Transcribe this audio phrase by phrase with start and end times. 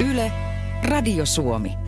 [0.00, 0.32] Yle,
[0.88, 1.78] Radio Suomi.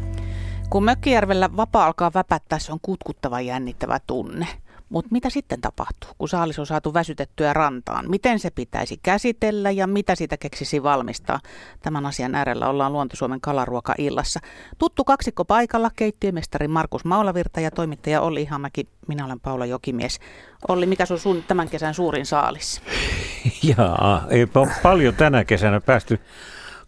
[0.71, 4.47] Kun Mökkijärvellä vapaa alkaa väpättää, se on kutkuttava jännittävä tunne.
[4.89, 8.11] Mutta mitä sitten tapahtuu, kun saalis on saatu väsytettyä rantaan?
[8.11, 11.41] Miten se pitäisi käsitellä ja mitä sitä keksisi valmistaa?
[11.83, 14.41] Tämän asian äärellä ollaan Luontosuomen kalaruoka-illassa.
[14.79, 18.89] Tuttu kaksikko paikalla, keittiömestari Markus Maulavirta ja toimittaja Olli Ihamäki.
[19.09, 20.21] Minä olen Paula Jokimies.
[20.69, 22.83] Olli, mikä on sun tämän kesän suurin saalis?
[23.77, 24.47] Jaa, ei
[24.83, 26.21] paljon tänä kesänä päästy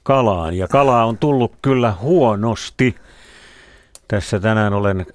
[0.05, 2.95] kalaan ja kalaa on tullut kyllä huonosti.
[4.09, 5.07] Tässä tänään olen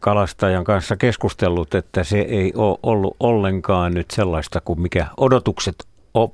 [0.00, 5.86] kalastajan kanssa keskustellut, että se ei ole ollut ollenkaan nyt sellaista kuin mikä odotukset,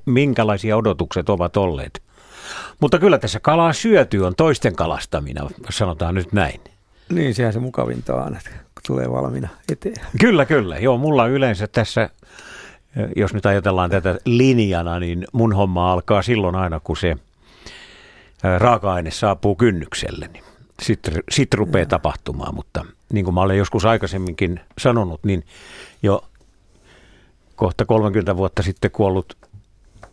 [0.06, 2.02] minkälaisia odotukset ovat olleet.
[2.80, 6.60] Mutta kyllä tässä kalaa syöty on toisten kalastamina, sanotaan nyt näin.
[7.12, 8.50] Niin, sehän se mukavinta on, että
[8.86, 9.96] tulee valmiina eteen.
[10.20, 10.78] Kyllä, kyllä.
[10.78, 12.10] Joo, mulla yleensä tässä,
[13.16, 17.16] jos nyt ajatellaan tätä linjana, niin mun homma alkaa silloin aina, kun se
[18.58, 20.28] raaka-aine saapuu kynnykselle.
[20.32, 20.44] Niin
[20.82, 25.44] sitten sit rupeaa tapahtumaan, mutta niin kuin mä olen joskus aikaisemminkin sanonut, niin
[26.02, 26.24] jo
[27.56, 29.36] kohta 30 vuotta sitten kuollut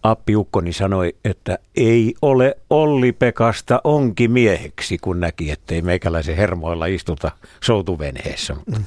[0.04, 6.86] Appi Ukkoni sanoi, että ei ole Olli Pekasta onki mieheksi, kun näki, ettei meikäläisen hermoilla
[6.86, 7.32] istuta
[7.64, 8.54] soutuvenheessä.
[8.54, 8.84] Mm.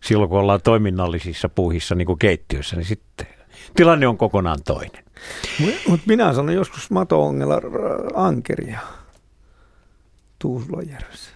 [0.00, 3.26] Silloin kun ollaan toiminnallisissa puuhissa, niin kuin keittiössä, niin sitten
[3.76, 5.03] tilanne on kokonaan toinen.
[5.88, 7.60] Mutta minä sanon joskus mato-ongella
[8.14, 8.80] ankeria
[10.38, 11.30] Tuusulajärvessä.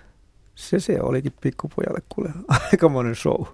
[0.55, 3.47] Se se olikin pikkupojalle kuule aikamoinen show.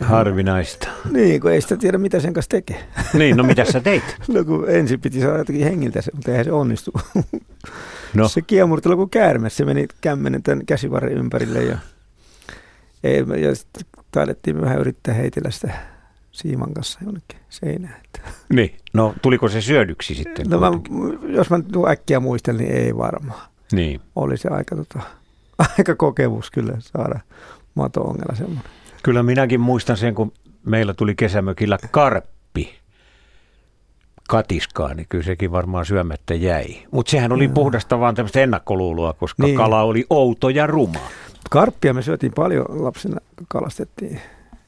[0.00, 0.88] Harvinaista.
[1.10, 2.84] Niin, kun ei sitä tiedä, mitä sen kanssa tekee.
[3.14, 4.02] Niin, no mitä sä teit?
[4.28, 6.92] No kun ensin piti saada jotakin hengiltä, mutta eihän se onnistu.
[8.14, 8.28] No.
[8.28, 11.78] Se kiemurtelu kuin käärme, se meni kämmenen tämän käsivarren ympärille ja,
[13.40, 15.91] ja sitten taidettiin vähän yrittää heitellä sitä
[16.32, 18.00] siiman kanssa jonnekin seinään.
[18.52, 20.46] Niin, no tuliko se syödyksi sitten?
[20.50, 20.70] No mä,
[21.28, 21.58] jos mä
[21.90, 23.40] äkkiä muistelin, niin ei varmaan.
[23.72, 24.00] Niin.
[24.16, 25.00] Oli se aika, tota,
[25.78, 27.20] aika kokemus kyllä saada
[27.74, 28.72] mato-ongella semmoinen.
[29.02, 30.32] Kyllä minäkin muistan sen, kun
[30.66, 32.74] meillä tuli kesämökillä karppi
[34.28, 36.66] katiskaa, niin kyllä sekin varmaan syömättä jäi.
[36.90, 39.56] Mutta sehän oli puhdasta vaan tämmöistä ennakkoluuloa, koska niin.
[39.56, 41.00] kala oli outo ja ruma.
[41.50, 43.16] Karppia me syötiin paljon lapsena,
[43.48, 44.20] kalastettiin.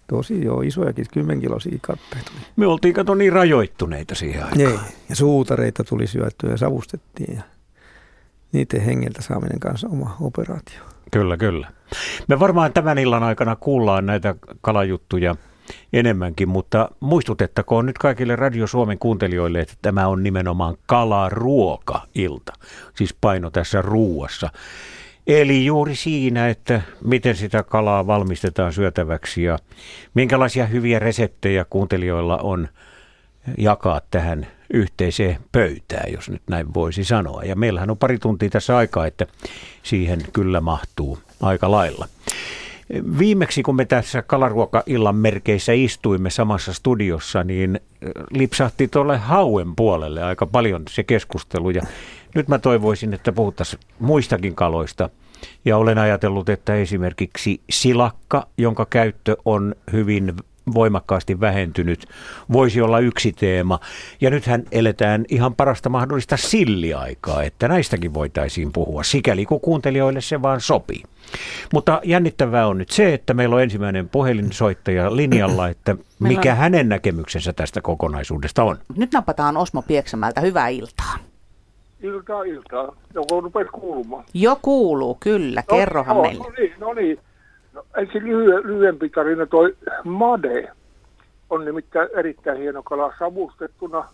[0.07, 2.41] Tosi joo, isojakin, kymmenkiloisia tuli.
[2.57, 4.59] Me oltiin kato niin rajoittuneita siihen aikaan.
[4.59, 7.37] Niin, ja suutareita tuli syöttyä ja savustettiin.
[7.37, 7.43] Ja
[8.53, 10.81] niiden hengeltä saaminen kanssa oma operaatio.
[11.11, 11.71] Kyllä, kyllä.
[12.29, 15.37] Me varmaan tämän illan aikana kuullaan näitä kalajuttuja
[15.93, 22.53] enemmänkin, mutta muistutettakoon nyt kaikille Radio Suomen kuuntelijoille, että tämä on nimenomaan kalaruoka-ilta,
[22.95, 24.51] siis paino tässä ruuassa.
[25.27, 29.59] Eli juuri siinä, että miten sitä kalaa valmistetaan syötäväksi ja
[30.15, 32.69] minkälaisia hyviä reseptejä kuuntelijoilla on
[33.59, 37.43] jakaa tähän yhteiseen pöytään, jos nyt näin voisi sanoa.
[37.43, 39.27] Ja meillähän on pari tuntia tässä aikaa, että
[39.83, 42.09] siihen kyllä mahtuu aika lailla.
[43.19, 47.81] Viimeksi kun me tässä kalaruoka-illan merkeissä istuimme samassa studiossa, niin
[48.31, 51.71] lipsahti tuolle hauen puolelle aika paljon se keskustelu.
[51.71, 51.83] Ja
[52.35, 55.11] nyt mä toivoisin, että puhuttaisiin muistakin kaloista.
[55.65, 60.35] Ja olen ajatellut, että esimerkiksi silakka, jonka käyttö on hyvin
[60.75, 62.07] voimakkaasti vähentynyt,
[62.53, 63.81] voisi olla yksi teema.
[64.21, 70.43] Ja nythän eletään ihan parasta mahdollista silliaikaa, että näistäkin voitaisiin puhua, sikäli kun kuuntelijoille se
[70.43, 71.03] vaan sopii.
[71.73, 76.59] Mutta jännittävää on nyt se, että meillä on ensimmäinen puhelinsoittaja linjalla, että mikä on...
[76.59, 78.79] hänen näkemyksensä tästä kokonaisuudesta on.
[78.97, 80.41] Nyt napataan Osmo Pieksämältä.
[80.41, 81.34] Hyvää iltaa.
[82.05, 82.97] Iltaa, iltaa.
[83.15, 84.25] Joko rupesi kuulumaan?
[84.35, 85.63] Jo kuuluu, kyllä.
[85.71, 86.45] No, Kerrohan no, meille.
[86.45, 87.19] No niin, no niin.
[87.73, 89.47] No, ensin lyhy- lyhyempi tarina.
[89.47, 90.73] Toi Made
[91.51, 94.09] on nimittäin erittäin hieno kala savustettuna.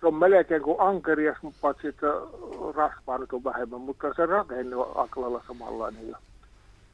[0.00, 2.06] Se on melkein kuin ankerias, mutta paitsi että
[2.74, 6.16] rasvaa nyt on vähemmän, mutta se rakenne on aika lailla samanlainen.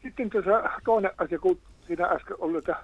[0.02, 2.76] Sitten tässä toinen asia, kun siinä äsken oli, että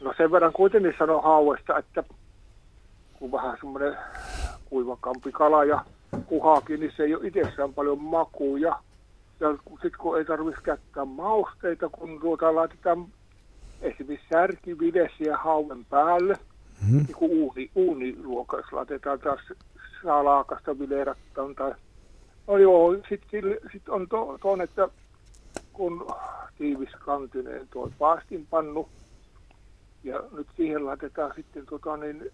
[0.00, 2.04] no sen verran kuitenkin sanoo hauesta, että
[3.18, 3.96] kun vähän semmoinen
[4.70, 5.84] kuivakampi kala ja
[6.26, 8.82] kuhaakin, niin se ei ole itsessään paljon makuja
[9.40, 13.06] ja sitten kun ei tarvitsisi käyttää mausteita, kun tuota laitetaan
[13.82, 16.96] esimerkiksi särkividesiä hauen päälle, mm-hmm.
[16.96, 19.40] niin kuin uuni, uuniruoka, jos laitetaan taas
[20.02, 21.74] salaakasta vilerattaan tai...
[22.46, 24.88] No joo, sitten sit on to, toinen, että
[25.72, 26.06] kun
[26.58, 28.88] tiiviskantinen tuo paastinpannu,
[30.04, 32.30] ja nyt siihen laitetaan sitten tota niin,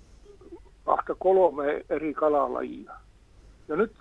[0.84, 2.93] kahta kolme eri kalalajia.
[3.68, 3.92] Ja nyt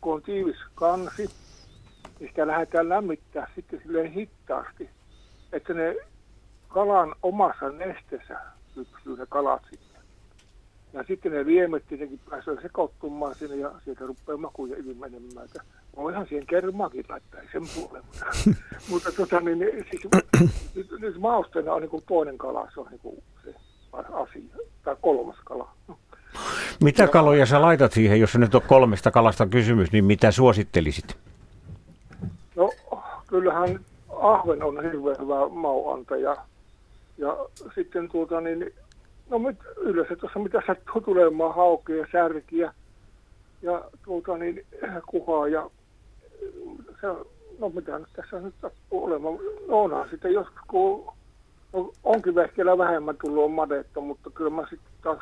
[0.00, 1.30] kun on tiivis kansi,
[2.20, 4.90] niin sitä lähdetään lämmittää sitten silleen hittaasti,
[5.52, 5.96] että ne
[6.68, 8.40] kalan omassa nesteessä
[8.74, 10.00] kypsyy ne kalat sitten.
[10.92, 15.48] Ja sitten ne liemet tietenkin pääsee sekoittumaan sinne ja sieltä rupeaa makuja ilmenemään.
[15.96, 18.06] Voihan siihen kermaakin laittaa, ei sen puolella.
[18.90, 19.58] Mutta tota, niin,
[19.90, 20.02] siis,
[20.74, 23.54] nyt, nyt mausteena on niin toinen kala, se on niin se
[23.92, 24.42] asia,
[24.84, 25.74] tai kolmas kala.
[26.82, 31.16] Mitä ja, kaloja sä laitat siihen, jos nyt on kolmesta kalasta kysymys, niin mitä suosittelisit?
[32.56, 32.70] No
[33.26, 33.80] kyllähän
[34.18, 36.36] ahven on hirveän hyvä mauantaja.
[37.18, 37.36] Ja
[37.74, 38.72] sitten tuota niin,
[39.30, 42.74] no mit, yleensä tuossa mitä sattuu tulemaan haukia, särkiä
[43.62, 44.66] ja tuota niin
[45.06, 45.70] kuhaa ja
[47.00, 47.06] se,
[47.58, 49.38] no mitä nyt tässä nyt sattuu olemaan.
[49.68, 51.14] No onhan sitten joskus kun
[51.72, 55.18] no, onkin vehkeellä vähemmän tullut madetta, mutta kyllä mä sitten taas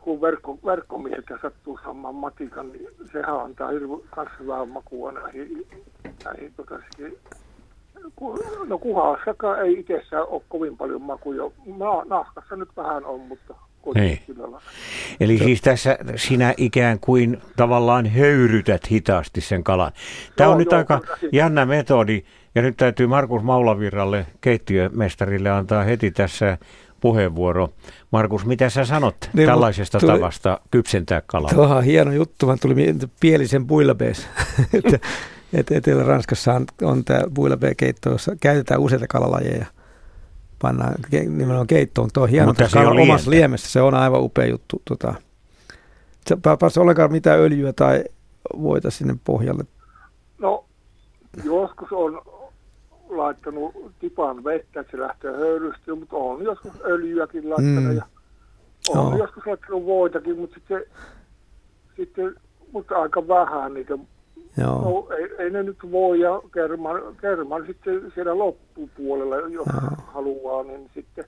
[0.00, 5.66] kun verkko, verkkomieheltä sattuu saamaan matikan, niin sehän antaa hirveän kanssa hyvää makua näihin,
[6.24, 6.78] näihin tota,
[8.68, 11.50] No kuhassakaan ei itsessään ole kovin paljon makuja.
[11.66, 13.54] Na, nahkassa nyt vähän on, mutta
[13.94, 14.18] niin.
[15.20, 19.92] Eli siis tässä sinä ikään kuin tavallaan höyrytät hitaasti sen kalan.
[20.36, 21.00] Tämä joo, on nyt joo, aika
[21.32, 22.22] jännä metodi,
[22.54, 26.58] ja nyt täytyy Markus Maulavirralle, keittiömestarille, antaa heti tässä
[27.00, 27.68] puheenvuoro.
[28.10, 31.50] Markus, mitä sä sanot niin, tällaisesta tuli, tavasta kypsentää kalaa?
[31.54, 32.74] Tuohan on hieno juttu, vaan tuli
[33.20, 34.28] pielisen buillabees.
[35.52, 39.66] että Etelä-Ranskassa on, on tämä buillabees-keitto, jossa käytetään useita kalalajeja.
[40.62, 42.10] Pannaan nimenomaan keittoon.
[42.12, 44.82] Tuo hieno Mutta se on omassa liemessä, se on aivan upea juttu.
[44.84, 45.14] Tota.
[46.26, 48.04] Se ei ollenkaan mitään öljyä tai
[48.62, 49.64] voita sinne pohjalle.
[50.38, 50.64] No,
[51.44, 52.22] joskus on
[53.10, 57.96] laittanut tipan vettä, että se lähtee höyrystyä, mutta on joskus öljyäkin laittanut mm.
[57.96, 58.06] ja
[58.88, 59.18] on no.
[59.18, 60.84] joskus laittanut voitakin, mutta sitten,
[61.96, 62.34] sitten
[62.72, 63.98] mutta aika vähän niitä.
[64.56, 64.82] Joo.
[64.82, 69.90] No, ei, ei, ne nyt voi ja kerman, kerman sitten siellä loppupuolella, jos Joo.
[70.06, 71.24] haluaa, niin sitten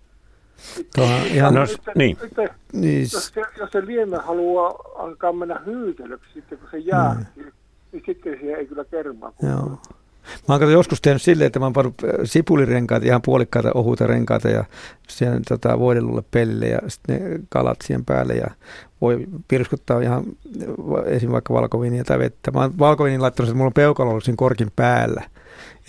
[0.56, 2.16] sitten, ihan, no, sitten, niin.
[2.20, 3.02] sitten, niin.
[3.12, 7.26] Jos, se, jos se lieme haluaa alkaa mennä hyytelöksi sitten, kun se jää, mm.
[7.36, 7.52] niin,
[7.92, 9.32] niin sitten siihen ei kyllä kermaa.
[9.42, 9.78] Joo.
[10.48, 14.48] Mä oon joskus tehnyt silleen, että mä oon pannut äh, sipulirenkaita, ihan puolikkaita ohuita renkaita
[14.48, 14.64] ja
[15.08, 18.46] siihen tota, voidelulle pellille ja sitten ne kalat siihen päälle ja
[19.00, 20.24] voi pirskuttaa ihan
[21.06, 21.32] esim.
[21.32, 22.50] vaikka valkoviiniä tai vettä.
[22.50, 25.22] Mä oon valkoviinin laittanut, että mulla on peukalo siinä korkin päällä.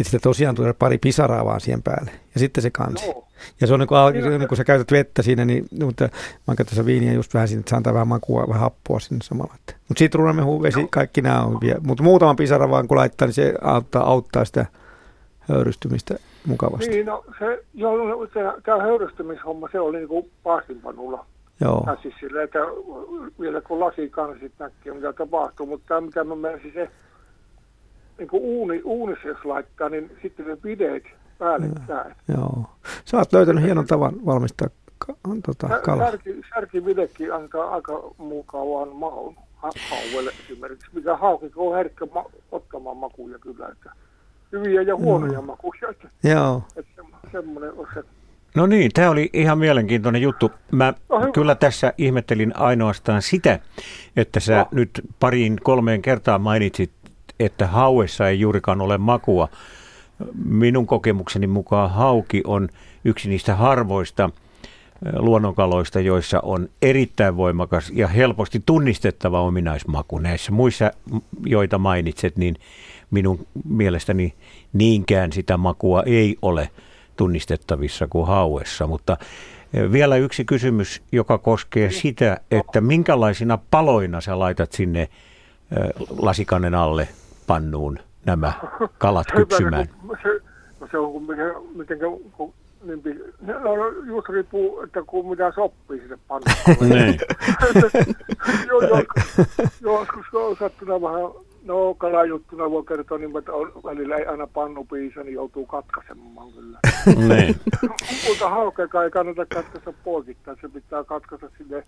[0.04, 2.12] Että sitten tosiaan tulee pari pisaraa vaan siihen päälle.
[2.34, 3.08] Ja sitten se kansi.
[3.08, 3.24] No.
[3.62, 6.10] Ja se on niin kuin, niin kun sä käytät vettä siinä, niin mutta
[6.48, 9.54] mä käytän viiniä just vähän sinne, että se antaa vähän makua, vähän happoa sinne samalla.
[9.68, 10.88] Mutta sitruunamehu, vesi, no.
[10.92, 11.80] kaikki nämä on vielä.
[11.84, 14.66] Mutta muutaman pisara vaan kun laittaa, niin se auttaa, auttaa sitä
[15.40, 16.16] höyrystymistä
[16.48, 16.90] mukavasti.
[16.90, 21.26] Niin, no se, joo, se, tämä höyrystymishomma, se oli niin kuin paastinpanulla.
[21.62, 21.88] Joo.
[22.02, 22.60] Siis sille, että
[23.40, 26.90] vielä kun lasikansit näkee, mitä tapahtuu, mutta tämä mitä mä menisin se,
[28.18, 31.04] niin kuin uuni, uunissa jos laittaa, niin sitten ne videet
[31.38, 32.16] päällekkäin.
[32.28, 32.66] Joo.
[33.06, 34.68] Sä oot löytänyt hienon tavan valmistaa
[35.46, 36.12] tota, kalaa.
[36.12, 39.36] Särki, särkividekin antaa aika mukavan maun
[39.90, 43.92] hauelle esimerkiksi, mikä hauki on herkkä ma- ottamaan makuja kyllä, että
[44.52, 45.48] hyviä ja huonoja mm.
[45.48, 45.90] makuja.
[45.90, 46.64] Että, Joo.
[46.76, 47.02] Että
[47.32, 48.04] semmoinen on se.
[48.56, 50.52] No niin, tämä oli ihan mielenkiintoinen juttu.
[50.72, 53.60] Mä no, kyllä tässä ihmettelin ainoastaan sitä,
[54.16, 54.68] että sä no.
[54.72, 56.92] nyt pariin kolmeen kertaan mainitsit,
[57.46, 59.48] että hauessa ei juurikaan ole makua.
[60.46, 62.70] Minun kokemukseni mukaan hauki on
[63.06, 64.30] yksi niistä harvoista
[65.16, 70.20] luonnonkaloista, joissa on erittäin voimakas ja helposti tunnistettava ominaismaku.
[70.20, 70.92] Näissä muissa,
[71.46, 72.56] joita mainitset, niin
[73.12, 74.34] minun mielestäni
[74.74, 76.70] niinkään sitä makua ei ole
[77.16, 78.88] tunnistettavissa kuin hauessa.
[78.88, 79.18] Mutta
[79.92, 85.10] vielä yksi kysymys, joka koskee sitä, että minkälaisina paloina sä laitat sinne
[86.18, 87.08] lasikannen alle
[87.48, 88.54] pannuun nämä
[88.98, 89.86] kalat kypsymään?
[90.24, 90.40] Se,
[90.80, 92.00] no se on miten, miten
[92.32, 96.90] kun, niin, no, just riippuu, että kun mitä sopii sinne pannuun.
[96.96, 97.18] niin.
[99.82, 104.86] joskus, on sattunut vähän No kalajuttuna voi kertoa niin, että on, välillä ei aina pannu
[104.86, 106.80] piisa, niin joutuu katkaisemaan kyllä.
[107.28, 107.56] niin.
[108.30, 111.84] Mutta haukeakaan ei kannata katkaista poikittain, se pitää katkaista sinne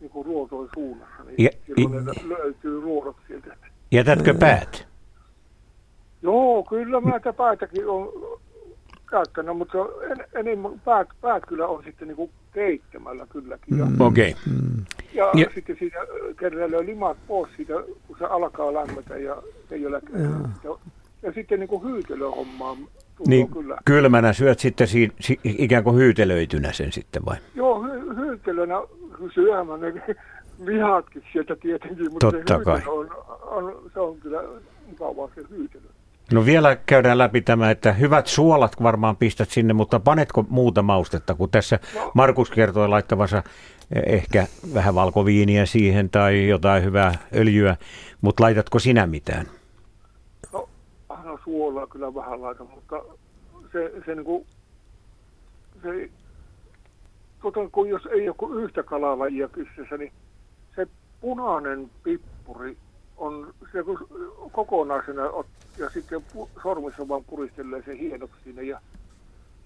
[0.00, 3.56] niin kuin ruotoin suunnassa, niin ja, silloin i, löytyy ruodot sieltä.
[3.92, 4.86] Jätätkö päät?
[6.22, 8.08] Joo, kyllä mä tätä päätäkin on
[9.10, 9.78] käyttänyt, mutta
[10.10, 13.76] en, enemmän päät, päät kyllä on sitten niin keittämällä kylläkin.
[13.76, 14.00] Mm.
[14.00, 14.30] Okei.
[14.30, 14.42] Okay.
[14.52, 14.84] Mm.
[15.14, 15.98] Ja, ja sitten siitä
[16.38, 17.74] kerralla limat pois siitä,
[18.06, 20.02] kun se alkaa lämmetä ja ei ole
[20.64, 20.76] ja,
[21.22, 22.76] ja sitten niin kuin hyytelöhommaa
[23.26, 23.78] niin kyllä.
[23.84, 27.36] kylmänä syöt sitten si, si, ikään kuin hyytelöitynä sen sitten vai?
[27.54, 28.74] Joo, hy, hyytelönä
[29.34, 29.80] syömään
[30.64, 32.82] ne lihatkin sieltä tietenkin, mutta Totta se kai.
[32.86, 33.10] On,
[33.42, 34.42] on, se on kyllä
[34.86, 35.82] mukavaa se hyytelö.
[36.32, 41.34] No vielä käydään läpi tämä, että hyvät suolat varmaan pistät sinne, mutta panetko muuta maustetta,
[41.34, 42.10] kun tässä no.
[42.14, 43.42] Markus kertoi laittavansa
[44.06, 47.76] ehkä vähän valkoviiniä siihen tai jotain hyvää öljyä,
[48.20, 49.46] mutta laitatko sinä mitään?
[50.52, 50.68] No,
[51.24, 52.96] no suolaa kyllä vähän laitan, mutta
[53.72, 54.46] se, se niin kuin,
[55.82, 56.10] se,
[57.42, 60.12] tota, kun jos ei ole yhtä kalalajia kyseessä, niin
[61.22, 62.78] punainen pippuri
[63.16, 64.06] on se kun
[64.52, 65.22] kokonaisena
[65.78, 66.26] ja sitten
[66.62, 68.62] sormissa vaan puristelee se hienoksi siinä.
[68.62, 68.80] Ja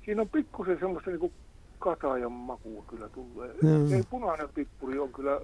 [0.04, 1.32] siinä on pikkusen semmoista niin
[1.78, 3.54] katajan makua kyllä tulee.
[3.62, 3.92] Mm.
[3.92, 5.40] Ei punainen pippuri on kyllä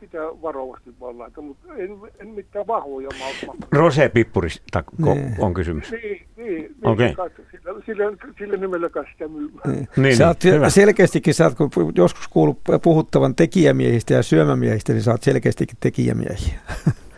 [0.00, 3.68] sitä varovasti vaan laita, mutta en, en mitään vahvoja makuja.
[3.72, 5.34] Rose-pippurista niin.
[5.38, 5.90] on kysymys?
[5.90, 6.02] Niin,
[6.36, 7.08] niin, niin okay.
[7.50, 8.04] sillä, sillä,
[8.38, 9.50] sillä nimellä sitä myy.
[9.66, 9.88] Niin.
[9.96, 10.70] Niin, sä oot hyvä.
[10.70, 16.58] selkeästikin, sä oot, kun joskus kuullut puhuttavan tekijämiehistä ja syömämiehistä, niin sä oot selkeästikin tekijämiehiä.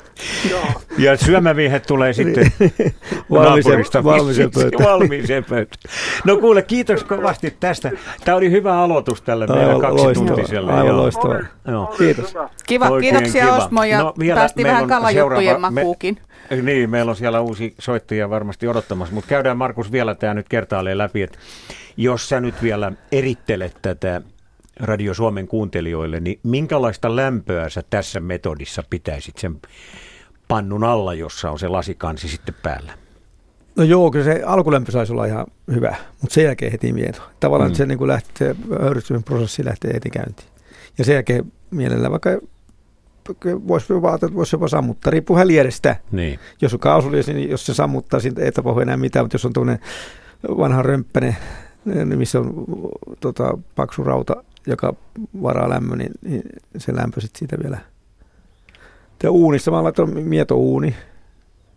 [0.99, 2.53] Ja syömämiehet tulee sitten
[3.31, 4.05] naapurista
[4.85, 5.95] valmiiseen pöytään.
[6.25, 7.91] No kuule, kiitos kovasti tästä.
[8.25, 10.73] Tämä oli hyvä aloitus tälle meidän kaksituntiselle.
[10.73, 11.41] Aivan loistavaa.
[11.99, 12.35] Kiitos.
[12.67, 13.57] Kiva, Oikein kiitoksia kiva.
[13.57, 16.19] Osmo ja no, vielä päästiin vähän kalajuttujen makuukin.
[16.51, 20.49] Me, niin, meillä on siellä uusi soittajia varmasti odottamassa, mutta käydään Markus vielä tämä nyt
[20.49, 21.39] kertaalleen läpi, että
[21.97, 24.23] jos sä nyt vielä erittelet tätä
[24.81, 29.61] Radio Suomen kuuntelijoille, niin minkälaista lämpöä sä tässä metodissa pitäisit sen
[30.53, 32.93] pannun alla, jossa on se lasikansi sitten päällä?
[33.77, 37.23] No joo, kyllä se alkulämpö saisi olla ihan hyvä, mutta sen jälkeen heti mieto.
[37.41, 37.75] Tavallaan mm.
[37.75, 38.57] se, niin lähtee,
[39.05, 40.49] se prosessi lähtee heti käyntiin.
[40.99, 42.31] Ja sen jälkeen mielellä vaikka
[43.45, 45.97] voisi jopa, voisi jopa sammuttaa, riippuu häljedestä.
[46.11, 46.39] Niin.
[46.63, 49.53] Jos on kaasuliesi, niin jos se sammuttaa, siitä ei tapahdu enää mitään, mutta jos on
[49.53, 49.79] tuonne
[50.49, 51.37] vanha römppäne,
[51.85, 52.67] niin missä on
[53.21, 54.95] tota, paksu rauta, joka
[55.43, 56.43] varaa lämmön, niin, niin
[56.79, 57.79] se lämpö sitten siitä vielä–
[59.23, 60.97] ja uunissa mä laitoin mietouuni,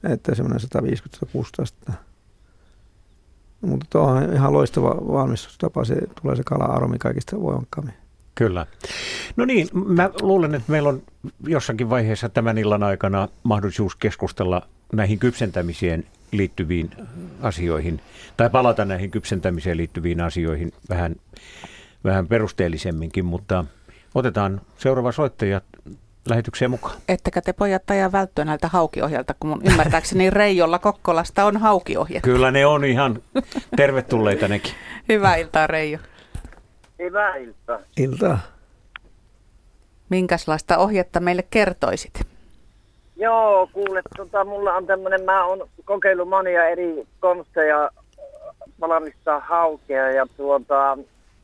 [0.09, 1.27] että semmoinen 150
[1.61, 1.93] astetta.
[3.61, 7.93] Mutta tuo on ihan loistava valmistustapa, se tulee se kala-aromi kaikista voimakkaammin.
[8.35, 8.65] Kyllä.
[9.35, 11.01] No niin, mä luulen, että meillä on
[11.47, 14.61] jossakin vaiheessa tämän illan aikana mahdollisuus keskustella
[14.93, 16.89] näihin kypsentämiseen liittyviin
[17.41, 18.01] asioihin,
[18.37, 21.15] tai palata näihin kypsentämiseen liittyviin asioihin vähän,
[22.03, 23.65] vähän perusteellisemminkin, mutta
[24.15, 25.61] otetaan seuraava soittaja
[26.29, 26.95] lähetykseen mukaan.
[27.07, 32.21] Ettekä te pojat ajan välttyä näiltä haukiohjelta, kun mun ymmärtääkseni Reijolla Kokkolasta on haukiohje.
[32.21, 33.21] Kyllä ne on ihan
[33.75, 34.73] tervetulleita nekin.
[35.09, 35.99] Hyvää iltaa Reijo.
[36.99, 37.79] Hyvää iltaa.
[37.97, 38.39] Iltaa.
[40.09, 42.21] Minkälaista ohjetta meille kertoisit?
[43.15, 47.89] Joo, kuule, tota, mulla on tämmöinen, mä oon kokeillut monia eri konsteja
[48.81, 50.97] valmistaa haukea ja tuota,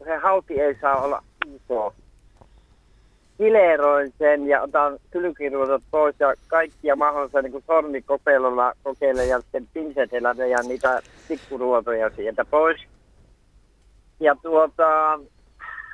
[0.03, 1.23] se hauki ei saa olla
[1.55, 1.93] iso
[3.41, 10.35] fileeroin sen ja otan sylkiruodot pois ja kaikkia mahdollisia niin sormikokeilulla kokeilen ja sitten pinsetellä
[10.49, 12.81] ja niitä tikkuruotoja sieltä pois.
[14.19, 15.19] Ja tuota,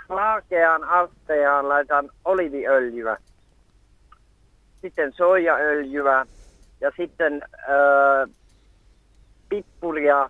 [0.09, 3.17] laakean asteaan laitan oliviöljyä,
[4.81, 6.25] sitten soijaöljyä
[6.81, 8.27] ja sitten öö,
[9.49, 10.29] pippuria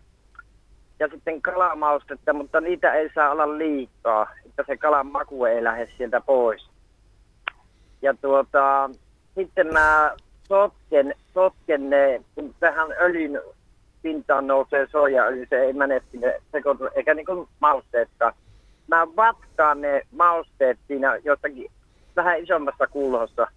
[1.00, 5.90] ja sitten kalamaustetta, mutta niitä ei saa olla liikaa, että se kalan maku ei lähde
[5.98, 6.77] sieltä pois.
[8.08, 8.90] Ja tuota,
[9.36, 10.16] sitten mä
[10.48, 13.42] sotken, sotken ne, kun tähän öljyn
[14.02, 18.34] pintaan nousee sojaöljy, se ei mene sinne sekoitu, eikä niin kuin mausteetkaan.
[18.88, 21.72] Mä vatkaan ne mausteet siinä jostakin
[22.16, 23.48] vähän isommassa kulhossa.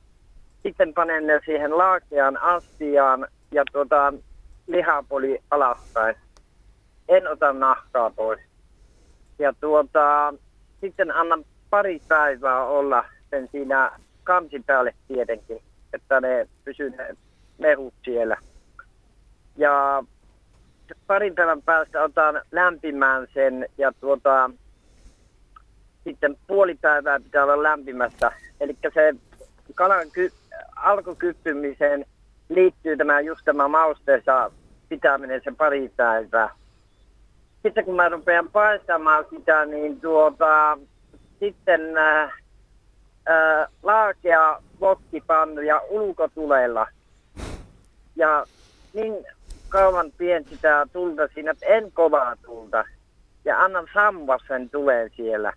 [0.63, 4.13] Sitten panen ne siihen laakeaan astiaan ja tuota,
[4.67, 6.17] lihapoli alaspäin.
[7.09, 8.41] En ota nahkaa pois.
[9.39, 10.35] Ja tuota,
[10.81, 13.91] sitten annan pari päivää olla sen siinä
[14.25, 15.63] kansin päälle tietenkin,
[15.93, 17.17] että ne pysyy ne
[17.59, 18.37] mehut siellä.
[19.57, 20.05] Ja
[21.07, 24.51] parin päivän päästä otan lämpimään sen ja tuota,
[26.05, 28.33] sitten puoli päivää pitää olla lämpimässä.
[28.61, 29.15] Eli se
[29.75, 30.33] kalan ky-
[30.77, 32.07] alkukypsymiseen
[32.49, 34.51] liittyy tämä just tämä mausteessa
[34.89, 36.49] pitäminen se pari päivää.
[37.63, 40.79] Sitten kun mä rupean paistamaan sitä, niin tuota,
[41.41, 42.33] sitten äh,
[43.27, 46.87] ää, laakea vokkipannu ja ulkotulella.
[48.17, 48.47] Ja
[48.95, 49.25] niin
[49.69, 52.85] kauan pien sitä tulta siinä, että en kovaa tulta.
[53.45, 55.53] Ja annan sammua sen tulee siellä.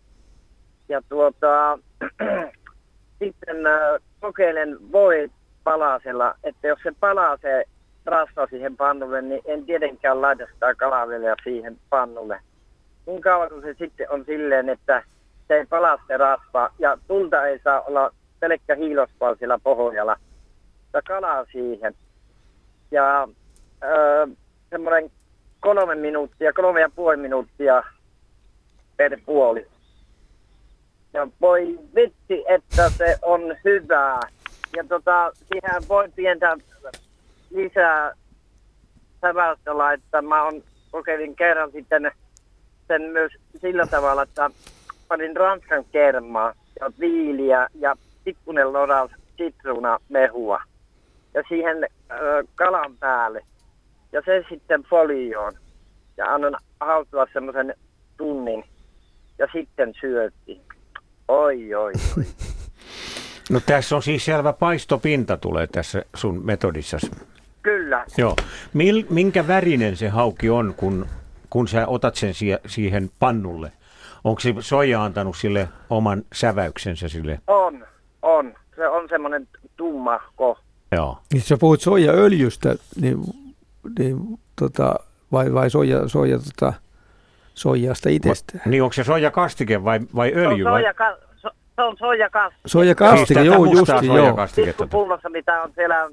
[0.89, 1.79] Ja tuota,
[3.19, 5.31] sitten ää, kokeilen voi
[5.63, 7.63] palasella, että jos se palaa se
[8.05, 12.39] rasva siihen pannulle, niin en tietenkään laita sitä kalavelia siihen pannulle.
[13.05, 15.03] Niin kauan kun se sitten on silleen, että
[15.47, 20.15] se ei palaa se rasva ja tulta ei saa olla pelkkä hiilospal siellä pohjalla.
[20.93, 21.95] Ja kalaa siihen.
[22.91, 23.27] Ja
[23.83, 24.27] öö,
[24.69, 25.11] semmoinen
[25.59, 27.83] kolme minuuttia, kolme ja puoli minuuttia
[28.97, 29.67] per puoli.
[31.13, 34.19] Ja voi vitsi, että se on hyvää.
[34.75, 36.57] Ja tota, siihen voi pientä
[37.49, 38.13] lisää
[39.21, 40.21] säväystä laittaa.
[40.21, 42.11] Mä on, kokeilin kerran sitten
[42.87, 43.31] sen myös
[43.61, 44.49] sillä tavalla, että
[45.07, 50.61] panin ranskan kermaa ja viiliä ja pikkuinen lodaus sitruunamehua.
[51.33, 51.77] Ja siihen
[52.11, 53.41] ö, kalan päälle.
[54.11, 55.53] Ja se sitten folioon.
[56.17, 57.73] Ja annan hautua semmoisen
[58.17, 58.63] tunnin.
[59.39, 60.61] Ja sitten syötiin.
[61.27, 62.23] Oi, oi, oi.
[63.49, 67.11] No tässä on siis selvä paistopinta tulee tässä sun metodissasi.
[67.61, 68.05] Kyllä.
[68.17, 68.35] Joo.
[68.73, 71.07] Mil, minkä värinen se hauki on, kun,
[71.49, 73.71] kun sä otat sen sie, siihen pannulle?
[74.23, 77.39] Onko se soija antanut sille oman säväyksensä sille?
[77.47, 77.85] On,
[78.21, 78.53] on.
[78.75, 80.57] Se on semmoinen tummahko.
[80.91, 81.17] Joo.
[81.33, 83.17] Niin sä puhut soijaöljystä, niin,
[83.99, 84.17] niin
[84.59, 84.95] tota,
[85.31, 86.73] vai, vai soija, soija, tota,
[87.53, 88.59] soijasta itsestä?
[88.65, 90.63] Niin onko se soijakastike vai, vai Se on öljy?
[90.63, 90.83] Vai?
[91.35, 92.53] so, se on soijakas.
[92.65, 94.37] Soijakastike, Siis joo, justi, joo.
[94.55, 96.09] Pikkupullossa, mitä on siellä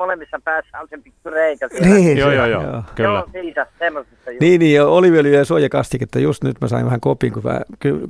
[0.00, 1.88] molemmissa päässä, on se pikku reikä siellä.
[1.88, 2.82] Niin, Joo, se- joo, joo.
[2.94, 3.08] Kyllä.
[3.10, 4.40] Joo, siitä, semmoisesta just.
[4.40, 6.18] Niin, niin, ja oliviöljyä ja soijakastiketta.
[6.18, 7.60] Just nyt mä sain vähän kopin, kun mä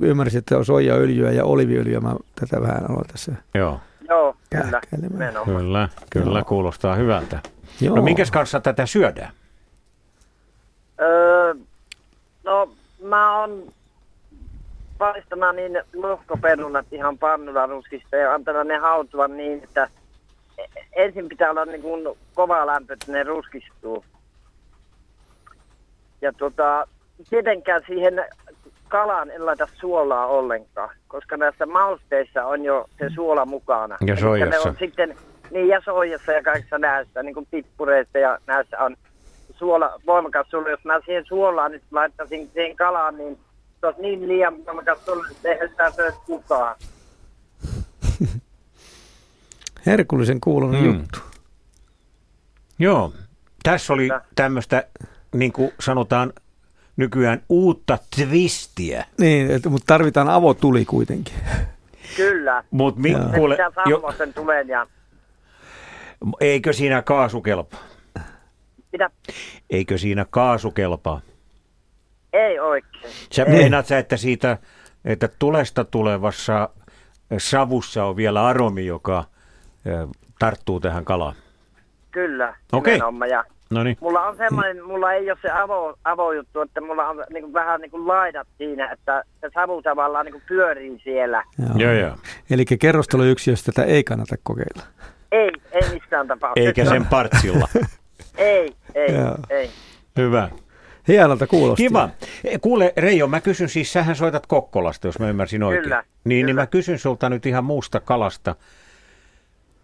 [0.01, 1.99] ymmärsin, että on soijaöljyä ja oliviöljyä.
[1.99, 3.31] Mä tätä vähän aloin tässä.
[3.53, 3.79] Joo.
[4.09, 4.81] Joo, kyllä.
[5.45, 6.45] Kyllä, kyllä Joo.
[6.45, 7.39] kuulostaa hyvältä.
[7.81, 7.95] Joo.
[7.95, 9.31] No minkäs kanssa tätä syödään?
[11.01, 11.53] Öö,
[12.43, 12.69] no,
[13.03, 13.63] mä oon
[14.97, 19.89] paistamaan niin lohkoperunat ihan pannulla ruskista ja antanut ne hautua niin, että
[20.95, 24.05] ensin pitää olla niin kuin kova lämpö, että ne ruskistuu.
[26.21, 26.87] Ja tota,
[27.29, 28.25] tietenkään siihen
[28.87, 33.97] kalaan en laita suolaa ollenkaan, koska näissä mausteissa on jo se suola mukana.
[34.05, 34.55] Ja soijassa.
[34.55, 35.17] Ne on sitten,
[35.51, 38.95] niin ja soijassa ja kaikissa näissä, niin kuin pippureissa ja näissä on
[39.55, 40.69] suola, voimakas suola.
[40.69, 43.39] Jos mä siihen suolaan nyt laittaisin siihen kalaan, niin
[43.79, 46.75] se olisi niin liian voimakas suola, että eihän sitä syö kukaan.
[49.85, 50.87] Herkullisen kuulonen Mm.
[50.87, 51.19] juttu.
[52.79, 53.13] Joo.
[53.63, 54.87] Tässä oli tämmöistä,
[55.35, 56.33] niin kuin sanotaan
[56.97, 59.05] nykyään, uutta twistiä.
[59.19, 61.33] Niin, et, mutta tarvitaan avotuli kuitenkin.
[62.15, 62.63] Kyllä.
[62.71, 63.29] Mutta mi- Joo.
[63.31, 64.01] Se kuule, pitää jo,
[64.35, 64.87] tulen ja
[66.39, 67.79] eikö siinä kaasu kelpaa?
[68.91, 69.09] mitä
[69.69, 71.21] Eikö siinä kaasu kelpaa?
[72.33, 73.13] ei oikein.
[73.31, 74.57] Sä meinaat sä, että siitä,
[75.05, 76.69] että tulesta tulevassa
[77.37, 79.23] savussa on vielä aromi, joka
[80.39, 81.35] tarttuu tähän kalaan.
[82.11, 82.99] Kyllä, Okei.
[83.29, 83.97] Ja No niin.
[84.01, 87.81] Mulla on semmoinen, mulla ei ole se avo, avojuttu, että mulla on niin kuin, vähän
[87.81, 91.43] niin kuin laidat siinä, että se savu tavallaan niin kuin pyörii siellä.
[91.75, 92.15] Joo, joo.
[92.49, 94.83] Eli kerrostaluyksiössä tätä ei kannata kokeilla.
[95.31, 96.67] Ei, ei missään tapauksessa.
[96.67, 97.67] Eikä sen partsilla.
[98.37, 99.37] Ei, ei, Joo.
[99.49, 99.69] ei.
[100.17, 100.49] Hyvä.
[101.07, 101.83] Hienolta kuulosti.
[101.83, 102.09] Kiva.
[102.43, 105.83] E, Kuule Reijo, mä kysyn siis, sähän soitat Kokkolasta, jos mä ymmärsin oikein.
[105.83, 106.61] Kyllä, Niin, niin kyllä.
[106.61, 108.55] mä kysyn sulta nyt ihan muusta kalasta,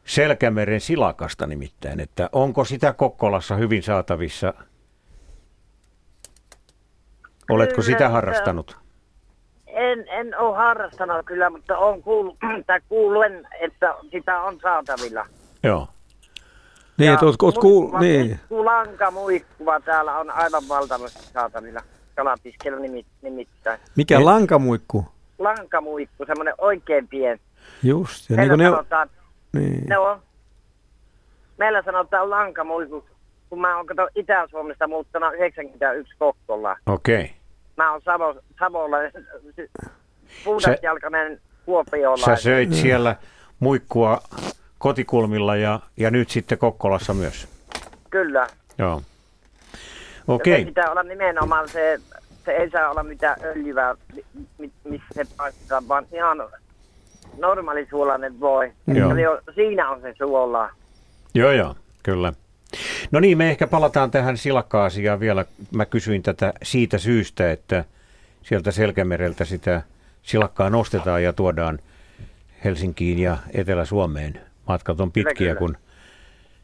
[0.07, 4.53] Selkämeren silakasta nimittäin, että onko sitä Kokkolassa hyvin saatavissa?
[7.49, 8.77] Oletko Kyllä, sitä harrastanut?
[9.67, 15.25] En, en ole harrastanut kyllä, mutta on kuullut, tai kuulen, että sitä on saatavilla.
[15.63, 15.87] Joo.
[16.97, 17.99] Niin, että oot, oot kuul...
[17.99, 18.27] Niin.
[18.27, 21.79] muikkulanka muikkuva täällä on aivan valtavasti saatavilla.
[22.15, 23.79] Kalatiskelu nimi, nimittäin.
[23.95, 25.05] Mikä lankamuikku?
[25.39, 27.41] Lankamuikku, semmoinen oikein pieni.
[27.83, 28.29] Just.
[28.29, 29.09] Ja niin kuin ne, sanotaan,
[29.53, 29.83] niin.
[29.87, 30.21] Ne on.
[31.57, 33.05] Meillä sanotaan lankamuikut,
[33.49, 36.77] kun mä oon kato Itä-Suomesta muuttanut 91 Kokkolaan.
[36.85, 37.21] Okei.
[37.21, 37.27] Okay.
[37.77, 38.97] Mä oon Savo, Savolla
[40.43, 42.37] puhdasjalkainen kuopiolainen.
[42.37, 43.15] Sä söit siellä
[43.59, 44.21] muikkua
[44.77, 47.47] kotikulmilla ja, ja nyt sitten Kokkolassa myös.
[48.09, 48.47] Kyllä.
[48.77, 49.01] Joo.
[50.27, 50.59] Okei.
[50.59, 51.99] Se pitää olla nimenomaan se,
[52.45, 53.95] se ei saa olla mitään öljyä,
[54.57, 56.37] mi- missä se paistetaan, vaan ihan
[57.37, 58.71] normaali suolainen voi.
[58.87, 59.11] Joo.
[59.11, 60.69] Eli on- siinä on se suola.
[61.33, 62.33] Joo, joo, kyllä.
[63.11, 65.45] No niin, me ehkä palataan tähän silakka-asiaan vielä.
[65.71, 67.85] Mä kysyin tätä siitä syystä, että
[68.43, 69.81] sieltä Selkämereltä sitä
[70.23, 71.79] silakkaa nostetaan ja tuodaan
[72.63, 74.41] Helsinkiin ja Etelä-Suomeen.
[74.67, 75.55] Matkat on pitkiä, kyllä.
[75.55, 75.77] kun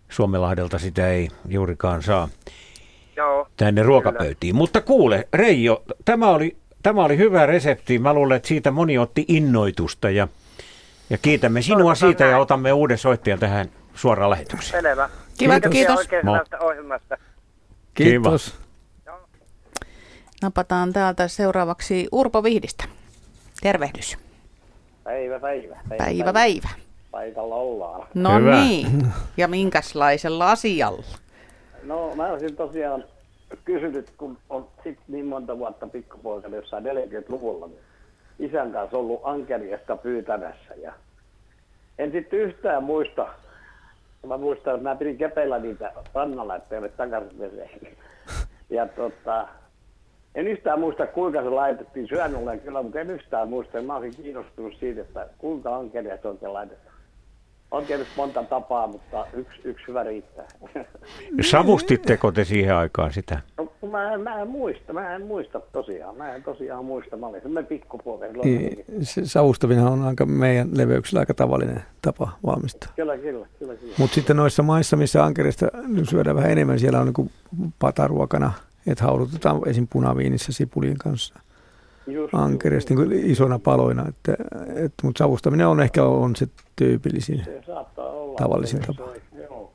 [0.10, 2.30] Suomenlahdelta sitä ei juurikaan saa
[3.16, 3.48] Joo.
[3.58, 4.56] tänne ruokapöytiin.
[4.56, 8.00] Mutta kuule, Reijo, tämä oli, tämä oli hyvä resepti.
[8.00, 10.28] Mä luulen, että siitä moni otti innoitusta ja,
[11.14, 14.84] ja kiitämme sinua Toivotaan siitä ja otamme uuden soittajan tähän suoraan lähetykseen.
[14.84, 15.10] Selvä.
[15.38, 16.08] Kiva, kiitos.
[16.60, 17.18] ohjelmasta.
[17.94, 18.56] Kiitos.
[20.42, 22.84] Napataan täältä seuraavaksi Urpo Vihdistä.
[23.62, 24.18] Tervehdys.
[25.04, 25.76] Päivä, päivä.
[25.98, 26.70] Päivä, päivä.
[27.12, 28.08] Paikalla ollaan.
[28.14, 28.62] No Hyvä.
[28.62, 29.08] niin.
[29.38, 31.18] Ja minkälaisella asialla?
[31.84, 33.04] No mä olisin tosiaan
[33.66, 37.80] kysynyt, kun on sit niin monta vuotta pikkupoikana jossain 40-luvulla, niin
[38.46, 40.94] isän kanssa ollut ankeriasta pyytämässä ja
[42.00, 43.28] en sitten yhtään muista.
[44.28, 47.80] Mä muistan, että mä pidin kepellä niitä rannalla, ettei ole takaisin veseen.
[48.70, 49.48] Ja tota,
[50.36, 53.82] en yhtään muista, kuinka se laitettiin syönnölle kyllä, mutta en yhtään muista.
[53.82, 56.93] Mä olisin kiinnostunut siitä, että kuinka ankeriasta oikein laitetaan.
[57.74, 60.46] On tietysti monta tapaa, mutta yksi, yksi hyvä riittää.
[61.52, 63.40] Savustitteko te siihen aikaan sitä?
[63.58, 66.18] No, mä, en, mä en muista, mä en muista tosiaan.
[66.18, 67.18] Mä en tosiaan muista.
[67.18, 68.26] Mä olin semmoinen pikkupuoli.
[68.44, 72.92] Niin, se savustaminen on aika meidän leveyksellä aika tavallinen tapa valmistaa.
[72.96, 73.76] Kyllä, kyllä, kyllä.
[73.76, 73.94] kyllä.
[73.98, 75.68] Mutta sitten noissa maissa, missä ankerista
[76.10, 77.32] syödään vähän enemmän, siellä on niin
[77.80, 78.54] pataruokana,
[78.88, 79.88] että haudutetaan esim.
[79.90, 81.40] punaviinissä sipulien kanssa
[82.08, 84.06] Just, ankerista niin isona paloina.
[84.10, 84.36] Että,
[84.76, 87.42] et, mutta savustaminen on ehkä on se tyypillisin.
[87.46, 88.36] Se saattaa olla.
[88.38, 89.10] Tavallisin Se- tapa.
[89.14, 89.72] se- Joo.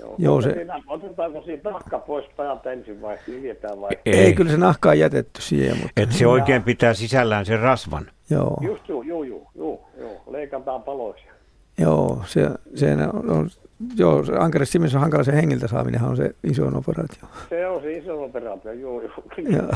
[0.00, 0.14] Joo.
[0.18, 3.90] Joo, se- Siinä, otetaanko siitä nahka pois päältä ensin vai liitetään vai?
[4.06, 7.60] Ei, ei kyllä se nahka on jätetty siihen, mutta Että se oikein pitää sisällään sen
[7.60, 8.06] rasvan.
[8.30, 10.10] joo, Just joo, joo, joo, joo, joo.
[10.30, 11.32] Leikataan paloisia.
[11.78, 13.48] joo, se, se on, on
[13.96, 17.22] joo, se ankerissa on hankala se hengiltä saaminenhan on se isoin operaatio.
[17.48, 19.02] Se on se iso operaatio, joo,
[19.56, 19.72] joo.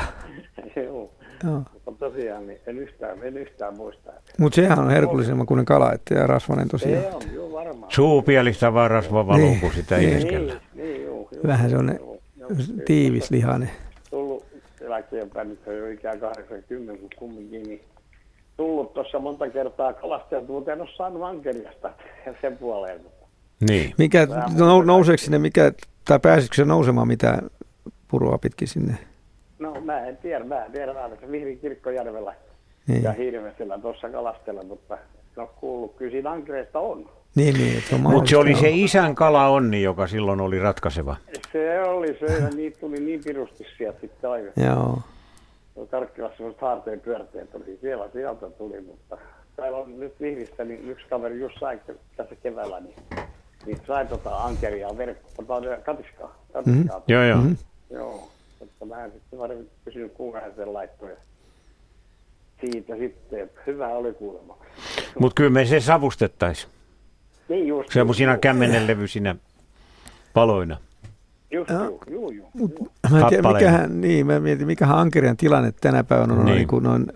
[0.85, 1.11] Joo.
[1.45, 1.63] Joo.
[1.87, 4.13] Mutta tosiaan, niin en yhtään, en yhtään muista.
[4.39, 7.03] Mutta sehän on herkullisemman kuin kala, että ja rasvanen tosiaan.
[7.05, 7.93] Se on, joo, varmaan.
[7.93, 10.19] Suupielistä vaan rasva valuu, Niin, kun sitä niin.
[10.19, 10.61] iskellään.
[10.75, 11.43] Niin, niin, joo, joo.
[11.47, 11.83] Vähän joo,
[12.37, 12.49] joo.
[12.87, 13.71] tiivis lihainen.
[14.11, 14.45] tullut
[14.81, 17.81] eläkeenpäin, nyt on jo ikää 80, mutta kumminkin, niin
[18.57, 21.91] tullut tuossa monta kertaa kalasteltu, mutta en ole saanut ankeriasta
[22.41, 23.03] sen puoleen.
[23.03, 23.27] Mutta
[23.69, 23.95] Niin.
[23.99, 24.27] Mikä,
[24.59, 25.73] no, nouseeko sinne, mikä,
[26.05, 27.51] tai pääsisikö se nousemaan mitään
[28.09, 28.99] purua pitkin sinne?
[29.62, 32.35] No mä en tiedä, mä en tiedä, mä olen Vihrin kirkkojärvellä
[32.87, 37.11] Niin, ja Hirvesellä tuossa kalastella, mutta en ole kuullut, kyllä siinä ankereista on.
[37.35, 41.16] niin, niin että se Mutta se oli se isän kala onni, joka silloin oli ratkaiseva.
[41.53, 44.53] Se oli se, ja niitä tuli niin pirusti sieltä sitten aivan.
[44.57, 44.98] Joo.
[45.90, 49.18] Karkkilassa semmoiset haarteen pyörteet oli, siellä sieltä tuli, mutta
[49.57, 51.81] täällä on nyt Vihrissä, niin yksi kaveri just sai
[52.16, 52.94] tässä keväällä, niin,
[53.66, 56.98] niin sai tota ankeria verkkoa, tota katiskaa, katiskaa.
[56.98, 57.03] Mm-hmm.
[57.09, 57.38] Joo, joo.
[57.38, 57.53] Mhm.
[57.90, 58.29] Joo,
[58.64, 61.16] mutta mä en sitten varmaan pysynyt kuukauden sen laittoja.
[62.61, 64.57] Siitä sitten, hyvä oli kuulemma.
[65.18, 66.72] Mutta kyllä me se savustettaisiin.
[67.48, 67.92] Niin just.
[67.92, 69.37] Semmoisina juu, kämmenenlevysinä
[70.35, 70.77] paloina.
[71.51, 71.85] Just, Joo.
[71.85, 72.92] juu, juu, juu, Mut, juu.
[73.11, 76.57] mä en tiedä, mikähän, niin, mä mietin, mikähän ankerian tilanne tänä päivänä on Niin.
[76.57, 76.68] niin.
[76.68, 77.07] Kuin noin,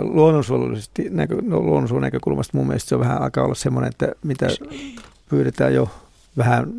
[0.00, 4.46] luonnonsuojelullisesti, näkö, no, luonnonsuojelun näkökulmasta mun mielestä se on vähän alkaa olla semmoinen, että mitä
[5.30, 5.88] pyydetään jo
[6.36, 6.72] vähän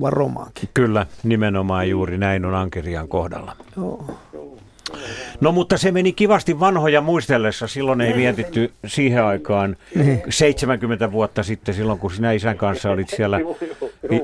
[0.00, 0.68] varomaankin.
[0.74, 3.56] Kyllä, nimenomaan juuri näin on ankerian kohdalla.
[3.76, 4.04] Joo.
[5.40, 7.66] No mutta se meni kivasti vanhoja muistellessa.
[7.66, 9.76] Silloin ei mietitty siihen aikaan
[10.28, 13.40] 70 vuotta sitten, silloin kun sinä isän kanssa olit siellä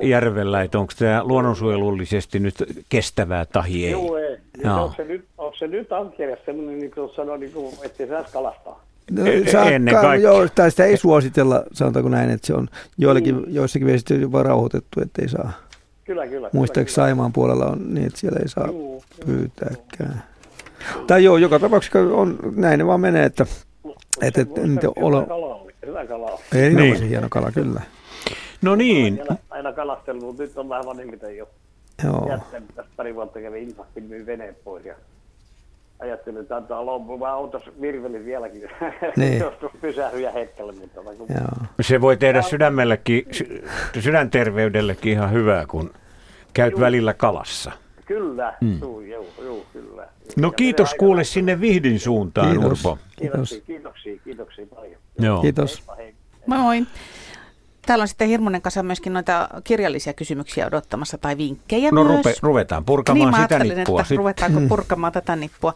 [0.03, 2.55] järvellä, että onko tämä luonnonsuojelullisesti nyt
[2.89, 3.91] kestävää tai ei.
[3.91, 4.37] Joo, ei.
[4.57, 4.69] Niin.
[4.69, 8.33] Onko se nyt, onko se nyt ankerias semmoinen, niin kuin sanoi, niin kuin, ettei saisi
[8.33, 8.85] kalastaa?
[9.11, 10.31] No, E- saa- ennen ka- kaikkea.
[10.31, 15.01] Joo, tai sitä ei suositella, sanotaanko näin, että se on joillekin, joissakin vesistöissä jopa rauhoitettu,
[15.01, 15.53] että ei saa.
[16.05, 16.51] Kyllä, kyllä.
[16.53, 20.23] Muistaakseni kyllä, Saimaan puolella on niin, että siellä ei saa Juu, pyytääkään.
[21.07, 23.47] Tai joo, joka tapauksessa on, näin ne vaan menee, että
[24.23, 24.67] et, et, kyllä.
[24.69, 25.73] niitä Hyvä olo, kala oli.
[25.87, 26.41] Hyvä kala oli.
[26.53, 27.09] erinomaisen Niin.
[27.09, 27.81] hieno kala, kyllä.
[28.63, 31.49] No niin, Aina, aina kalastellut, mutta nyt on vähän vanhemmiten jo.
[32.05, 32.27] Joo.
[32.31, 34.95] Jättänyt tästä pari vuotta kävin Impaktin myy veneen pois ja
[36.05, 37.21] ajattelin, että antaa loppuun.
[37.21, 38.63] Mä autossa virvelin vieläkin,
[39.17, 39.39] Niin.
[39.39, 41.67] joskus pysähdyjä hetkellä, mutta vaikka Joo.
[41.81, 43.65] se voi tehdä sydämellekin, sy-
[44.01, 45.91] sydänterveydellekin ihan hyvää, kun
[46.55, 47.73] käyt välillä kalassa.
[48.07, 48.79] Kyllä, mm.
[48.81, 50.09] juu, juu, juu, kyllä.
[50.37, 52.85] No Ja kiitos kuule aika- sinne Vihdin suuntaan, Kiitos.
[52.85, 52.99] Urpo.
[53.19, 54.97] Kiitoksia, kiitoksia, kiitoksia paljon.
[55.19, 55.41] Joo.
[55.43, 55.77] Kiitos.
[55.77, 56.15] Heippa, hei.
[56.47, 56.83] Moi.
[57.87, 62.17] Täällä on sitten Hirmunen kanssa myöskin noita kirjallisia kysymyksiä odottamassa tai vinkkejä No myös.
[62.17, 64.01] rupe, ruvetaan purkamaan niin, sitä nippua.
[64.01, 65.75] että Sit- ruvetaanko purkamaan tätä nippua.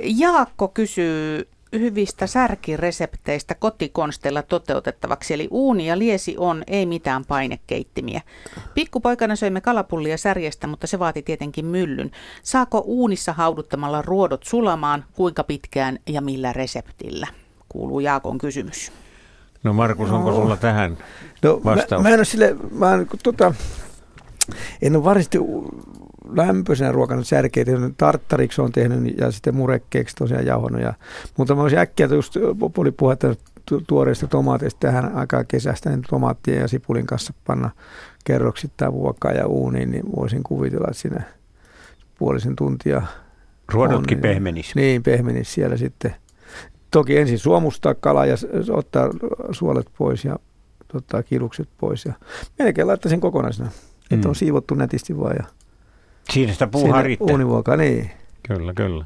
[0.00, 8.20] Jaakko kysyy hyvistä särkiresepteistä kotikonsteilla toteutettavaksi, eli uuni ja liesi on, ei mitään painekeittimiä.
[8.74, 12.10] Pikkupoikana söimme kalapullia särjestä, mutta se vaati tietenkin myllyn.
[12.42, 17.26] Saako uunissa hauduttamalla ruodot sulamaan, kuinka pitkään ja millä reseptillä?
[17.68, 18.92] Kuuluu Jaakon kysymys.
[19.62, 20.98] No Markus, onko sulla tähän
[21.42, 22.02] No, mä, vastaus?
[22.02, 23.54] mä, en ole sille, mä en, kun tota,
[24.82, 25.68] en ole varsinaisesti u-
[26.32, 30.82] lämpöisenä ruokana särkeitä, tarttariksi on tehnyt ja sitten murekkeeksi tosiaan jauhannut.
[30.82, 30.94] Ja,
[31.36, 32.36] mutta mä olisin äkkiä, että just
[32.78, 33.34] oli puhetta
[33.66, 37.70] tu- tuoreista tomaateista tähän aikaan kesästä, niin tomaattien ja sipulin kanssa panna
[38.24, 41.22] kerroksittain vuokkaa ja uuniin, niin voisin kuvitella, että siinä
[42.18, 43.02] puolisen tuntia
[43.72, 44.74] Ruodotkin on, pehmenis.
[44.74, 46.14] Niin, pehmenis siellä sitten.
[46.90, 48.36] Toki ensin suomustaa kala ja
[48.70, 49.10] ottaa
[49.50, 50.36] suolet pois ja
[50.94, 52.04] ottaa kilukset pois.
[52.04, 52.12] Ja
[52.58, 53.68] melkein laittaisin kokonaisena.
[53.68, 54.14] Mm.
[54.14, 55.36] Että on siivottu netisti vaan.
[55.38, 55.44] Ja
[56.30, 57.26] Siinä sitä puuhaa riittää.
[57.32, 58.10] uunivuokaa, niin.
[58.48, 59.04] Kyllä, kyllä.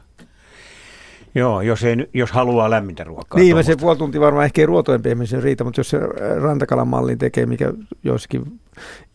[1.34, 3.40] Joo, jos, ei, jos haluaa lämmintä ruokaa.
[3.40, 5.98] Niin, mä se puoli tuntia varmaan ehkä ei ruotojen pehmeisen riitä, mutta jos se
[6.40, 7.72] rantakalan mallin tekee, mikä
[8.04, 8.60] joissakin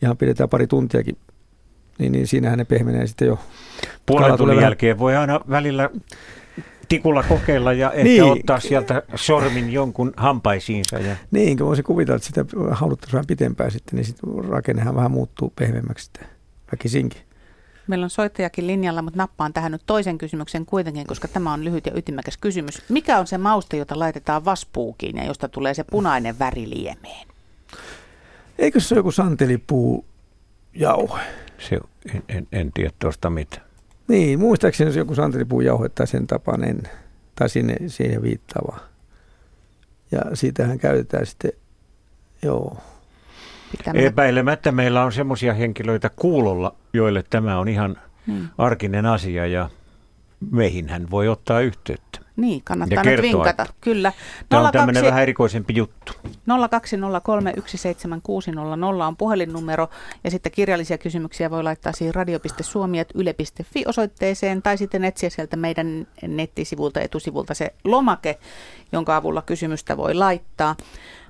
[0.01, 1.17] ihan pidetään pari tuntiakin,
[1.99, 3.39] niin, niin siinähän ne pehmenee sitten jo.
[4.05, 5.89] Puolen tunnin jälkeen voi aina välillä
[6.89, 8.23] tikulla kokeilla ja ehkä niin.
[8.23, 10.99] ottaa sieltä sormin jonkun hampaisiinsa.
[10.99, 11.15] Ja...
[11.31, 15.53] Niin, kun voisin kuvitella, että sitä haluttaisiin vähän pitempään sitten, niin sitten rakennehan vähän muuttuu
[15.55, 16.27] pehmeämmäksi sitten
[16.71, 17.21] väkisinkin.
[17.87, 21.85] Meillä on soittajakin linjalla, mutta nappaan tähän nyt toisen kysymyksen kuitenkin, koska tämä on lyhyt
[21.85, 22.83] ja ytimekäs kysymys.
[22.89, 27.27] Mikä on se mauste, jota laitetaan vaspuukiin ja josta tulee se punainen väri liemeen?
[28.59, 30.05] Eikö se ole joku santelipuu
[30.73, 31.21] jauhe?
[31.57, 31.79] Se,
[32.13, 33.68] en, en, en tiedä tuosta mitään.
[34.09, 36.83] Niin, muistaakseni se joku santelipuu jauhe tai sen tapainen,
[37.35, 38.79] tai sinne, siihen viittaava.
[40.11, 41.51] Ja siitähän käytetään sitten,
[42.43, 42.77] joo,
[43.71, 44.05] Pitämään.
[44.05, 48.47] Epäilemättä meillä on semmoisia henkilöitä kuulolla, joille tämä on ihan hmm.
[48.57, 49.69] arkinen asia ja
[50.51, 52.19] meihin hän voi ottaa yhteyttä.
[52.39, 53.65] Niin, kannattaa ja nyt vinkata.
[53.81, 54.13] Kyllä.
[54.49, 56.13] Tämä on tämmöinen vähän erikoisempi juttu.
[56.23, 56.23] 020317600
[59.07, 59.89] on puhelinnumero
[60.23, 66.99] ja sitten kirjallisia kysymyksiä voi laittaa siihen radio.suomi.yle.fi osoitteeseen tai sitten etsiä sieltä meidän nettisivulta
[67.01, 68.39] etusivulta se lomake,
[68.91, 70.75] jonka avulla kysymystä voi laittaa.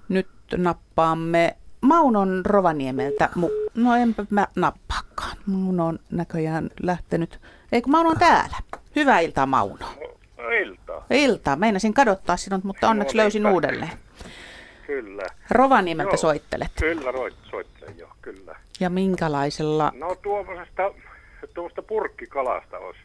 [0.10, 5.38] Nyt nappaamme Maunon Rovaniemeltä, mu- no enpä mä nappaakaan.
[5.45, 7.39] Mauno on näköjään lähtenyt,
[7.72, 8.58] eikö Mauno on täällä?
[8.95, 9.86] Hyvää iltaa Mauno.
[10.38, 10.79] No, iltaa.
[11.10, 13.91] Iltaa, meinasin kadottaa sinut, mutta onneksi no, löysin uudelleen.
[14.88, 15.24] Kyllä.
[15.50, 16.72] Rovaniemeltä joo, soittelet.
[16.80, 17.12] Kyllä,
[17.43, 18.56] soittelen joo, kyllä.
[18.80, 19.91] Ja minkälaisella?
[19.95, 20.93] No tuommoisesta,
[21.54, 23.00] tuommoista purkkikalasta olisi,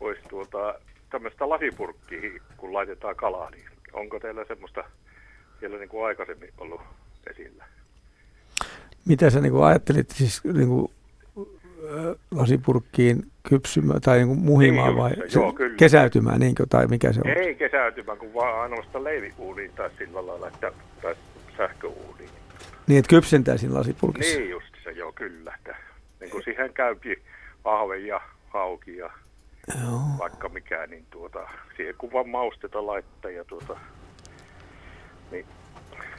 [0.00, 0.74] olisi tuota,
[1.10, 4.84] tämmöistä lasipurkkia, kun laitetaan kalaa, niin onko teillä semmoista
[5.60, 6.80] siellä niin kuin aikaisemmin ollut
[7.30, 7.64] esillä?
[9.04, 10.90] Mitä sä niin ajattelit siis niin kuin,
[12.30, 15.76] lasipurkkiin kypsymään tai niin kuin muhimaan niin vai joo, kyllä.
[15.76, 17.30] kesäytymään, niin kuin, tai mikä se on?
[17.30, 21.14] Ei kesäytymään, kun vaan ainoastaan leiviuuniin tai sillä lailla, että, tai
[21.56, 22.30] sähköuuniin.
[22.86, 24.38] Niin, että kypsentää siinä lasipurkissa?
[24.38, 25.54] Niin just se, joo kyllä.
[25.58, 25.76] Että,
[26.20, 27.16] niin kuin siihen käykin
[27.64, 29.10] ahve ja hauki ja
[29.82, 30.00] joo.
[30.18, 33.76] vaikka mikä, niin tuota, siihen kun vaan mausteta laittaa ja tuota,
[35.30, 35.46] niin,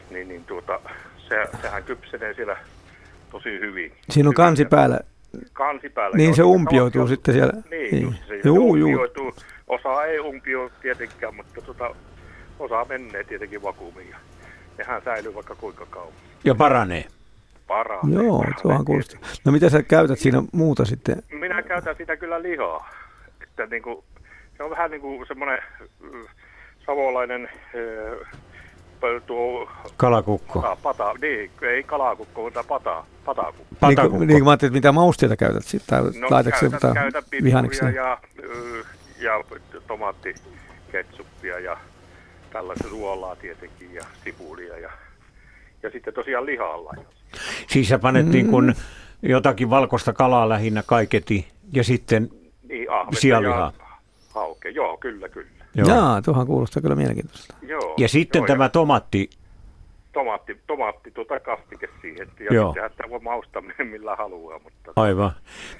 [0.10, 0.80] niin, niin tuota,
[1.30, 2.58] se, sehän kypsenee siellä
[3.32, 3.91] tosi hyvin.
[4.10, 4.99] Siinä on kansi päällä.
[5.54, 6.17] Kansi päällä.
[6.17, 7.54] Niin se umpioituu on, sitten siellä.
[7.72, 8.15] Niin, niin.
[8.28, 9.24] se juu, umpioituu.
[9.24, 9.34] Juu.
[9.67, 11.96] Osa ei umpio tietenkään, mutta tota,
[12.60, 14.10] osa menee tietenkin vakuumiin.
[14.10, 14.17] Ja
[14.78, 16.13] nehän säilyy vaikka kuinka kauan.
[16.43, 17.06] Ja paranee.
[17.67, 18.24] Paranee.
[18.24, 19.19] Joo, tuohan kuulostaa.
[19.46, 21.24] No mitä sä käytät siinä muuta sitten?
[21.32, 22.89] Minä käytän sitä kyllä lihaa.
[23.43, 24.04] Että niin kuin,
[24.58, 25.60] se on vähän niin kuin semmoinen
[26.86, 27.50] savolainen
[29.25, 29.69] tuo...
[29.97, 30.61] Kalakukko.
[30.61, 33.87] Pata, pata, niin, ei kalakukko, mutta pata, patakukko.
[33.87, 38.17] Niin, niin kuin mä ajattelin, mitä mausteita käytät sitten, tai no, laitatko käytän, käytän ja,
[39.19, 39.43] ja
[39.87, 41.77] tomaattiketsuppia ja
[42.53, 44.89] tällaista suolaa tietenkin ja sipulia ja,
[45.83, 46.93] ja sitten tosiaan lihalla.
[47.67, 48.51] Siis sä panettiin mm.
[48.51, 48.73] kun
[49.21, 52.29] jotakin valkoista kalaa lähinnä kaiketi ja sitten
[52.69, 52.87] niin,
[53.19, 53.71] sianlihaa.
[54.29, 55.62] Hauke, joo, kyllä, kyllä.
[55.75, 55.88] Joo.
[55.88, 57.55] Jaa, tuohan kuulostaa kyllä mielenkiintoista.
[57.62, 57.93] Joo.
[57.97, 59.29] Ja sitten joo, tämä tomaatti.
[60.13, 62.27] Tomaatti, tomaatti tuota kastike siihen.
[62.39, 62.67] Ja joo.
[62.67, 64.59] sittenhän sitä voi maustaa millä haluaa.
[64.59, 64.91] Mutta...
[64.95, 65.31] Aivan.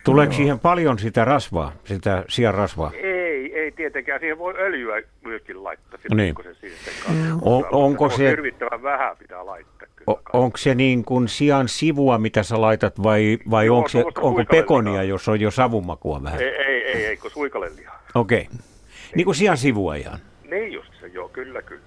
[0.04, 0.38] Tuleeko joo.
[0.38, 2.92] siihen paljon sitä rasvaa, sitä sian rasvaa?
[2.94, 4.20] Ei, ei tietenkään.
[4.20, 5.98] Siihen voi öljyä myöskin laittaa.
[5.98, 6.36] Sitten, niin.
[6.36, 8.30] kun se siihen on, onko se...
[8.30, 9.88] Hirvittävän vähän pitää laittaa.
[10.10, 14.04] o, onko se niin kuin sian sivua, mitä sä laitat, vai, vai Joo, onko, se,
[14.22, 16.42] onko pekonia, jos on jo savumakua vähän?
[16.42, 18.02] Ei, ei, ei, ei kun suikalelihaa.
[18.16, 18.48] Okei.
[18.54, 18.73] Okay.
[19.16, 20.20] Niin kuin sian sivua ihan.
[20.50, 21.82] Niin just se, joo, kyllä, kyllä.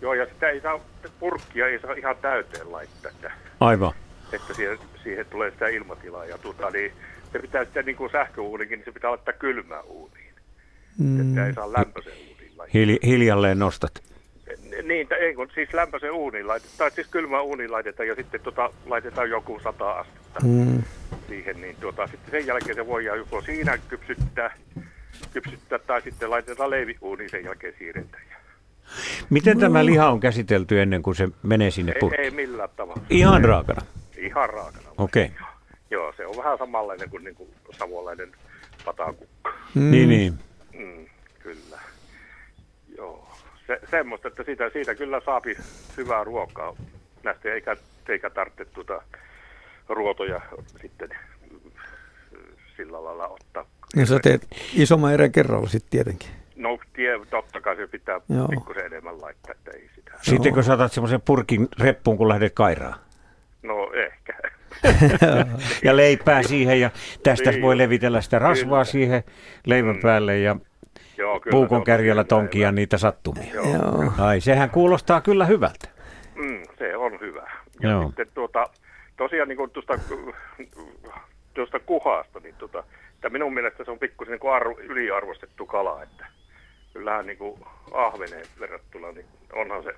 [0.00, 0.80] Joo, ja sitä ei saa,
[1.20, 3.10] purkkia ei saa ihan täyteen laittaa.
[3.10, 3.92] Että, Aivan.
[4.32, 6.24] Että siihen, siihen tulee sitä ilmatilaa.
[6.24, 6.92] Ja tuota, niin
[7.32, 10.34] se pitää sitten niin kuin sähköuunikin, niin se pitää laittaa kylmään uuniin.
[10.98, 11.20] Mm.
[11.20, 12.70] Että ei saa lämpöisen uuniin laittaa.
[12.74, 14.02] Hili, hiljalleen nostat.
[14.82, 18.70] Niin, ei kun siis lämpöisen uuniin laitetaan, tai siis kylmään uuniin laitetaan ja sitten tota,
[18.86, 20.82] laitetaan joku sata astetta mm.
[21.28, 24.56] siihen, niin tuota, sitten sen jälkeen se voidaan joko siinä kypsyttää
[25.32, 28.22] kypsyttää tai sitten laitetaan leiviuuniin sen jälkeen siirretään.
[29.30, 32.20] Miten tämä liha on käsitelty ennen kuin se menee sinne purkkiin?
[32.20, 33.02] Ei, ei millään tavalla.
[33.10, 33.82] Ihan raakana?
[34.16, 34.88] Ihan raakana.
[34.98, 35.24] Okei.
[35.24, 35.46] Okay.
[35.90, 37.48] Joo, se on vähän samanlainen kuin, niin kuin
[37.78, 38.32] savolainen
[38.84, 39.52] patakukka.
[39.74, 39.90] Mm.
[39.90, 40.34] Niin, niin.
[40.72, 41.06] Mm,
[41.38, 41.78] kyllä.
[42.96, 43.28] Joo,
[43.66, 45.56] se, semmoista, että siitä, siitä kyllä saapi
[45.96, 46.76] hyvää ruokaa.
[47.22, 47.76] Näistä eikä,
[48.08, 49.02] eikä tarvitse tuota
[49.88, 50.40] ruotoja
[50.82, 51.10] sitten
[52.76, 56.30] sillä lailla ottaa niin sä teet isomman erän kerralla sitten tietenkin.
[56.56, 58.48] No tie, totta kai se pitää Joo.
[58.48, 60.12] pikkusen enemmän laittaa, että ei sitä.
[60.22, 62.94] Sitten kun saatat semmoisen purkin reppuun, kun lähdet kairaan?
[63.62, 64.34] No ehkä.
[65.84, 66.90] ja leipää siihen ja
[67.22, 68.84] tästä niin, voi levitellä sitä rasvaa kyllä.
[68.84, 69.24] siihen
[69.66, 70.02] leivän mm.
[70.02, 70.56] päälle ja
[71.18, 72.28] Joo, kyllä puukon on kärjellä hyvä.
[72.28, 73.54] tonkia niitä sattumia.
[73.54, 74.12] Joo, Joo.
[74.18, 75.88] Ai, sehän kuulostaa kyllä hyvältä.
[76.34, 77.50] Mm, se on hyvä.
[77.80, 78.06] Ja Joo.
[78.06, 78.66] sitten tuota,
[79.16, 79.98] tosiaan niin tuosta,
[81.54, 82.84] tuosta kuhasta, niin tuota,
[83.24, 86.26] että minun mielestä se on pikkusen niin kuin arvo, yliarvostettu kala, että
[86.92, 87.60] kyllähän niin kuin
[87.92, 89.94] ahveneen verrattuna, niin onhan se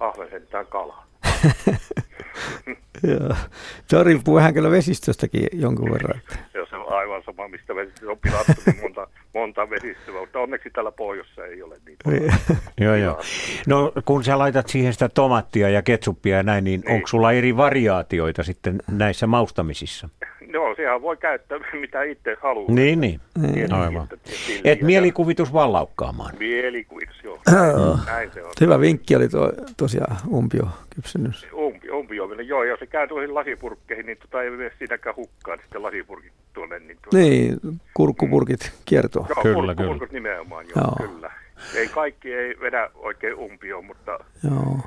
[0.00, 1.04] ahven sentään kala.
[3.02, 3.36] Joo.
[3.86, 6.20] Se riippuu vähän kyllä vesistöstäkin jonkun verran.
[6.54, 10.70] Ja se on aivan sama, mistä vesistö on pilattu, niin monta, monta vesistöä, mutta onneksi
[10.70, 12.10] täällä pohjoissa ei ole niitä.
[12.10, 12.32] Niin.
[12.86, 13.20] Joo, joo.
[13.66, 16.94] No kun sä laitat siihen sitä tomattia ja ketsuppia ja näin, niin, Niin.
[16.94, 20.08] onko sulla eri variaatioita sitten näissä maustamisissa?
[20.56, 22.74] Joo, sehän voi käyttää mitä itse haluaa.
[22.74, 23.20] Niin, niin.
[23.38, 23.72] Niin.
[23.72, 24.08] Aivan.
[24.64, 26.34] Et mielikuvitus vaan laukkaamaan.
[26.38, 27.38] Mielikuvitus, joo.
[28.06, 28.52] Näin se on.
[28.60, 31.46] Hyvä vinkki oli tuo tosiaan umpio kypsennys.
[31.52, 35.82] Umpi, umpiominen, joo, jos se käy tuohon lasipurkkeihin, niin tota ei mene siinäkään hukkaan sitten
[35.82, 36.78] lasipurkit tuonne.
[36.78, 37.58] Niin, tuota, Niin,
[37.94, 39.26] kurkkupurkit kiertoon.
[39.28, 40.94] Joo, Kyllä, kyllä, nimenomaan, joo, Joo.
[40.98, 41.30] joo, kyllä.
[41.74, 44.18] Ei kaikki ei vedä oikein umpioon, mutta
[44.50, 44.80] Joo.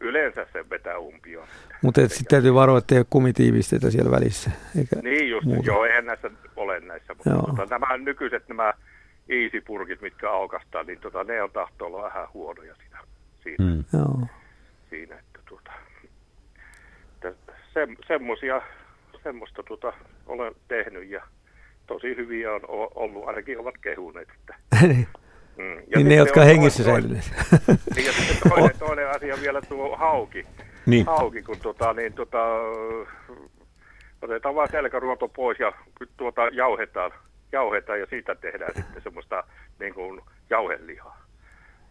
[0.00, 1.48] Yleensä se vetää umpioon.
[1.82, 4.50] Mutta sitten täytyy varoa, että ei ole kumitiivisteitä siellä välissä.
[4.78, 5.66] Eikä Niin just, muuta.
[5.66, 7.42] joo, eihän näissä ole näissä, mutta Joo.
[7.42, 8.72] tota, nämä nykyiset nämä
[9.28, 12.98] easy-purkit, mitkä aukastaa, niin tota, ne on tahtoo olla vähän huonoja siinä,
[13.42, 13.84] siinä, Mm.
[13.98, 14.26] Joo.
[14.90, 15.72] siinä että tuota,
[17.24, 18.62] että se, semmosia,
[19.22, 19.92] semmoista tuota,
[20.26, 21.22] olen tehnyt ja
[21.86, 22.60] tosi hyviä on
[22.94, 24.28] ollut, ainakin ovat kehuneet.
[24.40, 24.54] Että,
[25.56, 25.64] mm.
[25.64, 27.32] Ja niin ne, jotka on hengissä toinen- säilyneet.
[27.96, 30.46] Niin, ja sitten toinen, toinen asia vielä tuo hauki.
[30.86, 31.06] Niin.
[31.06, 32.38] Hauki, kun tota, niin, tota,
[34.22, 35.72] otetaan vaan selkäruoto pois ja
[36.16, 37.10] tuota, jauhetaan,
[37.52, 39.44] jauhetaan ja siitä tehdään sitten semmoista
[39.80, 41.26] niin kuin jauhelihaa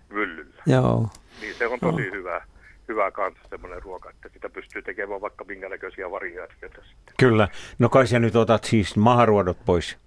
[0.09, 0.63] myllyllä.
[0.65, 1.09] Joo.
[1.41, 2.41] Niin se on tosi hyvä,
[2.87, 7.15] hyvä kanssa semmoinen ruoka, että sitä pystyy tekemään vaikka minkä näköisiä variaatioita sitten.
[7.19, 7.47] Kyllä.
[7.79, 9.97] No kai sä nyt otat siis maharuodot pois.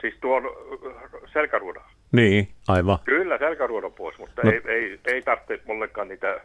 [0.00, 1.82] Siis tuon äh, selkäruodon.
[2.12, 2.98] Niin, aivan.
[3.04, 4.50] Kyllä selkäruodon pois, mutta No.
[4.50, 6.40] ei, ei, ei tarvitse ollenkaan niitä,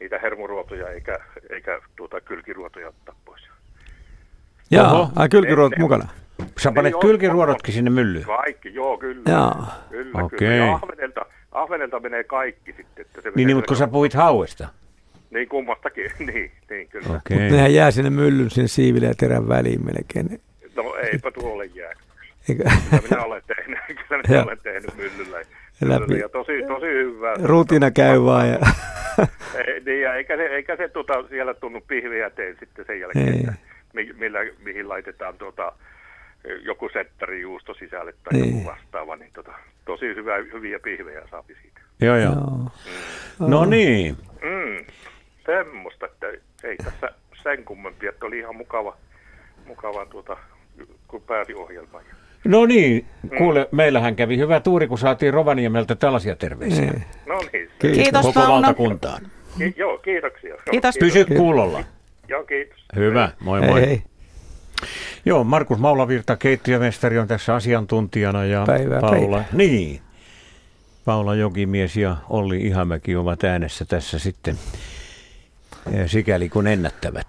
[0.00, 1.18] niitä hermoruotoja eikä,
[1.50, 3.48] eikä tuota kylkiruotoja ottaa pois.
[4.70, 5.10] Jaa, Oho.
[5.16, 6.08] ai kylkiruot Ne- mukana.
[6.58, 8.24] Sä panet Niin, on- kylkiruodotkin sinne myllyyn.
[8.24, 9.22] Kaikki, joo, kyllä.
[9.28, 9.84] Jaa.
[9.90, 10.38] Kyllä, Okei.
[10.38, 10.54] kyllä.
[10.54, 13.06] Ja ahvenelta, ahvenelta menee kaikki sitten.
[13.06, 14.68] Että se Niin, niin mutta kun sä puhuit hauesta.
[15.30, 17.06] Niin kummastakin, niin, niin kyllä.
[17.16, 17.38] Okei.
[17.38, 20.40] Mutta nehän jää sinne myllyn sinne siiville ja terän väliin melkein.
[20.76, 21.92] No eipä tuolle jää.
[22.48, 25.38] Eikä, Kyllä minä olen tehnyt, kyllä minä olen tehnyt myllyllä.
[25.80, 26.18] Läpi.
[26.18, 27.34] ja tosi, tosi hyvää.
[27.42, 28.48] rutina käy vaan.
[28.48, 28.58] Ja,
[29.66, 33.28] Ei, niin, ja eikä se, eikä se tuota, siellä tunnu pihviä teen sitten sen jälkeen,
[33.28, 33.38] Ei.
[33.40, 33.52] että
[33.92, 35.72] mi, millä, mihin laitetaan tuota,
[36.62, 38.56] joku settarijuusto sisälle tai Niin.
[38.56, 39.52] joku vastaava, niin tota,
[39.84, 41.80] tosi hyvä, hyviä pihvejä saapi siitä.
[42.00, 42.32] Joo, joo.
[42.32, 43.48] joo.
[43.48, 44.16] No niin.
[44.42, 44.84] Mm,
[45.46, 46.26] semmoista, että
[46.64, 48.96] ei tässä sen kummempi, että oli ihan mukava,
[49.66, 50.36] mukava tuota,
[51.08, 52.04] kun pääsi ohjelmaan.
[52.44, 53.06] No niin,
[53.38, 56.80] kuule, meillähän kävi hyvä tuuri, kun saatiin Rovaniemeltä tällaisia terveisiä.
[56.80, 57.04] Niin.
[57.26, 58.02] No niin, Kiitos.
[58.02, 58.54] Kiitos Koko Mauno.
[58.54, 59.22] valtakuntaan.
[59.58, 60.48] ki, joo, kiitoksia.
[60.50, 60.96] Joo, Kiitos.
[61.00, 61.84] Pysy kuulolla.
[62.28, 62.78] Joo, kiitos.
[62.96, 63.80] Hyvä, moi moi.
[63.80, 64.02] Hei, hei.
[65.24, 69.44] Joo, Markus Maulavirta, keittiömestari on tässä asiantuntijana ja Päivää, Paula, päivää.
[69.52, 70.00] niin,
[71.04, 74.58] Paula Jokimies ja Olli Ihamäki ovat äänessä tässä sitten
[76.06, 77.26] sikäli kun ennättävät.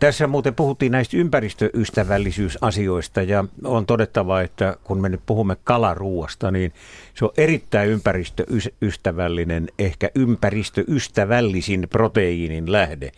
[0.00, 6.72] Tässä muuten puhuttiin näistä ympäristöystävällisyysasioista ja on todettava, että kun me nyt puhumme kalaruuasta, niin
[7.14, 13.12] se on erittäin ympäristöystävällinen, ehkä ympäristöystävällisin proteiinin lähde.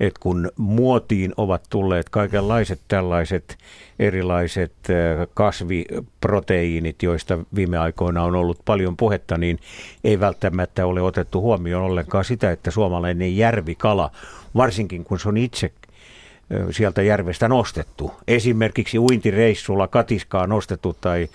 [0.00, 3.58] Et kun muotiin ovat tulleet kaikenlaiset tällaiset
[3.98, 9.58] erilaiset eh, kasviproteiinit, joista viime aikoina on ollut paljon puhetta, niin
[10.04, 14.10] ei välttämättä ole otettu huomioon ollenkaan sitä, että suomalainen järvikala,
[14.56, 15.72] varsinkin kun se on itse
[16.70, 18.12] sieltä järvestä nostettu.
[18.28, 21.28] Esimerkiksi uintireissulla katiskaa nostettu tai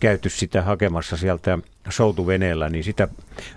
[0.00, 3.08] käyty sitä hakemassa sieltä soutuveneellä, niin sitä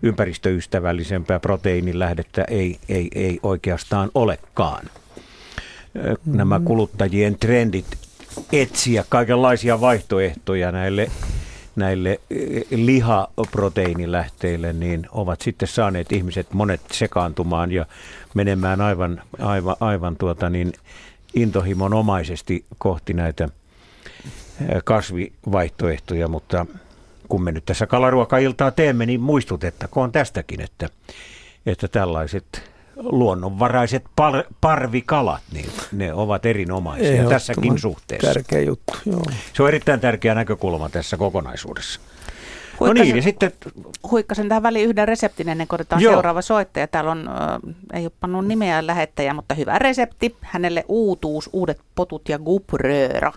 [0.01, 4.85] ympäristöystävällisempää proteiinin lähdettä ei, ei, ei oikeastaan olekaan.
[6.25, 7.85] Nämä kuluttajien trendit
[8.51, 11.11] etsiä kaikenlaisia vaihtoehtoja näille,
[11.79, 17.85] näille eh, lihaproteiinilähteille, niin ovat sitten saaneet ihmiset monet sekaantumaan ja
[18.33, 20.73] menemään aivan, aivan, aivan tuota niin
[21.33, 23.49] intohimonomaisesti kohti näitä eh,
[24.83, 26.65] kasvivaihtoehtoja, mutta
[27.29, 30.89] kun me nyt tässä kalaruokailtaa teemme, niin muistutettakoon tästäkin, että,
[31.65, 32.69] että tällaiset
[32.99, 38.33] luonnonvaraiset par, parvikalat, niin ne ovat erinomaisia Ehdottoman tässäkin suhteessa.
[38.33, 39.23] Tärkeä juttu, joo.
[39.53, 41.99] Se on erittäin tärkeä näkökulma tässä kokonaisuudessa.
[42.79, 43.51] No Huikkasen, niin, ja sitten,
[44.11, 46.13] huikkasen tähän väliin yhden reseptin ennen kuin otetaan Joo.
[46.13, 46.87] seuraava soittaja.
[46.87, 50.35] Täällä on, äh, ei ole pannut nimeä lähettäjä, mutta hyvä resepti.
[50.41, 53.33] Hänelle uutuus, uudet potut ja guprööra.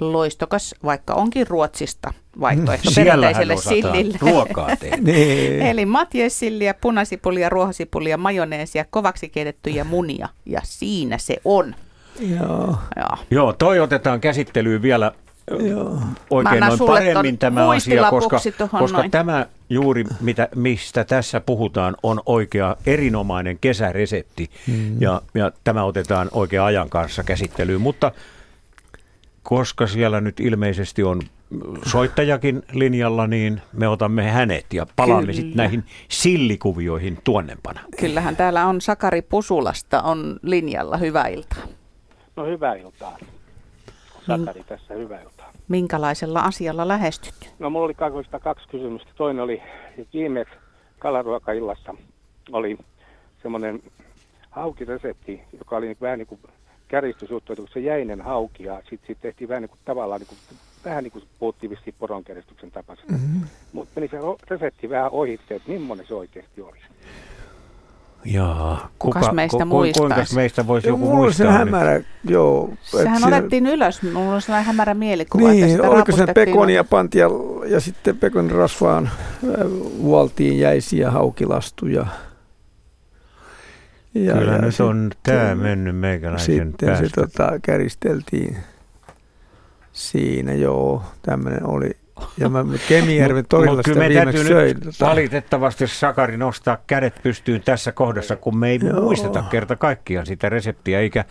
[0.00, 4.18] Loistokas, vaikka onkin Ruotsista vaihtoehto Siellähän perinteiselle sillille.
[4.20, 4.68] ruokaa.
[5.00, 5.62] Niin.
[5.62, 10.28] Eli matjessilliä, punasipulia, ruohosipulia, majoneesia, kovaksi keitettyjä munia.
[10.46, 11.74] Ja siinä se on.
[12.20, 12.78] Joo.
[12.96, 13.18] Joo.
[13.30, 15.12] Joo, toi otetaan käsittelyyn vielä
[15.50, 15.94] Joo.
[15.94, 18.40] Mä oikein noin sulle paremmin tämä asia, koska,
[18.78, 19.10] koska noin.
[19.10, 24.50] tämä juuri, mitä, mistä tässä puhutaan, on oikea erinomainen kesäresepti.
[24.66, 25.02] Mm.
[25.02, 27.80] Ja, ja tämä otetaan oikean ajan kanssa käsittelyyn.
[27.80, 28.12] Mutta
[29.48, 31.22] koska siellä nyt ilmeisesti on
[31.86, 37.80] soittajakin linjalla, niin me otamme hänet ja palaamme sitten näihin sillikuvioihin tuonnempana.
[38.00, 40.96] Kyllähän täällä on Sakari Pusulasta on linjalla.
[40.96, 41.62] Hyvää iltaa.
[42.36, 43.18] No hyvää iltaa.
[44.26, 45.52] Sakari tässä, hyvää iltaa.
[45.68, 47.54] Minkälaisella asialla lähestyt?
[47.58, 49.10] No mulla oli kaksi, kaksi kysymystä.
[49.16, 49.62] Toinen oli,
[50.14, 50.54] viimeksi
[50.98, 51.94] kalaruokaillassa
[52.52, 52.78] oli
[53.42, 53.82] semmoinen
[54.50, 56.40] haukiresepti, joka oli niin vähän niin kuin
[57.10, 60.38] että se jäinen hauki ja sitten sit tehtiin vähän niin kuin tavallaan, niin kuin,
[60.84, 63.12] vähän niin kuin puhuttiin vissiin poronkeristyksen tapaisesti.
[63.12, 63.40] Mm-hmm.
[63.72, 64.18] Mutta meni se
[64.50, 66.78] resepti vähän ohitte, että millainen se oikeasti oli.
[68.24, 70.14] Jaa, Kukas meistä muistaisi?
[70.14, 71.64] Kuinka meistä voisi joku Mulla on se muistaa?
[71.64, 71.72] nyt?
[71.74, 72.70] hämärä, joo.
[72.82, 74.02] Sehän siinä- otettiin ylös.
[74.02, 77.28] Mulla on sellainen hämärä mielikuva, että Niin, sitä oliko se pekonia noin- pantiin ja,
[77.66, 79.10] ja sitten pekonin rasvaan äh,
[80.02, 82.06] vuoltiin jäisiä haukilastuja.
[84.14, 87.20] Ja, Kyllä ja nyt sit- on tämä mennyt meikäläisen Sitten se päästä.
[87.20, 88.56] tota, käristeltiin
[89.92, 91.90] siinä, joo, tämmöinen oli.
[92.38, 94.76] Ja mä Kemijärven torilla Mut sitä kyllä me viimeksi täytyy söin.
[94.76, 99.00] nyt Tota, valitettavasti Sakari nostaa kädet pystyyn tässä kohdassa, kun me ei Joo.
[99.00, 101.24] muisteta kerta kaikkiaan sitä reseptiä, eikä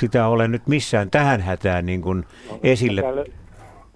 [0.00, 2.24] sitä ole nyt missään tähän hätään niin kuin
[2.62, 3.02] esille.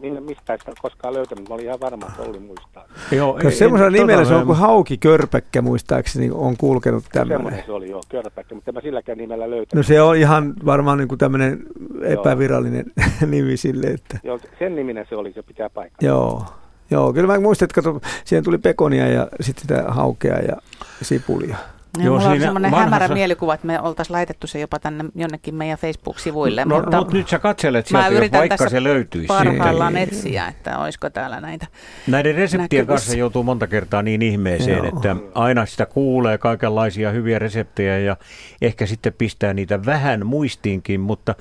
[0.01, 2.85] Minne, mistä sitä koskaan löytänyt, mä olin ihan varma, että Olli muistaa.
[3.13, 7.37] Joo, ei- semmoisella en- nimellä se on tota- kuin haukikörpäkkä muistaakseni on kulkenut tämmöinen.
[7.39, 9.75] Semmoinen se oli, joo, körpäkkä, mutta en mä silläkään nimellä löytänyt.
[9.75, 11.63] No se on ihan varmaan niin kuin tämmöinen
[12.03, 12.85] epävirallinen
[13.27, 16.09] nimi sille, että Joo, sen niminen se oli, se pitää paikkaa.
[16.09, 16.45] joo.
[16.93, 20.57] Joo, kyllä mä muistan, että kato, siihen tuli pekonia ja sitten sitä haukea ja
[21.03, 21.57] sipulia.
[21.99, 25.05] Ja Joo, mulla on semmoinen vanhassa- hämärä mielikuva, että me oltaisiin laitettu se jopa tänne
[25.15, 26.65] jonnekin meidän Facebook-sivuille.
[26.65, 29.27] No, mutta mutta nyt sä katselet mä sieltä, jos yritän vaikka tässä se löytyisi.
[29.27, 30.09] parhaillaan Niin.
[30.09, 31.67] etsiä, että olisiko täällä näitä.
[32.07, 32.87] Näiden reseptien näkyvissä.
[33.05, 34.87] kanssa joutuu monta kertaa niin ihmeeseen, Joo.
[34.97, 38.17] että aina sitä kuulee kaikenlaisia hyviä reseptejä ja
[38.63, 41.35] ehkä sitten pistää niitä vähän muistiinkin, mutta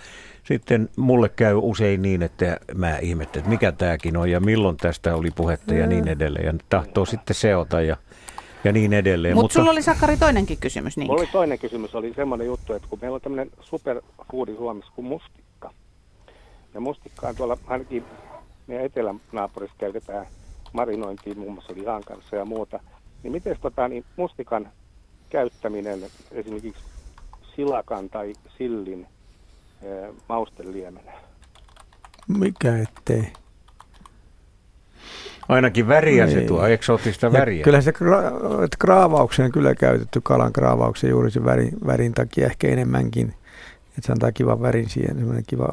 [0.44, 5.16] sitten mulle käy usein niin, että mä ihmettelen, että mikä tämäkin on ja milloin tästä
[5.16, 6.46] oli puhetta ja niin edelleen.
[6.46, 7.98] Ja tahtoo sitten seota ja,
[8.64, 9.36] ja niin edelleen.
[9.36, 11.08] Mutta sulla oli Sakari toinenkin kysymys, niin?
[11.08, 15.06] Mulla oli toinen kysymys, oli semmoinen juttu, että kun meillä on tämmöinen superfoodi Suomessa kuin
[15.06, 15.74] mustikka.
[16.74, 18.04] Ja mustikkaa tuolla ainakin
[18.68, 20.28] meidän etelän naapurissa käytetään
[20.74, 22.80] marinointiin muun muassa lihan kanssa ja muuta.
[23.24, 24.72] Niin miten tota, niin mustikan
[25.30, 26.00] käyttäminen
[26.32, 26.84] esimerkiksi
[27.56, 29.08] silakan tai sillin
[29.82, 29.88] e,
[30.30, 31.12] mausteliemenä?
[32.28, 33.34] Mikä ettei.
[35.50, 36.48] Ainakin väriä se Niin.
[36.48, 37.64] tuo, eksoottista Ja väriä.
[37.64, 42.68] Kyllä se gra- että graavaukseen kyllä käytetty kalan graavaukseen juuri se värin, värin takia ehkä
[42.68, 43.34] enemmänkin.
[43.88, 45.70] Että se antaa kivan värin siihen, semmoinen kiva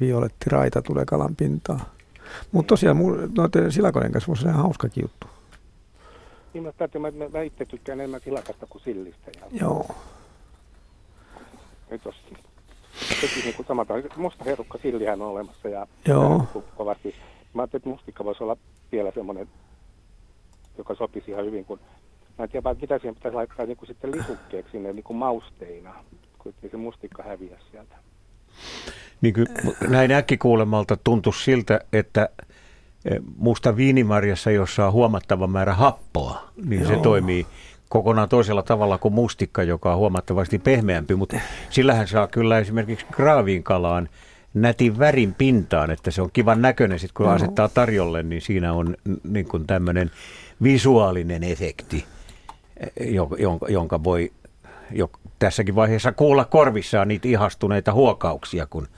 [0.00, 1.80] violetti raita tulee kalan pintaan.
[2.52, 5.26] Mutta tosiaan mu- noiden silakoiden kanssa se on ihan hauskakin juttu.
[6.54, 9.30] Niin mä, täytyy, mä, mä itse tykkään enemmän silakasta kuin sillistä.
[9.40, 9.86] Ja Joo.
[11.90, 12.14] nyt jos
[13.20, 16.46] teki niin kuin samata, musta herukka sillihän on olemassa ja Joo.
[16.54, 17.14] ja kovasti.
[17.54, 18.56] Mä ajattelin, että mustikka voisi olla
[18.92, 19.48] vielä semmoinen,
[20.78, 21.80] joka sopisi ihan hyvin, kun
[22.38, 25.94] mä en tiedä mitä siihen pitäisi laittaa niin kuin sitten lisukkeeksi sinne niin kuin mausteina,
[26.38, 27.94] kun ei se mustikka häviä sieltä.
[29.20, 29.46] Niin kuin
[29.88, 32.28] näin äkkikuulemalta tuntuisi siltä, että
[33.04, 37.02] eh, musta viinimarjassa, jossa on huomattava määrä happoa, niin se Joo.
[37.02, 37.46] toimii
[37.88, 44.08] kokonaan toisella tavalla kuin mustikka, joka on huomattavasti pehmeämpi, mutta sillähän saa kyllä esimerkiksi graaviinkalaan
[44.54, 47.34] nätin värin pintaan, että se on kivan näköinen, sit kun Joo.
[47.34, 50.10] asettaa tarjolle, niin siinä on niin kuin tämmöinen
[50.62, 52.04] visuaalinen efekti,
[52.80, 54.32] eh, jo- jonka, jonka voi
[54.90, 58.88] jo tässäkin vaiheessa kuulla korvissaan niitä ihastuneita huokauksia, kun,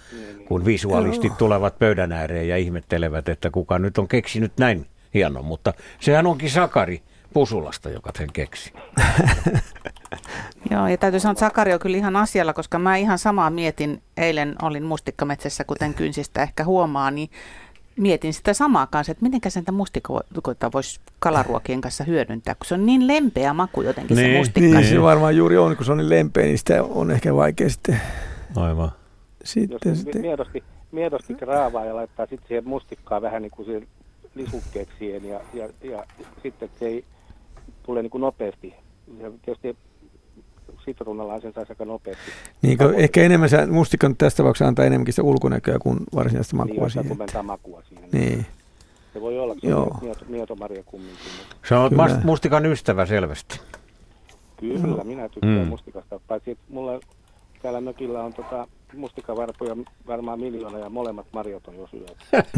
[0.48, 5.74] kun visuaalistit tulevat pöydän ääreen ja ihmettelevät, että kuka nyt on keksinyt näin hieno, mutta
[6.00, 7.02] sehän onkin Sakari
[7.32, 8.72] Pusulasta, joka sen keksi.
[10.70, 14.02] Joo, ja täytyy sanoa, että Sakari on kyllä ihan asialla, koska mä ihan samaa mietin,
[14.16, 17.30] eilen olin mustikkametsässä, kuten kynsistä ehkä huomaa, niin
[17.96, 22.86] mietin sitä samaa kanssa, että miten sitä mustikoita voisi kalaruokien kanssa hyödyntää, kun se on
[22.86, 24.36] niin lempeä maku jotenkin se Niin.
[24.38, 24.78] mustikka.
[24.78, 27.70] Niin se varmaan juuri on, kun se on niin lempeä, niin sitä on ehkä vaikea
[27.70, 28.00] sitten,
[28.56, 28.90] Aivan.
[29.40, 33.66] Jos sitten, se sitten miedosti, miedosti raavaa ja laittaa sitten siihen mustikkaa vähän niin kuin
[33.66, 33.86] siihen
[34.34, 36.04] lisukkeeksi siihen ja, ja, ja
[36.42, 37.04] sitten että se ei
[37.90, 38.74] tule niin kuin nopeasti.
[39.18, 39.76] Ja tietysti
[40.84, 42.30] sitruunalla sen saisi aika nopeasti.
[42.62, 46.74] Niin, kun ehkä enemmän se mustikan tässä tapauksessa antaa enemmänkin sitä ulkonäköä kuin varsinaista makua
[46.74, 47.18] niin, siihen.
[47.18, 48.08] Niin, makua siihen.
[48.12, 48.46] Niin.
[49.12, 49.98] Se voi olla Joo.
[50.02, 51.18] mieto, mietomaria kumminkin.
[51.68, 52.20] Sä oot Kyllä.
[52.24, 53.60] mustikan ystävä selvästi.
[54.60, 55.60] Kyllä, minä tykkään Mm.
[55.62, 55.68] mm.
[55.68, 56.20] mustikasta.
[56.28, 57.00] Paitsi että mulla
[57.62, 59.76] täällä mökillä on tota mustikavarpoja
[60.06, 62.14] varmaan miljoona ja molemmat marjat on jo syöty.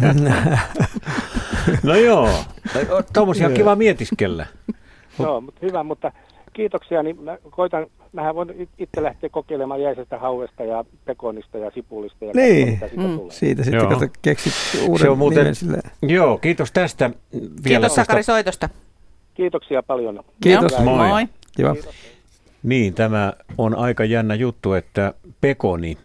[1.82, 2.28] No joo,
[3.12, 4.46] tuommoisia on kiva mietiskellä.
[5.18, 6.12] Joo, mutta hyvä, mutta
[6.52, 7.02] kiitoksia.
[7.02, 12.24] Niin mä koitan, mähän voin it- itse lähteä kokeilemaan jäisestä hauesta ja pekonista ja sipulista
[12.24, 12.78] ja Niin.
[12.78, 13.18] katsoa, siitä Mm.
[13.18, 13.30] tulee.
[13.32, 14.52] Siitä sitten kato, keksit
[14.88, 15.78] uuden Se on muuten- sille.
[16.02, 17.10] Joo, kiitos tästä.
[17.64, 18.68] Vielä Kiitos Sakari soitosta.
[19.34, 20.24] Kiitoksia paljon.
[20.42, 20.72] Kiitos.
[20.72, 21.08] Joo, Moi.
[21.08, 21.26] moi.
[21.56, 21.74] Kiva.
[22.62, 25.98] Niin, tämä on aika jännä juttu, että pekoni,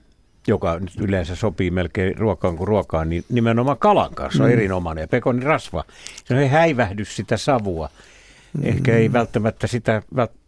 [0.47, 4.53] joka nyt yleensä sopii melkein ruokaan kuin ruokaan, niin nimenomaan kalan kanssa on Mm.
[4.53, 5.01] erinomainen.
[5.01, 5.83] Ja pekonin rasva,
[6.25, 7.89] se ei häivähdy sitä savua.
[8.63, 10.01] Ehkä ei välttämättä sitä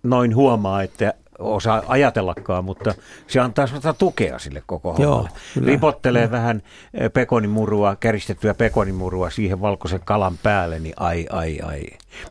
[0.03, 2.93] noin huomaa, että osaa ajatellakaan, mutta
[3.27, 5.29] se antaa sellaista tukea sille koko hommalle.
[5.65, 6.61] Ripottelee vähän
[6.93, 11.83] eh, pekonimurua, käristettyä pekonimurua siihen valkoisen kalan päälle, niin ai, ai, ai.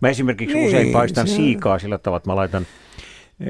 [0.02, 2.66] Mä esimerkiksi Niin, usein paistan se- siikaa sillä tavalla, että mä laitan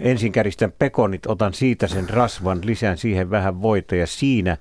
[0.01, 4.57] ensin käristän pekonit, otan siitä sen rasvan, lisään siihen vähän voita ja siinä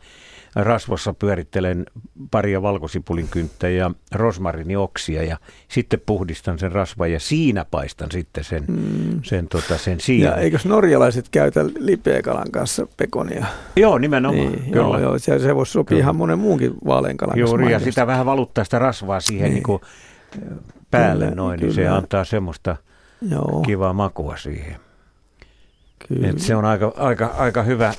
[0.63, 1.85] rasvassa pyörittelen
[2.31, 5.37] paria valkosipulin kynttä ja rosmarinioksia ja
[5.67, 9.19] sitten puhdistan sen rasvan ja siinä paistan sitten sen, mm.
[9.23, 10.39] sen, tota, sen Ja siirron.
[10.39, 13.45] eikös norjalaiset käytä lipeäkalan kanssa pekonia?
[13.75, 14.51] Joo, nimenomaan.
[14.51, 14.75] Niin, kyllä.
[14.75, 16.01] joo, joo, se, se voisi sopia Kyllä.
[16.01, 19.53] ihan monen muunkin vaaleankalan kanssa Juuri, ja sitä vähän valuttaa sitä rasvaa siihen niin.
[19.53, 19.63] Niin.
[19.63, 19.81] Kuin
[20.91, 21.95] päälle Kyllä, noin, niin se kyllä.
[21.95, 22.75] antaa semmoista
[23.29, 24.75] Joo, kivaa makua siihen.
[26.07, 26.27] kyllä.
[26.29, 27.93] Et se on aika, aika, aika hyvä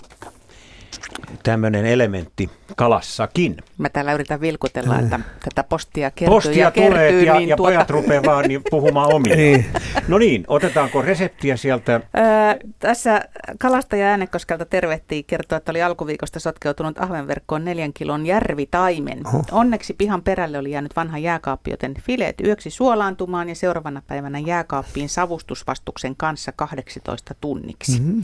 [1.43, 3.57] tämmöinen elementti kalassakin.
[3.79, 7.25] Mä täällä yritän vilkutella, että tätä postia kertyy Postia ja tulee kertyy.
[7.25, 9.37] ja, niin ja tuota, pojat rupeaa vaan niin puhumaan omia.
[9.49, 9.67] Niin.
[10.09, 11.93] No niin, otetaanko reseptiä sieltä?
[11.93, 13.21] Öö, tässä
[13.59, 19.27] kalastaja Äänekoskelta tervehtii kertoo, että oli alkuviikosta sotkeutunut ahvenverkkoon neljän kilon järvitaimen.
[19.27, 19.45] Oho.
[19.53, 25.09] Onneksi pihan perälle oli jäänyt vanha jääkaappi, joten fileet yöksi suolaantumaan ja seuraavana päivänä jääkaappiin
[25.09, 28.01] savustusvastuksen kanssa 18 tunniksi.
[28.01, 28.21] Mhm.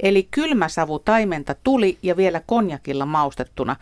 [0.00, 3.76] Eli kylmä savu taimenta tuli ja vielä konjakilla maustettuna.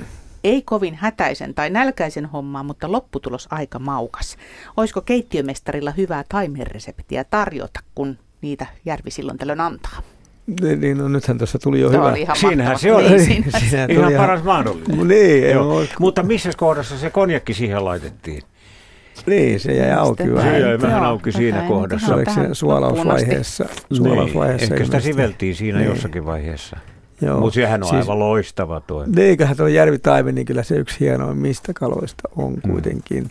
[0.45, 4.37] Ei kovin hätäisen tai nälkäisen hommaa, mutta lopputulos aika maukas.
[4.77, 10.03] Olisiko keittiömestarilla hyvää taimenreseptiä tarjota, kun niitä Järvi silloin tällöin antaa?
[10.63, 12.17] Niin, niin, no nythän tuossa tuli jo Tämä hyvä.
[12.17, 13.05] ihan Siinähän se on.
[13.05, 13.59] Niin, siinä.
[13.59, 15.09] Siinä tuli Ihan paras mahdollinen.
[15.09, 15.69] Niin, ei Joo.
[15.69, 18.43] voi- Mutta missä kohdassa se konjakki siihen laitettiin?
[19.27, 20.53] niin, se jäi auki Sitten vähän.
[20.55, 22.07] Se jäi vähän auki siinä kohdassa.
[22.07, 23.65] ihan Oliko se suolausvaiheessa?
[23.93, 25.89] suolausvaiheessa niin, ehkä sitä siveltiin siinä Niin.
[25.91, 26.77] jossakin vaiheessa.
[27.21, 27.41] Joo.
[27.41, 29.05] Mutta sehän on Siis- aivan loistava tuo.
[29.17, 33.31] Eiköhän tuo järvitaimen, niin kyllä se yksi hienoimmista kaloista on kuitenkin.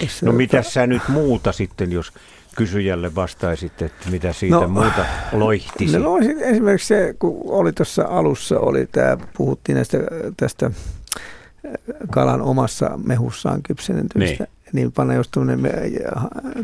[0.00, 2.12] Jos se No mitä sä nyt muuta sitten, jos
[2.56, 5.98] kysyjälle vastaisit, että mitä siitä No, muuta loihtisi?
[5.98, 9.98] No, no esimerkiksi se, kun oli tuossa alussa, oli tämä, puhuttiin näistä,
[10.36, 11.72] tästä äh,
[12.10, 15.72] kalan omassa mehussaan kypsennetystä, niin, niin panna jos tuommoinen me,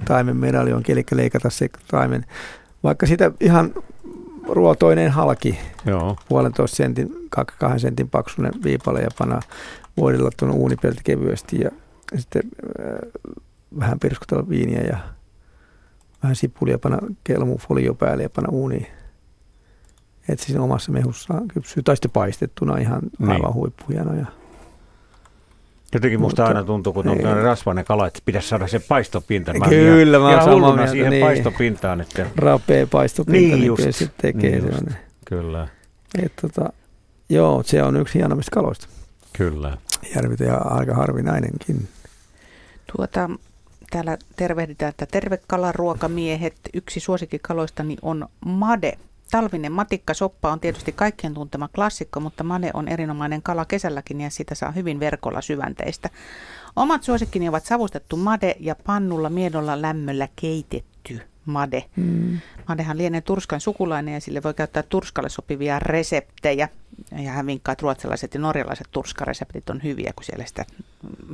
[0.04, 2.26] taimen medaljonki, eli leikata se taimen,
[2.82, 3.74] vaikka sitä ihan
[4.48, 6.16] ruotoinen halki, Joo.
[6.28, 7.10] puolentoista sentin,
[7.58, 9.40] kahden sentin paksuinen viipale ja panna
[9.96, 11.70] voidella tuonne uunipelti kevyesti ja
[12.16, 12.42] sitten
[12.80, 12.98] äh,
[13.78, 14.98] vähän pirskutella viiniä ja
[16.22, 18.86] vähän sipulia, panna kelmufolio päälle ja panna uuniin.
[20.28, 23.30] Että siinä omassa mehussaan kypsyy, tai sitten paistettuna ihan Niin.
[23.30, 24.26] aivan huippuhienoja.
[25.94, 29.52] Jotenkin musta Mutta- aina tuntuu, kun on tämmöinen rasvainen kala, että pitäisi saada se paistopinta.
[29.54, 31.24] Mä Kyllä, mä oon ihan samaa mieltä, siihen niin.
[31.26, 32.00] paistopintaan.
[32.00, 34.50] Että, Rapea paistopinta, Niin niin, just, kyllä se tekee.
[34.50, 34.96] niin Niin just.
[35.24, 35.68] kyllä,
[36.22, 36.72] Et, tota,
[37.28, 38.86] joo, se on yksi hienommista kaloista.
[39.32, 39.76] kyllä.
[40.14, 41.88] Järvitä ja aika harvinainenkin.
[42.96, 43.30] Tuota,
[43.90, 48.98] täällä tervehditään, että tervekalaruokamiehet, yksi suosikkikaloistani on made.
[49.32, 54.54] Talvinen matikkasoppa on tietysti kaikkien tuntema klassikko, mutta made on erinomainen kala kesälläkin ja sitä
[54.54, 56.10] saa hyvin verkolla syvänteistä.
[56.76, 61.84] Omat suosikkini ovat savustettu made ja pannulla miedolla lämmöllä keitetty made.
[61.96, 62.38] Mm.
[62.68, 66.68] Madehan lienee turskan sukulainen ja sille voi käyttää turskalle sopivia reseptejä.
[67.24, 70.64] Ja hän vinkkaa, että ruotsalaiset ja norjalaiset turskareseptit on hyviä, kun siellä sitä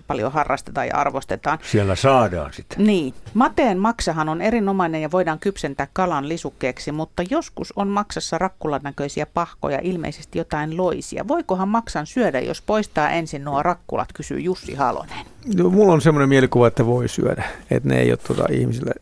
[0.07, 1.59] paljon harrastetaan ja arvostetaan.
[1.63, 2.75] Siellä saadaan sitä.
[2.79, 8.81] Niin, mateen maksahan on erinomainen ja voidaan kypsentää kalan lisukkeeksi, mutta joskus on maksassa rakkulan
[8.83, 11.29] näköisiä pahkoja, ilmeisesti jotain loisia.
[11.29, 15.27] Voikohan maksan syödä, jos poistaa ensin nuo rakkulat, kysyy Jussi Halonen.
[15.57, 18.93] No, mulla on semmoinen mielikuva, että voi syödä, että ne ei ole tuota ihmisille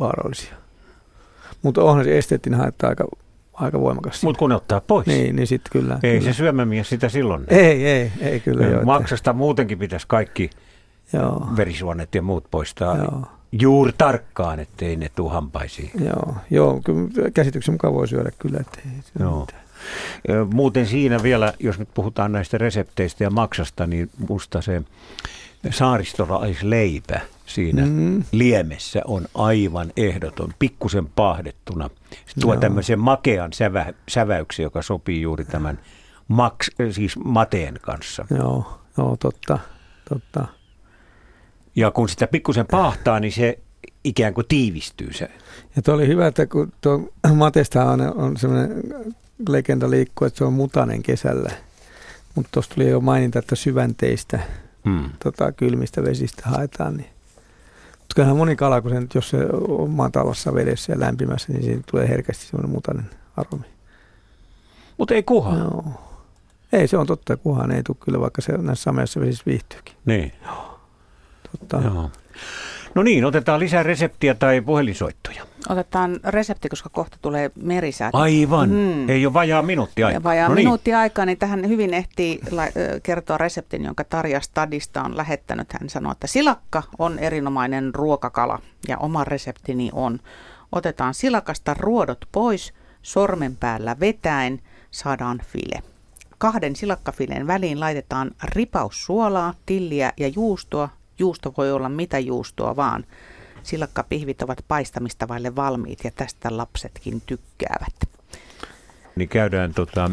[0.00, 0.54] vaarallisia.
[1.62, 3.04] Mutta onhan se esteettinen haitta aika,
[3.52, 4.22] aika voimakas.
[4.22, 5.06] Mutta kun ne ottaa pois.
[5.06, 5.98] Niin, niin sitten kyllä.
[6.02, 6.32] Ei kyllä.
[6.32, 7.44] se syömämies sitä silloin.
[7.48, 8.66] Ei, ei, ei kyllä.
[8.66, 10.50] Joo, Maksasta muutenkin pitäisi kaikki
[11.12, 13.22] joo, verisuonet ja muut poistaa joo.
[13.52, 15.90] juuri tarkkaan, ettei ne tule hampaisiin.
[16.04, 18.58] Joo, joo kyllä käsityksen mukaan voi syödä kyllä.
[18.60, 18.82] Ettei,
[19.18, 19.46] joo.
[20.54, 24.82] Muuten siinä vielä, jos nyt puhutaan näistä resepteistä ja maksasta, niin musta se
[25.70, 27.20] saaristolaisleipä
[27.50, 28.22] siinä mm.
[28.32, 31.90] liemessä on aivan ehdoton, pikkusen pahdettuna.
[32.26, 35.78] Se tuo tämmöisen makean sävä, säväyksen, joka sopii juuri tämän
[36.28, 38.26] maks, siis mateen kanssa.
[38.30, 39.58] Joo, joo totta,
[40.08, 40.46] totta.
[41.76, 43.58] Ja kun sitä pikkusen pahtaa, niin se
[44.04, 45.30] ikään kuin tiivistyy se.
[45.76, 48.82] Ja tuo oli hyvä, että kun tuo matesta on, on semmoinen
[49.48, 51.50] legenda liikkuu, että se on mutanen kesällä.
[52.34, 54.40] Mutta tuossa tuli jo maininta, että syvänteistä,
[54.84, 55.10] hmm.
[55.24, 56.96] tota, kylmistä vesistä haetaan.
[56.96, 57.10] Niin.
[58.14, 59.36] Kyllähän moni kala, kun se, jos se
[59.68, 63.66] on matalassa vedessä ja lämpimässä, niin siitä tulee herkästi semmoinen mutanen aromi.
[64.98, 65.56] Mutta ei kuha.
[65.56, 65.84] No.
[66.72, 67.36] Ei, se on totta.
[67.36, 69.94] Kuhaan ei tule kyllä, vaikka se näissä sameissa vesissä viihtyykin.
[70.04, 70.32] Niin.
[70.46, 70.80] Joo.
[71.50, 71.86] Totta.
[71.86, 72.10] Joo.
[72.94, 75.46] No niin, otetaan lisää reseptiä tai puhelinsoittoja.
[75.68, 78.18] Otetaan resepti, koska kohta tulee merisäätö.
[78.18, 79.08] Aivan, mm.
[79.08, 80.22] ei ole vajaa minuutti aikaa.
[80.22, 80.64] Vajaa no niin.
[80.64, 82.40] minuutti aikaa, niin tähän hyvin ehtii
[83.02, 85.72] kertoa reseptin, jonka Tarja Stadista on lähettänyt.
[85.72, 88.58] Hän sanoo, että silakka on erinomainen ruokakala
[88.88, 90.20] ja oma reseptini on.
[90.72, 95.82] Otetaan silakasta ruodot pois, sormen päällä vetäen saadaan file.
[96.38, 100.88] Kahden silakkafileen väliin laitetaan ripaus suolaa, tilliä ja juustoa
[101.20, 103.04] Juusto voi olla mitä juustoa vaan.
[103.62, 107.94] Silakkapihvit ovat paistamista vaille valmiit ja tästä lapsetkin tykkäävät.
[109.16, 110.10] Niin käydään tota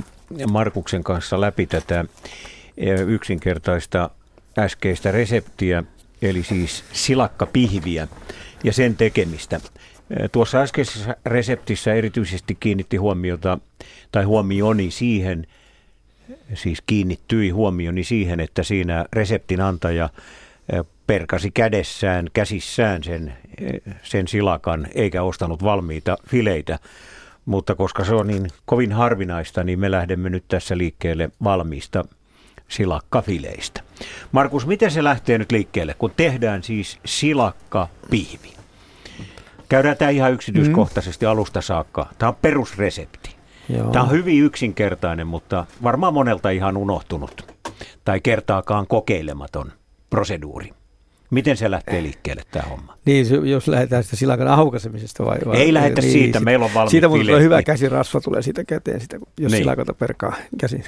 [0.52, 2.06] Markuksen kanssa läpi tätä
[2.78, 4.10] e, yksinkertaista
[4.60, 5.84] äskeistä reseptiä,
[6.22, 8.08] eli siis silakkapihviä
[8.64, 9.60] ja sen tekemistä.
[10.10, 13.60] E, tuossa äskeisessä reseptissä erityisesti kiinnitti huomiota,
[14.12, 15.48] tai huomioni siihen,
[16.54, 20.10] siis kiinnittyi huomioni siihen, että siinä reseptin antaja
[21.07, 23.34] perkasi kädessään, käsissään sen,
[24.03, 26.80] sen silakan, eikä ostanut valmiita fileitä.
[27.45, 32.05] Mutta koska se on niin kovin harvinaista, niin me lähdemme nyt tässä liikkeelle valmiista
[32.68, 33.82] silakkafileistä.
[34.32, 38.53] Markus, miten se lähtee nyt liikkeelle, kun tehdään siis silakkapihvi?
[39.70, 41.32] Käydään tämä ihan yksityiskohtaisesti mm.
[41.32, 42.09] alusta saakka.
[42.18, 43.36] Tämä on perusresepti.
[43.70, 43.91] Joo.
[43.91, 47.55] Tämä on hyvin yksinkertainen, mutta varmaan monelta ihan unohtunut
[48.05, 49.72] tai kertaakaan kokeilematon
[50.10, 50.70] proseduuri.
[51.30, 52.97] Miten se lähtee liikkeelle tämä homma?
[53.05, 55.38] Niin, jos lähdetään sitä silakan aukaisemisesta vai?
[55.45, 59.01] vai Ei lähdetä niin, siitä, meillä on valmiit Siitä tulee hyvä käsirasva tulee siitä käteen,
[59.01, 59.62] sitä, jos niin.
[59.62, 60.84] silakota perkaa käsin.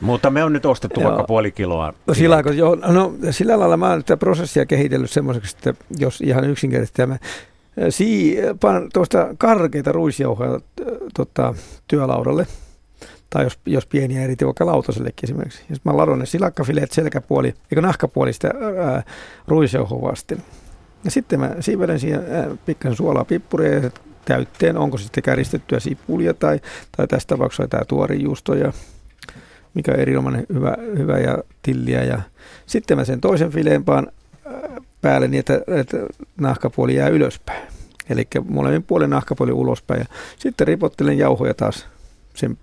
[0.00, 1.08] Mutta me on nyt ostettu joo.
[1.08, 1.94] vaikka puoli kiloa.
[2.06, 6.50] No, silakot, joo, no sillä lailla mä oon tätä prosessia kehitellyt semmoiseksi, että jos ihan
[6.50, 7.18] yksinkertaisesti tämä
[7.90, 10.60] si, pan tuosta karkeita ruisjauhoja
[11.14, 11.54] tota,
[11.88, 12.46] työlaudalle–
[13.32, 15.62] tai jos, jos pieniä eri vaikka lautasellekin esimerkiksi.
[15.70, 18.48] Jos mä ladon ne silakkafileet selkäpuoli, eikö nahkapuoli sitä
[20.02, 20.42] vasten.
[21.04, 22.22] Ja sitten mä siivelen siihen
[22.66, 23.90] pikkasen suolaa pippuria ja
[24.24, 26.60] täytteen, onko sitten käristettyä sipulia tai,
[26.96, 28.72] tai tässä tapauksessa tämä tuorijuusto ja
[29.74, 32.04] mikä on erinomainen hyvä, hyvä ja tilliä.
[32.04, 32.20] Ja
[32.66, 33.84] sitten mä sen toisen fileen
[35.00, 35.96] päälle niin, että, että
[36.40, 37.68] nahkapuoli jää ylöspäin.
[38.10, 40.00] Eli molemmin puolen nahkapuoli ulospäin.
[40.00, 40.06] Ja
[40.38, 41.86] sitten ripottelen jauhoja taas
[42.34, 42.58] sen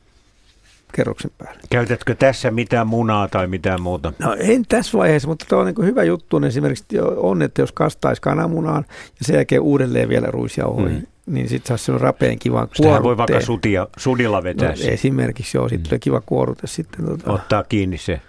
[0.93, 1.61] kerroksen päälle.
[1.69, 4.13] Käytätkö tässä mitään munaa tai mitään muuta?
[4.19, 6.39] No en tässä vaiheessa, mutta tuo on niin hyvä juttu.
[6.39, 6.85] Niin esimerkiksi
[7.17, 11.33] on, että jos kastaisi kananmunaan ja sen jälkeen uudelleen vielä ruisjauhoihin, mm.
[11.33, 13.03] niin sitten saisi sen rapeen kivan kuorutteen.
[13.03, 14.69] voi vaikka sutia, sudilla vetää.
[14.69, 15.99] No, esimerkiksi joo, sitten mm.
[15.99, 17.05] kiva kuorute sitten.
[17.05, 17.31] Tota.
[17.31, 18.21] Ottaa kiinni se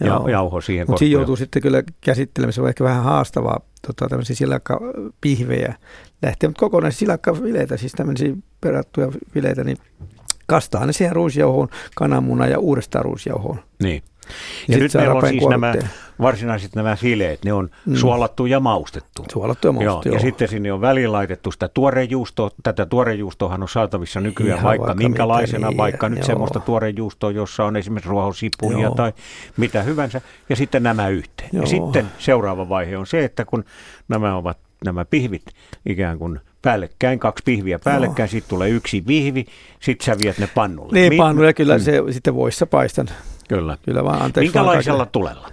[0.00, 4.08] ja, jauho siihen Mutta siinä joutuu sitten kyllä käsittelemään, se on ehkä vähän haastavaa tota,
[4.08, 5.74] tämmöisiä silakkapihvejä
[6.22, 9.76] lähteä, mutta kokonaisia silakkavileitä, siis tämmöisiä perattuja vileitä, niin
[10.50, 13.60] kastaa ne siihen ruisjauhoon, kananmunan ja uudestaan ruisjauhoon.
[13.82, 14.02] Niin.
[14.68, 15.74] Ja, ja nyt meillä on siis nämä
[16.20, 17.94] varsinaiset nämä fileet, ne on mm.
[17.94, 19.24] suolattu ja maustettu.
[19.32, 20.12] Suolattu ja maustettu, joo.
[20.12, 20.14] joo.
[20.14, 22.50] Ja sitten sinne on väliin laitettu sitä tuorejuustoa.
[22.62, 26.26] Tätä tuorejuustoahan on saatavissa nykyään Ihan vaikka, vaikka minkälaisena, niin, vaikka nyt joo.
[26.26, 28.94] semmoista tuorejuustoa, jossa on esimerkiksi ruohosipulia joo.
[28.94, 29.12] tai
[29.56, 30.20] mitä hyvänsä.
[30.48, 31.50] Ja sitten nämä yhteen.
[31.52, 31.62] Joo.
[31.62, 33.64] Ja sitten seuraava vaihe on se, että kun
[34.08, 35.44] nämä ovat nämä pihvit
[35.86, 38.30] ikään kuin päällekkäin, kaksi pihviä päällekkäin, no.
[38.30, 39.46] sitten tulee yksi vihvi,
[39.80, 40.92] sitten sä viet ne pannulle.
[40.92, 41.84] Niin, pannulle, kyllä mm.
[41.84, 43.08] se sitten voissa paistan.
[43.48, 43.78] Kyllä.
[43.84, 45.48] Kyllä vaan, anteeksi Minkälaisella vaan tulella?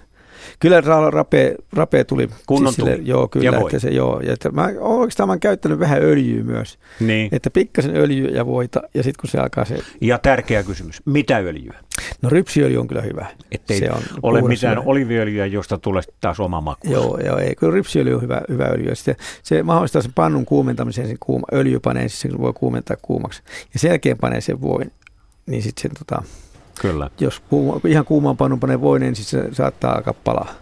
[0.60, 2.30] Kyllä rapea, rapea tuli.
[2.46, 3.08] Kunnon siis tuli.
[3.08, 3.52] Joo, kyllä.
[3.52, 4.20] Ja että se, joo.
[4.20, 6.80] Ja että mä oikeastaan mä oon käyttänyt vähän öljyä myös.
[7.00, 7.30] Niin.
[7.32, 9.78] Että pikkasen öljyä ja voita, ja sitten kun se alkaa se...
[10.02, 11.80] Ja tärkeä kysymys, mitä öljyä?
[12.22, 13.26] No rypsiöljy on kyllä hyvä.
[13.52, 16.92] Ettei se on ole mitään oliviöljyä, josta tulee taas oma maku.
[16.92, 18.96] Joo, joo ei, kyllä rypsiöljy on hyvä, hyvä öljy.
[18.96, 23.42] Sitten se mahdollistaa sen pannun kuumentamisen, sen kuuma, öljypaneen, siis sen voi kuumentaa kuumaksi.
[23.74, 24.92] Ja sen jälkeen panee sen voin,
[25.46, 26.24] niin sitten sen tota,
[26.82, 27.10] Kyllä.
[27.20, 30.54] Jos kuuma, ihan kuumaan pannun panee voin, niin siis se saattaa alkaa palaa.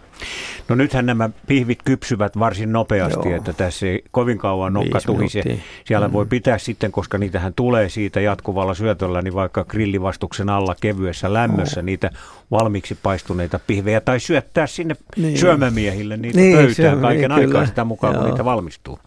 [0.68, 3.36] No nythän nämä pihvit kypsyvät varsin nopeasti, Joo.
[3.36, 5.42] että tässä ei kovin kauan nokka tuhise.
[5.84, 6.12] Siellä mm.
[6.12, 11.80] voi pitää sitten, koska niitähän tulee siitä jatkuvalla syötöllä, niin vaikka grillivastuksen alla kevyessä lämmössä
[11.80, 11.84] oh.
[11.84, 12.10] niitä
[12.50, 15.38] valmiiksi paistuneita pihvejä tai syöttää sinne niin.
[15.38, 18.22] syömämiehille niitä niin, pöytään kaiken niin, aikaa sitä mukaan, Joo.
[18.22, 18.98] kun niitä valmistuu.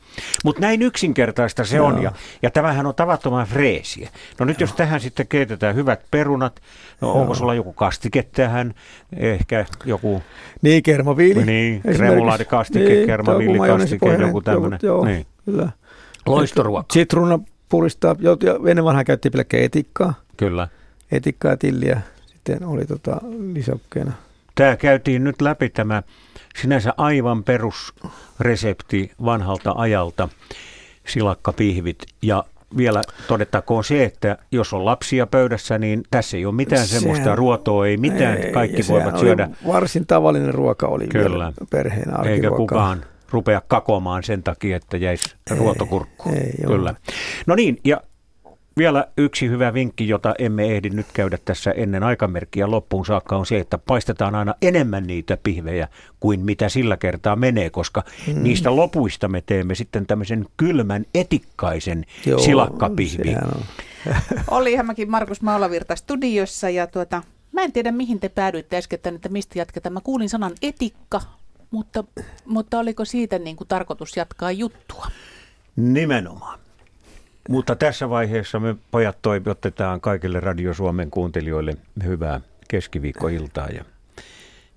[0.46, 1.88] Mutta näin yksinkertaista se Joo.
[1.88, 4.10] on ja, ja tämähän on tavattoman freesiä.
[4.40, 4.68] No nyt Joo.
[4.68, 6.62] jos tähän sitten keitetään hyvät perunat,
[7.02, 7.22] no Joo.
[7.22, 8.74] onko sulla joku kastike tähän,
[9.18, 10.24] ehkä joku...
[10.62, 11.46] Niin, kermaviili.
[11.46, 14.80] Niin, remulaadikastike, niin, kermaviilikastike, joku tämmöinen.
[14.84, 15.26] Joo, niin.
[15.46, 15.70] kyllä.
[16.26, 16.94] Loistoruokka.
[16.94, 17.40] Sitruuna
[17.70, 18.38] puristaa, jo,
[18.68, 20.14] ennen vanhaa käytti pelkkää etikkaa.
[20.38, 20.68] Kyllä.
[21.12, 23.18] Etikkaa ja tilliä sitten oli tota
[23.54, 24.12] lisäkkeena.
[24.56, 26.04] Tämä käytiin nyt läpi tämä
[26.62, 30.30] sinänsä aivan perusresepti vanhalta ajalta,
[31.08, 31.98] silakkapihvit.
[32.22, 32.44] Ja
[32.78, 37.36] vielä todettakoon se, että jos on lapsia pöydässä, niin tässä ei ole mitään sehän, semmoista
[37.36, 39.50] ruotoa, ei mitään, ei, kaikki voivat syödä.
[39.68, 41.54] Varsin tavallinen ruoka oli Kyllä.
[41.70, 42.30] perheen arkiruoka.
[42.30, 46.30] Eikä kukaan rupea kakomaan sen takia, että jäisi ruotokurkku.
[46.30, 46.96] Ei, Kyllä.
[47.48, 48.02] No niin, ja
[48.78, 53.46] vielä yksi hyvä vinkki, jota emme ehdi nyt käydä tässä ennen aikamerkkiä loppuun saakka, on
[53.46, 55.88] se, että paistetaan aina enemmän niitä pihvejä
[56.20, 58.44] kuin mitä sillä kertaa menee, koska mm.
[58.44, 63.36] niistä lopuista me teemme sitten tämmöisen kylmän etikkaisen Joo, silakkapihvi.
[64.52, 69.30] Oli Hämäkin Markus Maalavirta studiossa ja tuota, mä en tiedä mihin te päädyitte äsken, että
[69.30, 69.94] mistä jatketaan.
[69.94, 71.22] Mä kuulin sanan etikka,
[71.72, 72.04] mutta,
[72.46, 75.08] mutta oliko siitä niin kuin tarkoitus jatkaa juttua?
[75.76, 76.60] Nimenomaan.
[77.50, 83.68] Mutta tässä vaiheessa me pojat toivotetaan kaikille Radio Suomen kuuntelijoille hyvää keskiviikkoiltaa.
[83.68, 83.86] Ja,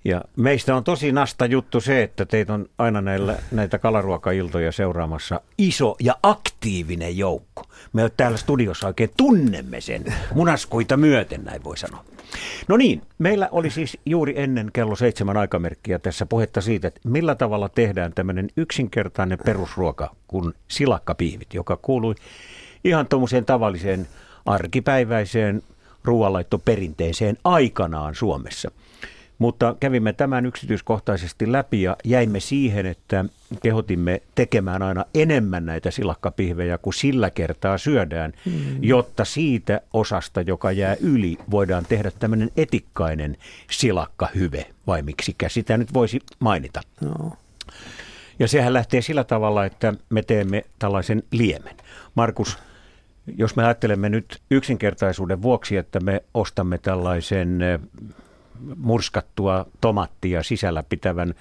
[0.05, 5.41] ja meistä on tosi nasta juttu se, että teitä on aina näillä, näitä kalaruokailtoja seuraamassa
[5.57, 7.63] iso ja aktiivinen joukko.
[7.93, 12.05] Me täällä studiossa oikein tunnemme sen munaskuita myöten, näin voi sanoa.
[12.67, 17.35] No niin, meillä oli siis juuri ennen kello seitsemän aikamerkkiä tässä puhetta siitä, että millä
[17.35, 22.15] tavalla tehdään tämmöinen yksinkertainen perusruoka kuin silakkapiivit, joka kuului
[22.83, 24.07] ihan tuommoiseen tavalliseen
[24.45, 25.63] arkipäiväiseen
[26.03, 28.71] ruoanlaittoperinteeseen aikanaan Suomessa.
[29.39, 33.25] Mutta kävimme tämän yksityiskohtaisesti läpi ja jäimme siihen, että
[33.63, 38.53] kehotimme tekemään aina enemmän näitä silakkapihvejä kuin sillä kertaa syödään, mm.
[38.81, 43.37] jotta siitä osasta, joka jää yli, voidaan tehdä tämmöinen etikkainen
[43.71, 46.81] silakkahyve, vai miksikä sitä nyt voisi mainita.
[47.01, 47.31] No.
[48.39, 51.75] Ja sehän lähtee sillä tavalla, että me teemme tällaisen liemen.
[52.15, 52.57] Markus,
[53.37, 57.59] jos me ajattelemme nyt yksinkertaisuuden vuoksi, että me ostamme tällaisen
[58.75, 61.33] murskattua tomattia sisällä pitävän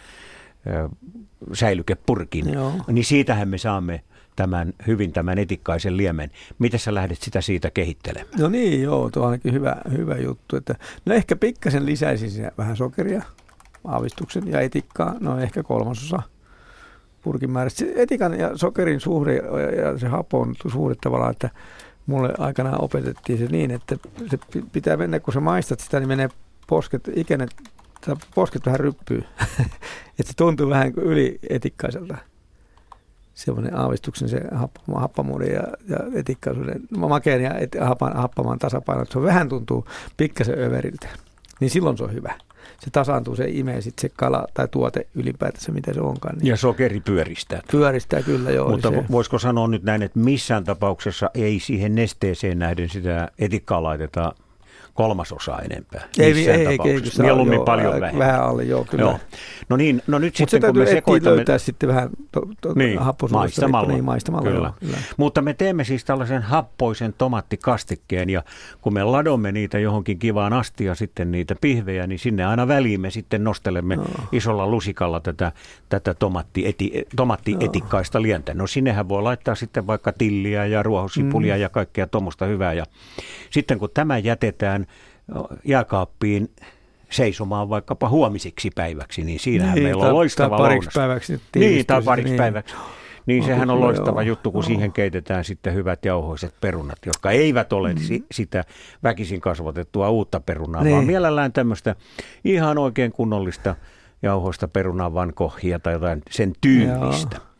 [1.52, 2.72] säilykepurkin, Joo.
[2.86, 4.02] niin siitähän me saamme
[4.36, 6.30] tämän hyvin tämän etikkaisen liemen.
[6.58, 8.40] Miten sä lähdet sitä siitä kehittelemään?
[8.40, 10.56] No niin, joo, tuo on ainakin hyvä, hyvä juttu.
[10.56, 10.74] Että,
[11.04, 13.22] no ehkä pikkasen lisäisin vähän sokeria,
[13.84, 16.22] aavistuksen ja etikkaa, no ehkä kolmasosa
[17.22, 17.84] purkin määrästä.
[17.96, 19.36] Etikan ja sokerin suhde
[19.82, 21.50] ja se hapo on suhde tavallaan, että
[22.06, 23.96] mulle aikanaan opetettiin se niin, että
[24.30, 24.38] se
[24.72, 26.28] pitää mennä, kun sä maistat sitä, niin menee
[26.66, 27.50] posket, ikänet,
[28.34, 29.24] posket vähän ryppyy.
[30.18, 32.16] että se tuntuu vähän yli etikkaiselta.
[33.34, 34.40] Semmoinen aavistuksen se
[34.94, 37.76] happamuuden ja, ja etikkaisuuden, makeen ja et,
[38.14, 41.08] happamaan tasapaino, että se vähän tuntuu pikkasen överiltä.
[41.60, 42.34] Niin silloin se on hyvä
[42.80, 46.36] se tasaantuu, se imee sitten se kala tai tuote ylipäätänsä, mitä se onkaan.
[46.38, 47.60] Niin ja sokeri pyöristää.
[47.70, 48.70] Pyöristää kyllä, joo.
[48.70, 49.04] Mutta se...
[49.10, 54.34] voisiko sanoa nyt näin, että missään tapauksessa ei siihen nesteeseen nähden sitä etikkaa laiteta
[54.94, 56.08] kolmasosaa enempää.
[56.18, 58.18] Ei, ei, ei, ei Mieluummin joo, paljon vähemmän.
[58.18, 59.02] Vähän alle, joo, kyllä.
[59.02, 59.18] Joo.
[59.68, 61.36] No niin, no nyt Mut sitten kun me sekoitamme...
[61.36, 63.92] löytää sitten vähän to, to, niin, maistamalla.
[63.92, 64.66] Niin, maistamalla kyllä.
[64.68, 64.98] Joo, kyllä.
[65.16, 68.42] Mutta me teemme siis tällaisen happoisen tomattikastikkeen ja
[68.80, 73.00] kun me ladomme niitä johonkin kivaan asti ja sitten niitä pihvejä, niin sinne aina väliin
[73.00, 74.04] me sitten nostelemme no.
[74.32, 75.52] isolla lusikalla tätä,
[75.88, 78.22] tätä tomattieti, tomattietikkaista no.
[78.22, 78.54] lientä.
[78.54, 81.60] No sinnehän voi laittaa sitten vaikka tilliä ja ruohosipulia mm.
[81.60, 82.72] ja kaikkea tuommoista hyvää.
[82.72, 82.84] Ja
[83.50, 84.81] sitten kun tämä jätetään
[85.64, 86.50] jääkaappiin
[87.10, 91.40] seisomaan vaikkapa huomisiksi päiväksi, niin siinähän niin, meillä on loistava tai pariksi päiväksi.
[91.56, 92.38] Niin, tai pariksi niin.
[92.38, 92.74] päiväksi.
[93.26, 94.66] Niin sehän on loistava joo, juttu, kun joo.
[94.66, 98.06] siihen keitetään sitten hyvät jauhoiset perunat, jotka eivät ole mm-hmm.
[98.06, 98.64] si- sitä
[99.02, 100.94] väkisin kasvatettua uutta perunaa, niin.
[100.94, 101.96] vaan mielellään tämmöistä
[102.44, 103.74] ihan oikein kunnollista
[104.22, 107.36] jauhoista perunaa vankohia tai jotain sen tyylistä.
[107.36, 107.51] Joo.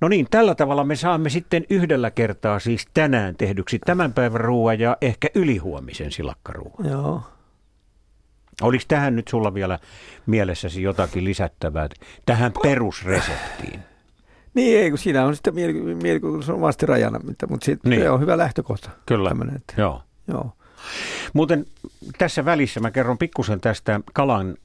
[0.00, 4.80] No niin, tällä tavalla me saamme sitten yhdellä kertaa siis tänään tehdyksi tämän päivän ruoan
[4.80, 6.90] ja ehkä ylihuomisen silakkaruoan.
[6.90, 7.22] Joo.
[8.62, 9.78] Oliko tähän nyt sulla vielä
[10.26, 11.88] mielessäsi jotakin lisättävää
[12.26, 13.80] tähän perusreseptiin?
[14.54, 15.54] Niin, ei, kun siinä on sitten
[16.02, 18.00] mielikuvitus on vasti rajana, mutta, mutta niin.
[18.02, 18.90] se on hyvä lähtökohta.
[19.06, 20.02] Kyllä, että, joo.
[20.28, 20.52] joo.
[21.32, 21.66] Muuten
[22.18, 24.56] tässä välissä mä kerron pikkusen tästä kalan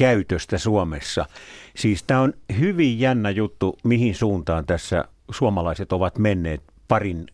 [0.00, 1.26] käytöstä Suomessa.
[1.76, 7.26] Siis tämä on hyvin jännä juttu, mihin suuntaan tässä suomalaiset ovat menneet parin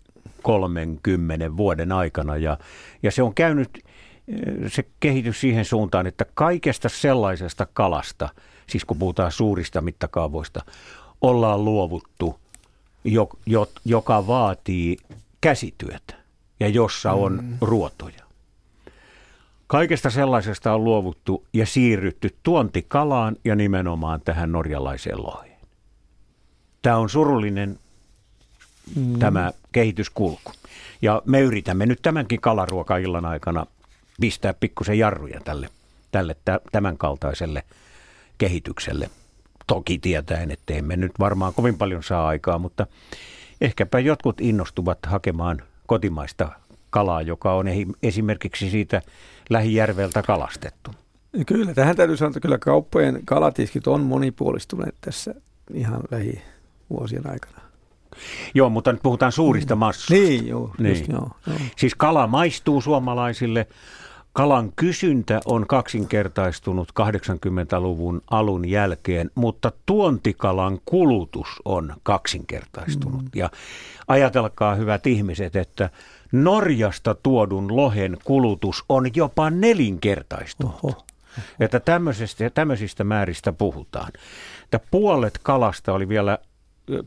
[0.42, 2.36] 30 vuoden aikana.
[2.36, 2.58] Ja,
[3.02, 8.28] ja se on käynyt eh, se kehitys siihen suuntaan, että kaikesta sellaisesta kalasta,
[8.66, 10.64] siis kun puhutaan suurista mittakaavoista,
[11.20, 12.40] ollaan luovuttu,
[13.04, 14.96] jo, jo, joka vaatii
[15.40, 16.14] käsityötä
[16.60, 17.58] ja jossa on mm.
[17.60, 18.25] ruotoja.
[19.66, 25.56] Kaikesta sellaisesta on luovuttu ja siirrytty tuontikalaan ja nimenomaan tähän norjalaiseen loheen.
[26.82, 27.78] Tämä on surullinen
[28.96, 29.18] mm.
[29.18, 30.52] tämä kehityskulku.
[31.02, 33.66] Ja me yritämme nyt tämänkin kalaruokaillan aikana
[34.20, 35.68] pistää pikkusen jarruja tälle,
[36.12, 36.36] tälle
[36.72, 37.62] tämän kaltaiselle
[38.38, 39.10] kehitykselle.
[39.66, 42.86] Toki tietäen, että emme nyt varmaan kovin paljon saa aikaa, mutta
[43.60, 46.52] ehkäpä jotkut innostuvat hakemaan kotimaista
[46.90, 47.66] kalaa, joka on
[48.02, 49.02] esimerkiksi siitä
[49.50, 50.90] lähijärveltä kalastettu.
[51.46, 55.34] Kyllä, tähän täytyy sanoa, että kyllä kauppojen kalatiskit on monipuolistuneet tässä
[55.74, 57.60] ihan lähivuosien aikana.
[58.54, 59.78] Joo, mutta nyt puhutaan suurista mm.
[59.78, 60.28] massoista.
[60.28, 60.96] Niin, joo, niin.
[60.96, 61.56] Just, joo, joo.
[61.76, 63.66] Siis kala maistuu suomalaisille.
[64.36, 73.22] Kalan kysyntä on kaksinkertaistunut 80-luvun alun jälkeen, mutta tuontikalan kulutus on kaksinkertaistunut.
[73.22, 73.30] Mm.
[73.34, 73.50] Ja
[74.08, 75.90] ajatelkaa hyvät ihmiset, että
[76.32, 80.74] Norjasta tuodun lohen kulutus on jopa nelinkertaistunut.
[80.82, 81.04] Oho.
[81.60, 84.12] Että tämmöisistä, tämmöisistä määristä puhutaan.
[84.64, 86.38] Että puolet kalasta oli vielä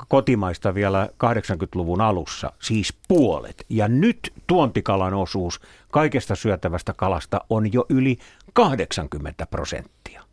[0.08, 3.66] kotimaista vielä 80-luvun alussa, siis puolet.
[3.70, 5.62] Ja nyt tuontikalan osuus
[5.92, 8.18] kaikesta syötävästä kalasta on jo yli
[8.54, 10.24] 80 prosenttia.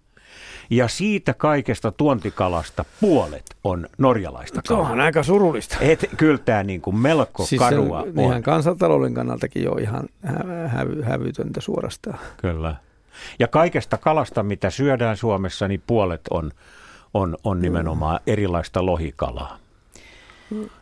[0.71, 4.87] Ja siitä kaikesta tuontikalasta puolet on norjalaista kalaa.
[4.87, 5.77] Se on aika surullista.
[5.81, 8.21] Et, kyllä tämä niin kuin melko siis karua on.
[8.21, 10.09] Ihan kansantalouden kannaltakin jo ihan
[10.67, 12.19] hävy, hävytöntä suorastaan.
[12.37, 12.77] Kyllä.
[13.39, 16.51] Ja kaikesta kalasta, mitä syödään Suomessa, niin puolet on
[17.17, 19.59] on, on nimenomaan erilaista lohikalaa.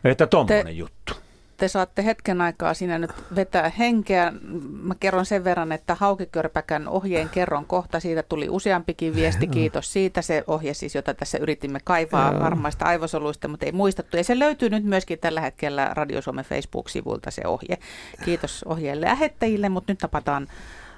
[0.03, 1.13] Että tuommoinen juttu.
[1.57, 4.33] Te saatte hetken aikaa siinä nyt vetää henkeä.
[4.81, 7.99] Mä kerron sen verran, että Haukikörpäkän ohjeen kerron kohta.
[7.99, 9.47] Siitä tuli useampikin viesti.
[9.47, 10.21] Kiitos siitä.
[10.21, 14.17] Se ohje siis, jota tässä yritimme kaivaa varmaista aivosoluista, mutta ei muistettu.
[14.17, 17.77] Ja se löytyy nyt myöskin tällä hetkellä Radio Suomen Facebook-sivulta se ohje.
[18.25, 20.47] Kiitos ohjeelle lähettäjille, mutta nyt tapataan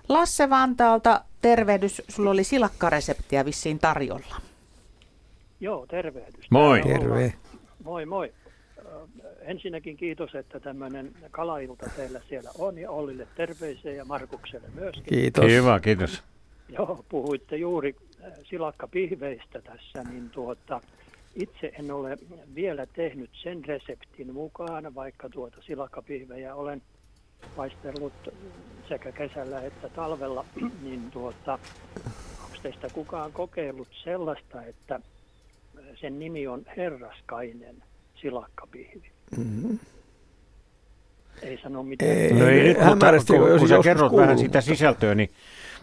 [0.10, 1.22] Lasse Vantaalta.
[1.42, 2.02] Tervehdys.
[2.10, 4.36] Sulla oli silakkareseptiä vissiin tarjolla.
[5.60, 6.52] Joo, tervehdys.
[6.52, 6.82] Moi.
[6.82, 7.34] Terve.
[7.84, 8.34] Moi, moi.
[9.42, 15.04] Ensinnäkin kiitos, että tämmöinen kalailta teillä siellä on ja Ollille terveisiä ja Markukselle myöskin.
[15.04, 15.46] Kiitos.
[15.46, 16.24] Hyvä, kiitos.
[16.70, 17.96] Joo, puhuitte juuri
[18.44, 20.82] silakkapihveistä tässä, niin tuota,
[21.36, 22.18] itse en ole
[22.56, 26.82] vielä tehnyt sen reseptin mukaan, vaikka tuota silakkapihvejä olen
[27.56, 28.14] paistellut
[28.90, 30.46] sekä kesällä että talvella,
[30.84, 31.60] niin tuota,
[32.44, 35.00] onko teistä kukaan kokeillut sellaista, että
[35.96, 37.84] sen nimi on Herraskainen
[38.22, 39.12] silakkapihvi.
[39.38, 39.80] Mm-hmm.
[41.42, 42.12] Ei sano mitään.
[42.12, 45.30] Ei, no ei nyt, mutta kun, kun sä kerrot kuuluu, vähän sitä sisältöä, niin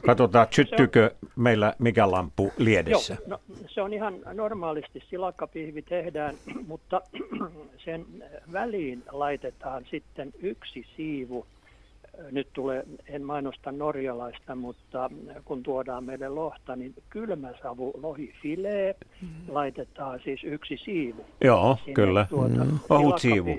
[0.07, 3.17] katsotaan, syttyykö on, meillä mikä lampu liedessä.
[3.21, 6.35] Joo, no, se on ihan normaalisti silakkapihvi tehdään,
[6.69, 7.01] mutta
[7.85, 8.07] sen
[8.53, 11.47] väliin laitetaan sitten yksi siivu
[12.31, 15.11] nyt tulee, en mainosta norjalaista, mutta
[15.45, 19.29] kun tuodaan meille lohta, niin kylmäsavu lohifilee mm.
[19.49, 21.25] laitetaan siis yksi siivu.
[21.41, 22.27] Joo, Sinne kyllä.
[22.31, 22.79] Tuota, mm.
[22.91, 23.59] Ohut siivu.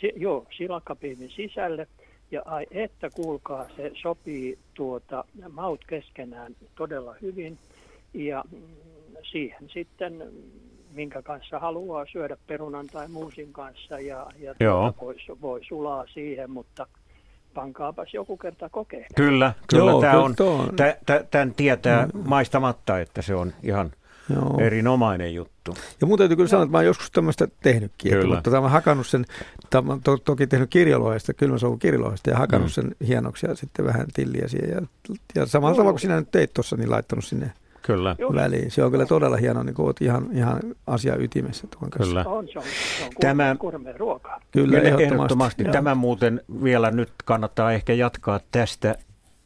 [0.00, 1.86] Si, joo, silakkapiivin sisälle.
[2.30, 7.58] Ja ai että kuulkaa, se sopii tuota, maut keskenään todella hyvin.
[8.14, 8.62] Ja mm,
[9.22, 10.32] siihen sitten
[10.90, 16.50] minkä kanssa haluaa syödä perunan tai muusin kanssa ja, ja tuota, voi, voi sulaa siihen,
[16.50, 16.86] mutta
[17.58, 19.06] pankaapas joku kerta kokeilla.
[19.16, 20.76] Kyllä, kyllä Joo, tämä on, on.
[21.30, 22.22] Tämän tietää mm.
[22.26, 23.92] maistamatta, että se on ihan
[24.34, 24.58] Joo.
[24.60, 25.76] erinomainen juttu.
[26.00, 28.12] Ja mun täytyy kyllä sanoa, että mä oon joskus tämmöistä tehnytkin.
[28.12, 28.38] Kyllä.
[28.38, 29.24] Että, mutta mä hakannut sen,
[29.84, 32.72] mä to, toki tehnyt kirjalohesta, kylmäsovun kirjalohesta ja hakannut mm.
[32.72, 34.70] sen hienoksi ja sitten vähän tilliä siihen.
[34.70, 34.80] Ja,
[35.34, 37.52] ja samalla tavalla kuin sinä nyt teit tuossa, niin laittanut sinne
[37.88, 38.16] Kyllä.
[38.34, 38.70] väliin.
[38.70, 42.08] Se on kyllä todella hieno, niin olet ihan, ihan asia ytimessä tuon kanssa.
[42.08, 42.24] Kyllä.
[42.36, 42.64] On, se on,
[42.98, 43.56] se on Tämä,
[43.96, 44.40] ruokaa.
[44.50, 45.14] Kyllä, ehdottomasti.
[45.14, 45.64] ehdottomasti.
[45.64, 48.94] Tämä muuten vielä nyt kannattaa ehkä jatkaa tästä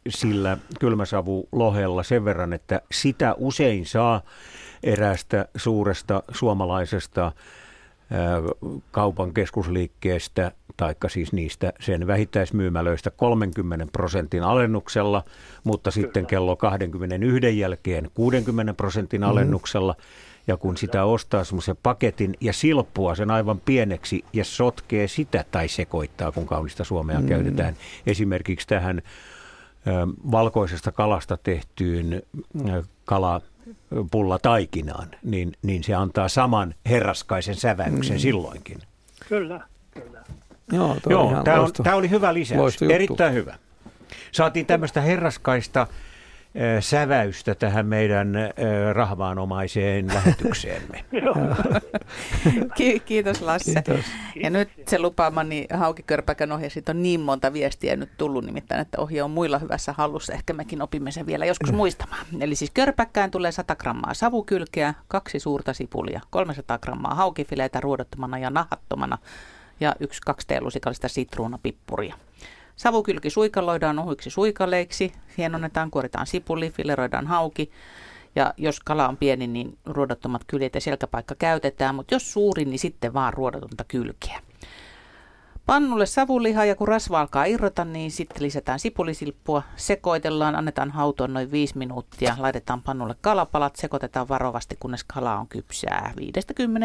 [0.08, 4.20] sillä kylmäsavu lohella sen verran, että sitä usein saa
[4.82, 7.32] eräästä suuresta suomalaisesta
[8.90, 15.24] kaupan keskusliikkeestä, taikka siis niistä sen vähittäismyymälöistä 30 prosentin alennuksella,
[15.64, 16.04] mutta Kyllä.
[16.04, 19.30] sitten kello 21 jälkeen 60 prosentin mm-hmm.
[19.30, 19.94] alennuksella.
[20.46, 25.68] Ja kun sitä ostaa semmoisen paketin ja silppua sen aivan pieneksi ja sotkee sitä tai
[25.68, 27.28] sekoittaa, kun kaunista suomea mm.
[27.28, 29.02] käytetään, esimerkiksi tähän
[30.30, 32.22] valkoisesta kalasta tehtyyn
[33.04, 38.20] kalapullataikinaan, niin, niin se antaa saman herraskaisen säväyksen mm.
[38.20, 38.78] silloinkin.
[39.28, 39.60] Kyllä,
[40.72, 40.96] Joo,
[41.44, 43.54] tämä, on, tämä oli hyvä lisäys, erittäin hyvä.
[44.32, 45.86] Saatiin tämmöistä herraskaista
[46.80, 48.34] säväystä tähän meidän
[48.92, 51.04] rahvaanomaiseen lähetykseemme.
[53.04, 53.82] Kiitos Lasse.
[53.82, 54.04] Kiitos.
[54.42, 59.00] Ja nyt se lupaamani Haukikörpäkän ohje, siitä on niin monta viestiä nyt tullut nimittäin, että
[59.00, 60.32] ohje on muilla hyvässä hallussa.
[60.32, 61.76] Ehkä mekin opimme sen vielä joskus mm.
[61.76, 62.26] muistamaan.
[62.40, 68.50] Eli siis körpäkkään tulee 100 grammaa savukylkeä, kaksi suurta sipulia, 300 grammaa haukifileitä ruodottomana ja
[68.50, 69.18] nahattomana
[69.82, 72.14] ja yksi kaksi teelusikallista sitruunapippuria.
[72.76, 77.70] Savukylki suikaloidaan ohuiksi suikaleiksi, hienonnetaan, kuoritaan sipuli, fileroidaan hauki.
[78.36, 82.78] Ja jos kala on pieni, niin ruodottomat kyljet ja selkäpaikka käytetään, mutta jos suuri, niin
[82.78, 84.40] sitten vaan ruodotonta kylkeä.
[85.66, 91.50] Pannulle savuliha ja kun rasva alkaa irrota, niin sitten lisätään sipulisilppua, sekoitellaan, annetaan hautoa noin
[91.50, 96.12] 5 minuuttia, laitetaan pannulle kalapalat, sekoitetaan varovasti, kunnes kala on kypsää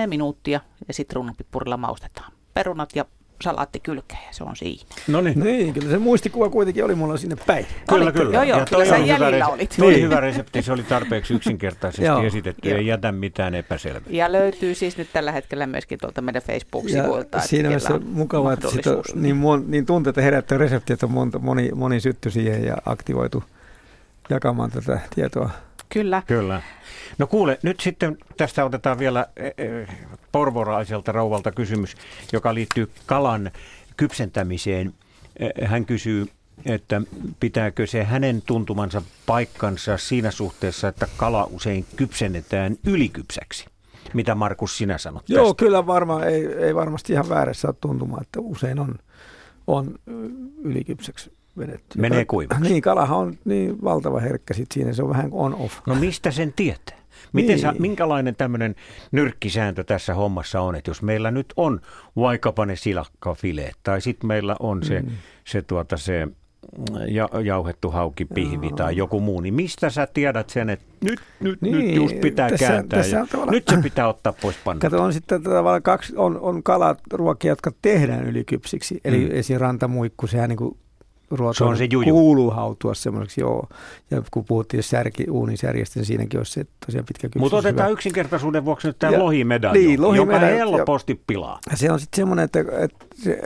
[0.06, 2.37] 5-10 minuuttia ja sitruunapippurilla maustetaan.
[2.58, 3.06] Perunat ja
[3.44, 4.84] salaatti kylkeä ja se on siinä.
[5.08, 5.40] No niin.
[5.40, 7.66] niin, kyllä se muistikuva kuitenkin oli mulla sinne päin.
[7.90, 8.34] Kyllä, oli, kyllä.
[8.34, 9.76] Joo, joo, ja kyllä sä jäljellä resepti, olit.
[9.80, 10.04] Toi niin.
[10.04, 14.02] hyvä resepti, se oli tarpeeksi yksinkertaisesti esitetty, ei jätä mitään epäselvää.
[14.10, 17.38] Ja löytyy siis nyt tällä hetkellä myöskin tuolta meidän Facebook-sivuilta.
[17.38, 21.40] Ja siinä mielessä mukavaa, että sit on niin, mon, niin tunteita herättää resepti, että monta,
[21.40, 23.44] moni, moni sytty siihen ja aktivoitu
[24.30, 25.50] jakamaan tätä tietoa.
[25.90, 26.24] Kyllä.
[26.28, 26.62] Kyllä.
[27.18, 29.88] No kuule, nyt sitten tästä otetaan vielä e, e,
[30.32, 31.96] porvoraiselta rouvalta kysymys,
[32.34, 33.52] joka liittyy kalan
[33.98, 34.94] kypsentämiseen.
[35.40, 36.26] E, hän kysyy,
[36.66, 37.02] että
[37.40, 43.66] pitääkö se hänen tuntumansa paikkansa siinä suhteessa, että kala usein kypsennetään ylikypsäksi?
[44.14, 45.60] Mitä Markus sinä sanot Joo, tästä?
[45.60, 48.96] kyllä varmaan, ei, ei varmasti ihan väärässä ole tuntumaan, että usein on,
[49.68, 49.96] on
[50.64, 52.02] ylikypsäksi vedetty.
[52.02, 52.64] Menee kuivaksi.
[52.64, 55.80] Niin, kalahan on niin valtava herkkä sit siinä, se on vähän on-off.
[55.88, 56.98] No mistä sen tietää?
[57.34, 57.60] Miten niin.
[57.60, 58.76] sä, minkälainen tämmöinen
[59.12, 61.82] nyrkkisääntö tässä hommassa on, että jos meillä nyt on
[62.16, 65.10] vaikkapa ne silakkafileet, tai sitten meillä on se, mm.
[65.46, 66.28] se, tuota, se
[67.08, 68.76] ja, jauhettu haukipihvi Joo.
[68.76, 72.50] tai joku muu, niin mistä sä tiedät sen, että nyt, nyt, niin, nyt just pitää
[72.50, 74.90] tässä, kääntää tässä ja tavalla, nyt se pitää ottaa pois pannulta.
[74.90, 79.24] Kato, on sitten tavallaan kaksi, on, on kalaruokia, jotka tehdään ylikypsiksi, eli mm.
[79.24, 80.78] esimerkiksi rantamuikku, sehän niin kuin
[81.58, 82.12] se on se juju.
[82.12, 83.68] kuuluu hautua semmoiseksi, joo.
[84.12, 87.40] Ja kun puhuttiin särki, uunisärjestä, niin siinäkin olisi se tosiaan pitkä kypsys.
[87.40, 87.94] Mutta otetaan hyvä.
[87.94, 91.60] yksinkertaisuuden vuoksi nyt tämä lohimedaljo, niin, lohimedaljo, joka helposti ja, pilaa.
[91.74, 93.42] Se on sitten semmoinen, että, että se,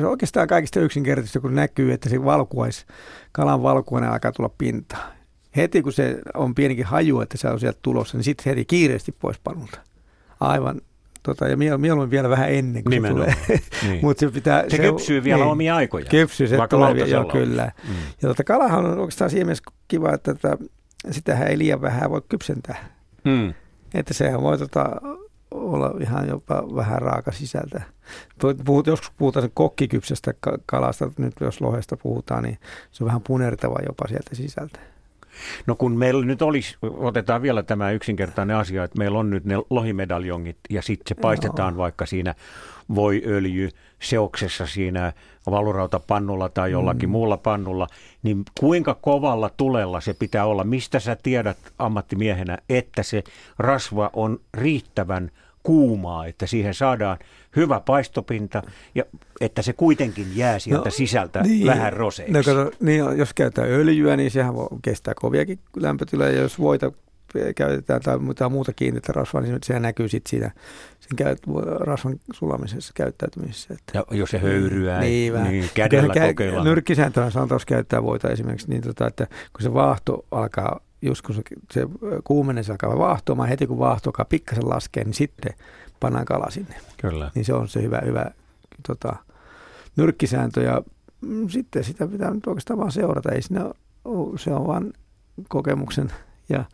[0.00, 2.86] se oikeastaan kaikista yksinkertaisesti, kun näkyy, että se valkuais,
[3.32, 5.12] kalan valkuainen alkaa tulla pintaan.
[5.56, 9.12] Heti kun se on pienikin haju, että se on sieltä tulossa, niin sitten heti kiireesti
[9.12, 9.78] pois panulta.
[10.40, 10.80] Aivan
[11.22, 13.30] Tota, ja mieluummin vielä vähän ennen kuin Nimenomaan.
[13.30, 13.60] se tulee.
[13.92, 14.04] Niin.
[14.04, 16.04] Mut se, pitää, se, se kypsyy vielä niin, omia aikoja.
[16.04, 17.72] Kypsyy, se tulee vielä, joo, kyllä.
[17.88, 17.94] Mm.
[18.22, 20.58] Ja tota, kalahan on oikeastaan siinä mielessä kiva, että tota,
[21.10, 22.84] sitähän ei liian vähän voi kypsentää.
[23.24, 23.54] Mm.
[23.94, 24.90] Että sehän voi tota,
[25.50, 27.82] olla ihan jopa vähän raaka sisältä.
[28.64, 30.34] Puhut, joskus puhutaan kokkikypsästä
[30.66, 32.58] kalasta, nyt jos lohesta puhutaan, niin
[32.90, 34.78] se on vähän punertava jopa sieltä sisältä.
[35.66, 39.54] No kun meillä nyt olisi, otetaan vielä tämä yksinkertainen asia, että meillä on nyt ne
[39.70, 41.78] lohimedaljongit ja sitten se paistetaan Joo.
[41.78, 42.34] vaikka siinä
[42.94, 43.68] voiöljy
[44.02, 45.12] seoksessa siinä
[45.50, 47.12] valurautapannulla tai jollakin mm.
[47.12, 47.86] muulla pannulla,
[48.22, 50.64] niin kuinka kovalla tulella se pitää olla?
[50.64, 53.22] Mistä sä tiedät ammattimiehenä, että se
[53.58, 55.30] rasva on riittävän
[55.62, 57.18] kuumaa, että siihen saadaan
[57.56, 58.62] hyvä paistopinta
[58.94, 59.04] ja
[59.40, 62.32] että se kuitenkin jää sieltä no, sisältä niin, vähän roseiksi.
[62.32, 66.30] No, kato, niin, jos käytetään öljyä, niin sehän voi kestää koviakin lämpötiloja.
[66.30, 66.92] Ja jos voita
[67.56, 70.50] käytetään tai muuta, muuta kiinteitä rasvaa, niin sehän näkyy sitten siinä
[71.00, 71.38] sen käyt,
[71.80, 73.74] rasvan sulamisessa käyttäytymisessä.
[73.74, 76.64] Että, ja jos se höyryää, niin, niin, niin kädellä kokeillaan.
[76.64, 81.34] Nyrkkisääntönä sanotaan, jos käyttää voita esimerkiksi, niin tota, että kun se vaahto alkaa just kun
[81.34, 81.42] se,
[81.72, 81.86] se
[82.24, 85.54] kuumenee, se alkaa vaahtoamaan, heti kun vaahto alkaa pikkasen laskea, niin sitten
[86.00, 86.74] pannaan kala sinne.
[86.96, 87.30] Kyllä.
[87.34, 88.30] Niin se on se hyvä, hyvä
[88.86, 89.16] tota,
[89.96, 90.82] nyrkkisääntö ja
[91.20, 93.32] mm, sitten sitä pitää nyt oikeastaan vaan seurata.
[93.32, 93.64] Ei siinä
[94.04, 94.92] ole, se on vain
[95.48, 96.12] kokemuksen
[96.48, 96.64] ja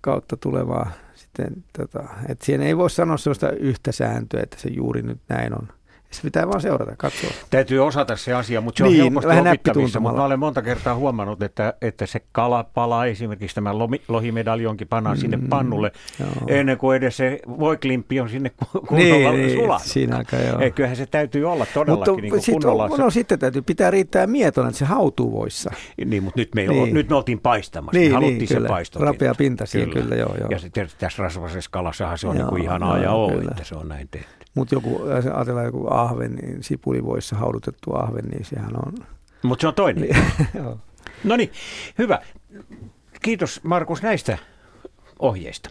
[0.00, 5.02] kautta tulevaa sitten, tota, että siihen ei voi sanoa sellaista yhtä sääntöä, että se juuri
[5.02, 5.68] nyt näin on.
[6.12, 7.30] Se pitää vaan seurata, katsoa.
[7.50, 10.00] Täytyy osata se asia, mutta se on niin, helposti opittavissa.
[10.00, 13.74] Mutta mä olen monta kertaa huomannut, että, että se kalapala, esimerkiksi tämä
[14.08, 16.28] lohimedaljonkin pannaan mm, sinne pannulle, joo.
[16.48, 18.50] ennen kuin edes se voiklimppi on sinne
[18.88, 19.82] kunnolla niin, sulanut.
[19.82, 20.60] Siinä aika, joo.
[20.60, 22.88] Ei, kyllähän se täytyy olla todellakin mutta niin sit, kunnolla.
[22.88, 25.70] No, no sitten täytyy pitää riittää mietona, että se hautuu voissa.
[26.04, 26.94] Niin, mutta nyt me, niin.
[26.94, 27.98] nyt me oltiin paistamassa.
[27.98, 28.68] Niin, me haluttiin niin, kyllä.
[28.68, 28.98] se paisto.
[28.98, 30.04] Rapea pinta siinä, kyllä.
[30.04, 30.48] kyllä joo, joo.
[30.50, 33.64] Ja sitten tässä rasvasessa kalassahan se on joo, niin kuin ihanaa joo, ja oo, että
[33.64, 34.41] se on näin tehty.
[34.54, 35.00] Mutta joku,
[35.36, 38.92] ajatellaan joku ahven, niin sipulivoissa haudutettu ahven, niin sehän on
[39.42, 40.08] Mutta se on toinen.
[40.54, 40.78] Joo.
[41.24, 41.52] No niin,
[41.98, 42.18] hyvä.
[43.22, 44.38] Kiitos Markus näistä
[45.18, 45.70] ohjeista.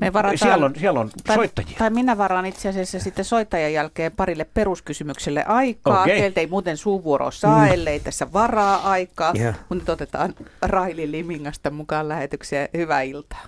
[0.00, 1.78] Me varataan, Siellä on, siellä on tai, soittajia.
[1.78, 6.02] Tai minä varaan itse asiassa sitten soittajan jälkeen parille peruskysymykselle aikaa.
[6.02, 6.20] Okei.
[6.20, 7.72] Teiltä ei muuten suuvuoro saa, mm.
[7.72, 9.32] ellei tässä varaa aikaa.
[9.34, 9.52] Joo.
[9.52, 12.68] Mutta nyt otetaan Raili Limingasta mukaan lähetykseen.
[12.76, 13.44] Hyvää iltaa.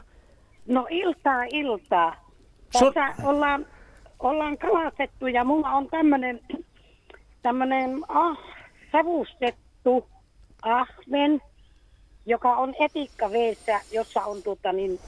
[0.66, 2.28] No iltaa, iltaa.
[2.78, 3.66] So- Tässä ollaan,
[4.22, 6.40] ollaan kalastettu ja mulla on tämmönen,
[7.42, 8.38] tämmönen ah,
[8.92, 10.06] savustettu
[10.62, 11.42] ahven,
[12.26, 15.00] joka on etikkaveessä, jossa on tuota niin,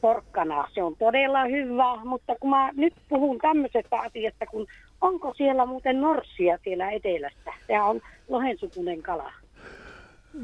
[0.00, 0.68] porkkana.
[0.74, 4.66] Se on todella hyvä, mutta kun mä nyt puhun tämmöisestä asiasta, kun
[5.00, 7.52] onko siellä muuten norssia siellä etelässä?
[7.66, 9.32] Tämä on lohensukunen kala.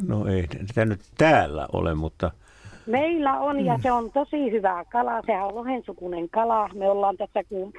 [0.06, 2.30] No ei tämä nyt täällä ole, mutta
[2.86, 5.22] Meillä on ja se on tosi hyvä kala.
[5.26, 6.68] Sehän on lohensukunen kala.
[6.74, 7.72] Me ollaan tässä, kun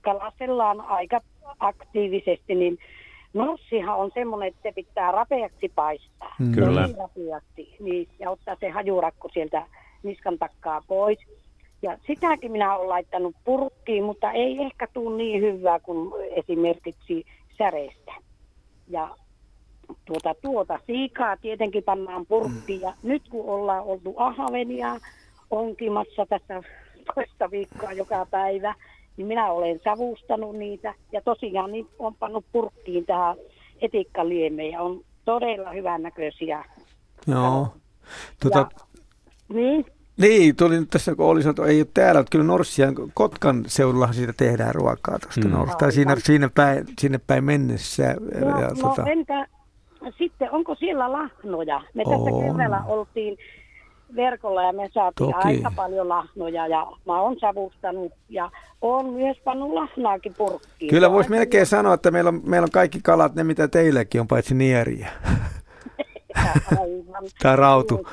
[0.00, 1.20] kalastellaan aika
[1.60, 2.78] aktiivisesti, niin
[3.34, 6.34] norssihan on semmoinen, että se pitää rapeaksi paistaa.
[6.38, 6.52] Mm.
[6.52, 6.88] Kyllä.
[6.88, 7.76] Tosi rapeaksi.
[7.80, 9.66] Niin, ja ottaa se hajurakko sieltä
[10.02, 11.18] niskan takkaa pois.
[11.82, 17.24] Ja sitäkin minä olen laittanut purkkiin, mutta ei ehkä tule niin hyvää kuin esimerkiksi
[17.58, 18.12] säreistä.
[18.88, 19.08] Ja
[20.04, 22.80] tuota, tuota siikaa tietenkin pannaan purkkiin.
[22.80, 25.00] Ja nyt kun ollaan oltu ahvenia
[25.50, 26.62] onkimassa tässä
[27.14, 28.74] toista viikkoa joka päivä,
[29.16, 30.94] niin minä olen savustanut niitä.
[31.12, 33.36] Ja tosiaan niin on pannut purkkiin tähän
[33.80, 36.64] etikkaliemeen ja on todella hyvän näköisiä.
[37.26, 37.68] Joo.
[38.42, 38.66] Tota, Ja,
[39.54, 39.84] niin,
[40.16, 44.14] Niin, tuli nyt tässä, kun oli sanottu, ei ole täällä, mutta kyllä Norssia, Kotkan seudullahan
[44.14, 45.50] siitä tehdään ruokaa tuosta Mm.
[45.50, 45.76] Norsta.
[45.76, 48.14] Tai siinä, siinä päin, sinne päin mennessä.
[48.40, 49.46] No, ja, no tota, entä
[50.18, 51.82] sitten, onko siellä lahnoja?
[51.94, 52.42] Me tässä On.
[52.52, 53.38] keväällä oltiin
[54.16, 55.48] verkolla ja me saatiin Toki.
[55.48, 58.50] aika paljon lahnoja ja mä oon savustanut ja
[58.82, 60.90] oon myös pannut lahnaakin purkkiin.
[60.90, 64.28] kyllä voisi melkein sanoa, että meillä on, meillä on kaikki kalat, ne mitä teilläkin on,
[64.28, 65.08] paitsi nieriä.
[67.42, 68.08] Tai rautu ja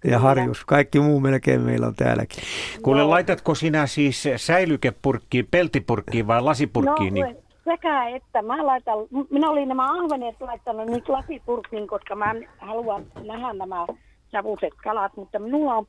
[0.00, 0.18] Kyllä.
[0.18, 0.64] harjus.
[0.64, 2.42] Kaikki muu melkein meillä on täälläkin.
[2.82, 7.14] kuule laitatko sinä siis säilykepurkkiin, peltipurkkiin vai lasipurkkiin?
[7.14, 8.98] No, niin, sekä että mä laitan,
[9.30, 13.86] minä olin nämä ahvenet laittanut nyt lasipurkkiin, koska mä haluan nähdä nämä
[14.32, 15.86] savuset kalat, mutta minulla on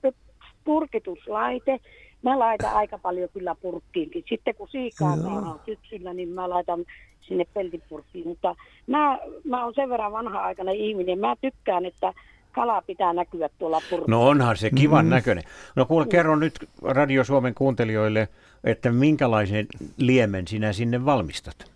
[0.64, 1.80] purkituslaite.
[2.22, 4.24] Mä laitan aika paljon kyllä purkkiinkin.
[4.30, 6.86] Sitten kun siikaa saadaan syksyllä, niin mä laitan
[7.22, 8.28] sinne peltipurkkiin.
[8.28, 8.56] Mutta
[8.88, 11.20] mä, mä oon sen verran vanha-aikainen ihminen.
[11.20, 12.14] Mä tykkään, että
[12.52, 14.12] kala pitää näkyä tuolla purkissa.
[14.12, 15.10] No onhan se kivan mm.
[15.10, 15.43] näköinen.
[15.76, 18.28] No kuule, kerro nyt Radio Suomen kuuntelijoille,
[18.64, 21.72] että minkälaisen liemen sinä sinne valmistat?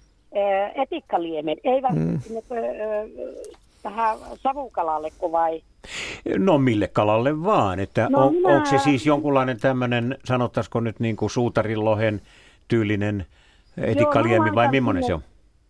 [0.76, 2.20] Etikkaliemen, eivät mm.
[2.20, 2.42] sinne,
[3.84, 5.62] tähän savukalalle vai?
[6.38, 11.00] No mille kalalle vaan, että No on, minä- onko se siis jonkunlainen tämmöinen, sanottaisiko nyt
[11.00, 12.22] niin kuin suutarinlohen
[12.68, 13.26] tyylinen
[13.78, 15.22] etikkaliemi mä vai millainen se on?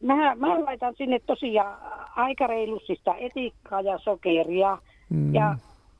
[0.01, 1.77] Mä, mä laitan sinne tosiaan
[2.15, 4.77] aika reilussista etikkaa ja sokeria
[5.09, 5.33] mm.
[5.35, 5.55] ja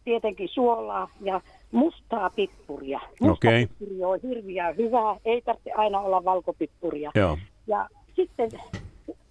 [0.06, 1.42] tietenkin suolaa ja
[1.72, 3.00] mustaa pippuria.
[3.22, 3.68] Musta Okei.
[3.68, 7.12] pippuri on hirviä hyvää, ei tarvitse aina olla valkopippuria.
[7.16, 7.38] Joo.
[7.68, 8.50] Ja sitten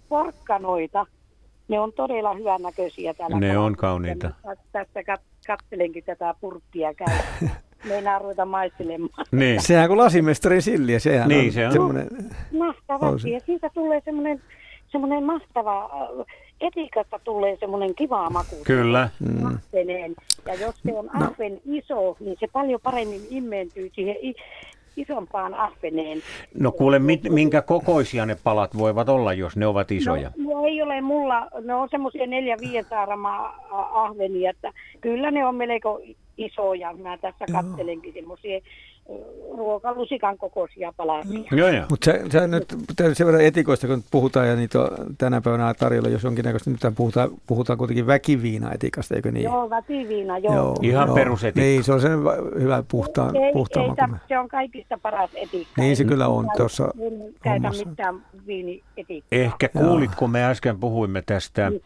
[0.08, 1.06] porkkanoita,
[1.68, 3.36] ne on todella hyvän näköisiä täällä.
[3.40, 3.66] Ne kalassa.
[3.66, 4.30] on kauniita.
[4.42, 7.18] Tä- Tästä kat- katselenkin tätä purkkia käy.
[7.88, 9.26] Meinaa ruveta maistelemaan.
[9.32, 9.62] Niin.
[9.62, 11.72] Sehän kuin lasimestarin silliä, sehän Niin, on, se on.
[11.72, 12.58] semmoinen, On se.
[12.58, 13.30] Mahtavasti.
[13.30, 14.42] Ja siitä tulee semmoinen,
[14.88, 16.26] semmoinen mahtava, äh,
[16.60, 18.56] etikasta tulee semmoinen kiva maku.
[18.64, 19.08] Kyllä.
[19.20, 19.46] Mm.
[19.46, 20.14] Ahveneen.
[20.46, 21.26] Ja jos se on No.
[21.26, 24.34] ahven iso, niin se paljon paremmin immeentyy siihen i-
[24.96, 26.18] isompaan ahveneen.
[26.58, 30.30] No kuule, mit, minkä kokoisia ne palat voivat olla, jos ne ovat isoja?
[30.36, 35.30] No, no ei ole mulla, ne on semmoisia neljä viiden saaramaa a- ahvenia, että kyllä
[35.30, 36.00] ne on melko
[36.36, 36.92] isoja.
[36.96, 38.60] Mä tässä kattelenkin semmoisia
[39.56, 41.40] ruokalusikan kokoisia palasia.
[41.52, 41.84] Joo, joo.
[41.90, 42.68] Mutta se, se nyt
[43.12, 44.88] sen verran etikoista, kun puhutaan ja niitä on
[45.18, 49.44] tänä päivänä tarjolla, jos jonkinnäköistä, nyt puhutaan, puhutaan kuitenkin väkiviina-etikasta, eikö niin?
[49.44, 50.76] Joo, väkiviina, joo.
[50.82, 51.60] Ihan perusetikka.
[51.60, 52.18] Niin, se on sen
[52.60, 55.82] hyvä puhtaan, ei, puhtaan ei, tä- se on kaikista paras etikka.
[55.82, 57.88] Niin se kyllä on tuossa En käytä hommassa.
[57.88, 59.28] mitään viinietikkaa.
[59.32, 61.80] Ehkä kuulit, kun me äsken puhuimme tästä ö,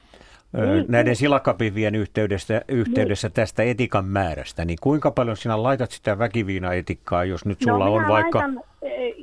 [0.53, 7.25] Niin, näiden silakapihvien yhteydessä, yhteydessä tästä etikan määrästä, niin kuinka paljon sinä laitat sitä väkiviinaetikkaa,
[7.25, 8.39] jos nyt sulla no, on vaikka...
[8.39, 9.15] Laitan, eh,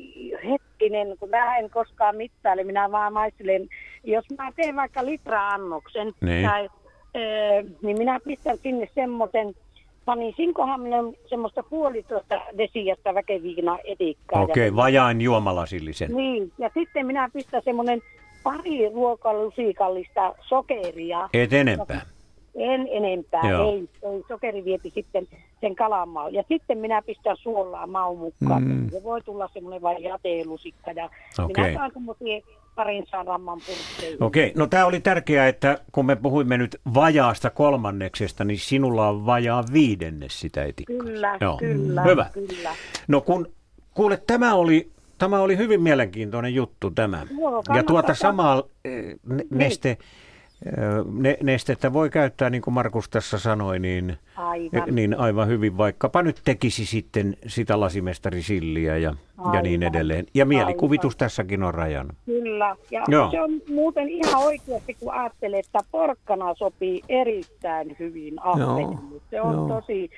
[0.49, 3.67] hetkinen, kun mä en koskaan mittaile, minä vaan maistelen.
[4.03, 6.49] Jos mä teen vaikka litra-annoksen, Niin.
[6.49, 6.69] tai,
[7.13, 9.55] eh, niin minä pistän sinne semmoisen,
[10.05, 14.41] panisinkohan minä semmoista puolitoista desiasta väkeviina etikkaa.
[14.41, 16.15] Okei, okay, vajaan juomalasillisen.
[16.15, 18.01] Niin, ja sitten minä pistän semmoinen
[18.45, 21.29] pari ruokalusikallista sokeria.
[21.33, 22.01] Et enempää.
[22.55, 23.71] En enempää, Joo.
[23.71, 24.23] ei, ei.
[24.27, 25.27] Sokeri viepi sitten
[25.61, 26.33] sen kalan maun.
[26.33, 28.63] Ja sitten minä pistän suolaa maun mukaan.
[28.63, 28.89] Mm.
[28.89, 30.91] Se voi tulla semmoinen vain jateelusikka.
[30.91, 31.09] Ja
[31.43, 31.63] Okei.
[31.63, 32.41] minä saan semmoisia
[32.75, 34.23] parin saramman purkkeihin.
[34.23, 39.25] Okei, no tämä oli tärkeää, että kun me puhuimme nyt vajaasta kolmanneksesta, niin sinulla on
[39.25, 40.97] vajaa viidennes sitä etikkaa.
[40.97, 41.57] Kyllä, Joo.
[41.57, 42.25] kyllä, Hyvä.
[42.33, 42.69] kyllä.
[43.07, 43.47] No kun,
[43.93, 47.27] kuule, tämä oli, tämä oli hyvin mielenkiintoinen juttu tämä.
[47.39, 49.97] Joo, ja tuota samaa eh, ne, neste, eh,
[51.11, 54.95] ne, nestettä voi käyttää, niin kuin Markus tässä sanoi, niin Aivan.
[54.95, 59.15] niin aivan hyvin, vaikkapa nyt tekisi sitten sitä lasimestari Silliä ja,
[59.53, 60.25] ja niin edelleen.
[60.33, 61.19] Ja mielikuvitus Aivan.
[61.19, 62.13] tässäkin on rajana.
[62.25, 63.31] Kyllä, ja Joo.
[63.31, 68.97] se on muuten ihan oikeasti, kun ajattelee, että porkkana sopii erittäin hyvin ahvenille.
[69.29, 69.67] Se on joo.
[69.67, 70.09] tosi,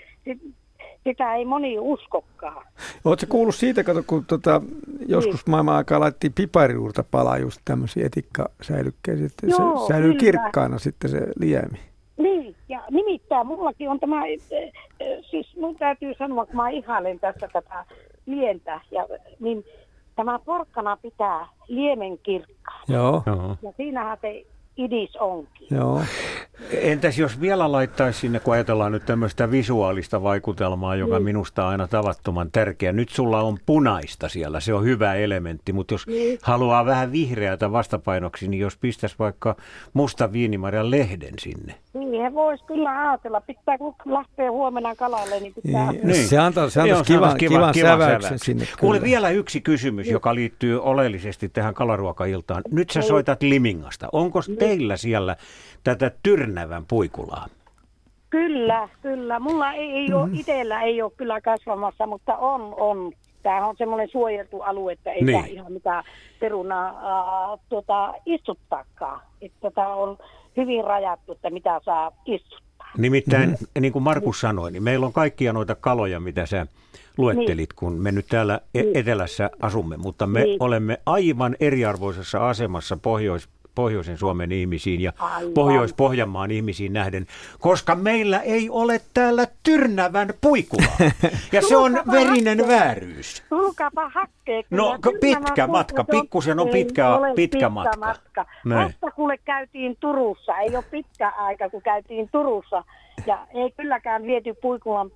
[1.08, 2.66] sitä ei moni uskokaan.
[3.06, 4.62] Oletko kuullut siitä, kato, kun tota,
[5.08, 10.20] joskus maailman aikaa laitettiin piparijuurta palaa just tämmöisiä etikkasäilykkeisiä, että Joo, se säilyy kyllä.
[10.20, 11.80] kirkkaana sitten se liemi.
[12.18, 17.20] Niin, ja nimittäin mullakin on tämä, eh, eh, siis mun täytyy sanoa, kun mä ihailen
[17.20, 17.86] tässä tätä
[18.26, 19.08] lientä, ja,
[19.40, 19.66] niin
[20.16, 22.84] tämä porkkana pitää liemen kirkkaan.
[22.88, 23.58] Joo, Joo.
[23.62, 24.46] Ja siinähän se
[24.78, 25.68] idis onkin.
[25.72, 26.02] joo.
[26.82, 31.24] Entäs jos vielä laittaisi sinne, kun ajatellaan nyt tämmöistä visuaalista vaikutelmaa, joka Niin.
[31.24, 32.92] minusta on aina tavattoman tärkeä.
[32.92, 36.40] Nyt sulla on punaista siellä, se on hyvä elementti, mutta jos Niin.
[36.42, 39.56] haluaa vähän vihreätä vastapainoksi, niin jos pistäisi vaikka
[39.94, 41.76] musta viinimarjan lehden sinne.
[41.94, 43.42] Siihen voisi kyllä ajatella.
[43.42, 45.92] Pitää, kun lähtee huomenna kalalle, niin pitää...
[45.92, 46.28] Niin.
[46.28, 48.66] Se antaa, se Joo, antaisi kivan, kivan, kivan säväyksen sinne.
[48.80, 49.10] Kuule kyllä.
[49.10, 52.64] vielä yksi kysymys, joka liittyy oleellisesti tähän kalaruokailtaan.
[52.72, 53.08] Nyt sä Niin.
[53.08, 54.08] soitat Limingasta.
[54.12, 55.36] Onko teillä siellä
[55.84, 57.48] tätä tyrnävän puikulaa?
[58.30, 59.40] Kyllä, kyllä.
[59.40, 63.12] Mulla ei, ei ole, itsellä ei ole kyllä kasvamassa, mutta on, on.
[63.44, 65.46] Tämä on semmoinen suojeltu alue, että ei Niin.
[65.46, 66.04] ihan mitään
[66.40, 66.88] perunaa
[67.54, 69.22] äh, tuota, istuttaakaan.
[69.42, 70.18] Että tämä on
[70.58, 72.68] hyvin rajattu, että mitä saa istuttaa.
[72.98, 73.82] Nimittäin, Mm-hmm.
[73.82, 76.68] niin kuin Markus sanoi, niin meillä on kaikkia noita kaloja, mitä sä
[77.18, 78.98] luettelit, kun me nyt täällä e- Niin.
[78.98, 80.64] etelässä asumme, mutta me Niin.
[80.64, 85.54] olemme aivan eriarvoisessa asemassa Pohjois, Pohjoisen Suomen ihmisiin ja Aivan.
[85.54, 87.26] Pohjois-Pohjanmaan ihmisiin nähden,
[87.60, 90.98] koska meillä ei ole täällä tyrnävän puikulaa.
[91.52, 92.80] Ja se on verinen hakkeen.
[92.80, 93.44] vääryys.
[93.50, 94.64] Tulkaapa hakkeen.
[94.70, 97.98] No, pitkä matka, pikkusen on pitkä- pitkä matka.
[98.00, 98.46] matka.
[98.70, 102.84] Vasta kuule käytiin Turussa, ei ole pitkä aika kun käytiin Turussa.
[103.26, 105.12] Ja ei kylläkään viety puikulan,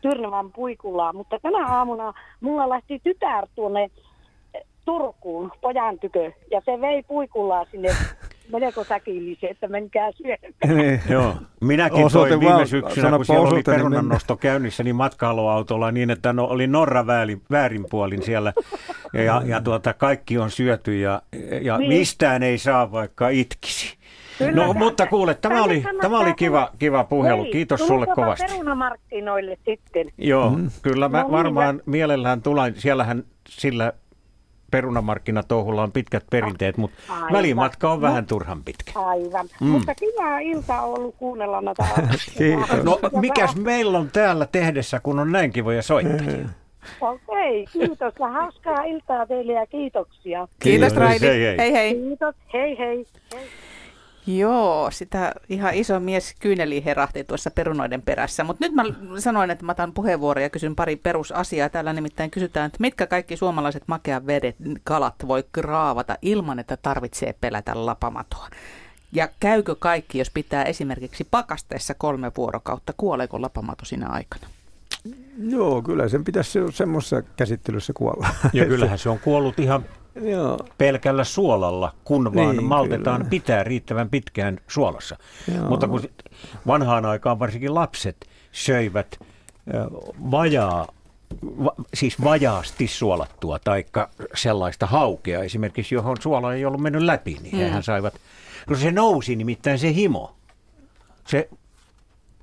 [0.00, 3.90] Tyrnävän puikulaa, mutta tänä aamuna mulla lähti tytär tuonne
[4.84, 7.88] Turkuun pojan tykö ja se vei puikulaa sinne
[8.52, 10.40] melko säkillisen, että menkää syömään.
[10.82, 11.00] Niin.
[11.08, 16.10] Joo, minäkin Osoite toin viime syksynä, kun siellä oli niin perunannosto käynnissä, niin matkailuautolla niin,
[16.10, 18.52] että no, oli Norra väärin, väärinpuolin siellä
[19.12, 21.22] ja, ja, ja tuota, kaikki on syöty ja,
[21.62, 21.88] ja Niin.
[21.88, 23.96] mistään ei saa vaikka itkisi.
[24.38, 27.42] Kyllä, No, tämä- mutta kuule, tämä oli, tämä oli kiva, kiva puhelu.
[27.42, 28.46] Hei, Kiitos sulle kovasti.
[28.48, 30.06] perunamarkkinoille sitten.
[30.18, 30.52] Joo,
[30.82, 32.74] kyllä mä No niin, varmaan mielellään tulen.
[32.76, 33.92] Siellähän sillä
[34.70, 37.32] perunamarkkinatouhulla on pitkät perinteet, mutta Aivan.
[37.32, 38.02] välimatka on No.
[38.08, 38.92] vähän turhan pitkä.
[38.94, 39.48] Aivan.
[39.60, 39.66] Mm.
[39.66, 41.84] Mutta kiva ilta on ollut kuunnella näitä.
[42.38, 42.84] Kiitos.
[42.84, 46.48] No Ja mikäs vähän- meillä on täällä tehdessä, kun on näin kivoja soittajia?
[47.00, 50.48] Okei, kiitos ja hauskaa iltaa teille ja kiitoksia.
[50.58, 50.96] Kiitos Kiitos.
[50.96, 51.26] Raidi.
[51.26, 51.56] Hei, hei.
[51.58, 51.94] hei hei.
[51.94, 53.06] Kiitos, hei hei.
[53.34, 53.46] hei.
[54.26, 58.44] Joo, sitä ihan iso mies kyyneli herahti tuossa perunoiden perässä.
[58.44, 58.84] Mutta nyt mä
[59.18, 61.68] sanoin, että mä otan puheenvuoron ja kysyn pari perusasiaa.
[61.68, 67.34] Täällä nimittäin kysytään, että mitkä kaikki suomalaiset makean vedet, kalat voi raavata ilman, että tarvitsee
[67.40, 68.48] pelätä lapamatoa.
[69.12, 74.46] Ja käykö kaikki, jos pitää esimerkiksi pakasteessa kolme vuorokautta, kuoleeko lapamato sinä aikana?
[75.38, 78.28] Joo, kyllä sen pitäisi se- semmoisessa käsittelyssä kuolla.
[78.52, 79.84] Ja kyllähän se on kuollut ihan
[80.14, 83.30] Joo, pelkällä suolalla, kun vaan Niin, maltetaan kyllä.
[83.30, 85.16] pitää riittävän pitkään suolassa.
[85.54, 85.68] Joo.
[85.68, 86.02] Mutta kun
[86.66, 89.18] vanhaan aikaan varsinkin lapset söivät
[90.30, 90.88] vajaa,
[91.64, 93.84] va, siis vajaasti suolattua tai
[94.34, 97.58] sellaista haukea esimerkiksi, johon suola ei ollut mennyt läpi, niin Mm.
[97.60, 98.14] hehän saivat,
[98.68, 100.34] no se nousi nimittäin se himo,
[101.26, 101.48] se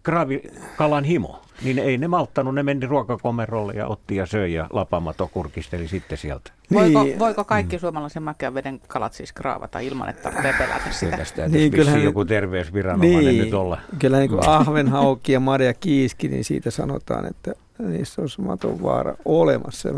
[0.04, 5.28] kraavikalan himo, niin ei ne malttanut, ne meni ruokakomerolle ja otti ja söi ja lapamato
[5.34, 6.52] kurkisteli sitten sieltä.
[6.74, 7.20] Voiko, Niin.
[7.20, 11.18] voiko kaikki suomalaisen makean veden kalat siis kraavata ilman, että tarvitsee pelätä sitä?
[11.18, 13.44] Tästä Niin, niin, kyllähän- joku terveysviranomainen niin.
[13.44, 13.78] nyt olla.
[14.00, 19.16] Kyllä niin kuin ahvenhaukki ja marja kiiski, niin siitä sanotaan, että niissä on maton vaara
[19.26, 19.90] olemassa.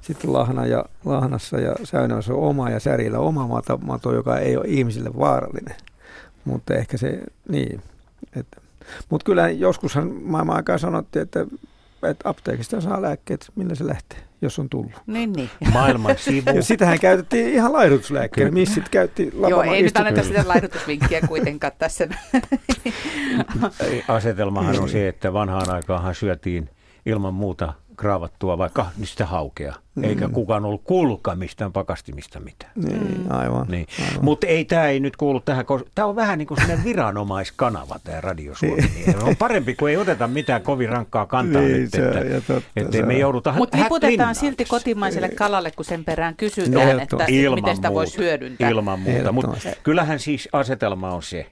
[0.00, 4.56] Sitten lahna ja, lahnassa ja säynässä on oma ja särjillä oma mato, mato, joka ei
[4.56, 5.76] ole ihmisille vaarallinen.
[6.44, 7.80] Mutta ehkä se, niin.
[8.36, 8.63] Että.
[9.10, 11.46] Mutta kyllä joskushan maailman aikaa sanottiin, että,
[12.02, 14.92] että apteekista saa lääkkeet, millä se lähtee, jos on tullut.
[15.06, 15.50] Niin, niin.
[15.72, 16.50] Maailman sivu.
[16.54, 18.50] Ja sitähän käytettiin ihan laihdutuslääkkeenä.
[18.50, 22.08] Missit käytti Joo, ei nyt anneta sitä laihdutusvinkkiä kuitenkaan tässä.
[24.08, 26.70] Asetelmahan on se, että vanhaan aikaanhan syötiin
[27.06, 30.04] ilman muuta kraavattua vaikka niistä haukea, mm.
[30.04, 32.72] eikä kukaan ollut kuullutkaan mistään pakastimista mitään.
[32.74, 33.66] Niin, aivan.
[33.68, 33.86] Niin.
[34.10, 34.24] aivan.
[34.24, 37.98] Mutta ei tämä ei nyt kuulu tähän, koska tämä on vähän niin kuin sellainen viranomaiskanava
[38.04, 38.82] tämä Radio Suomi.
[38.82, 39.22] Niin.
[39.22, 43.02] On parempi, kun ei oteta mitään kovin rankkaa kantaa Niin, nyt, se että, totta, ettei
[43.02, 47.24] me jouduta Mutta hätlinnaan silti kotimaiselle kalalle, kun sen perään kysytään, No, että.
[47.28, 48.68] Ilman miten sitä voisi hyödyntää.
[48.68, 49.82] Ilman muuta, mutta Ehdottomasti.
[49.82, 51.46] kyllähän siis asetelma on se,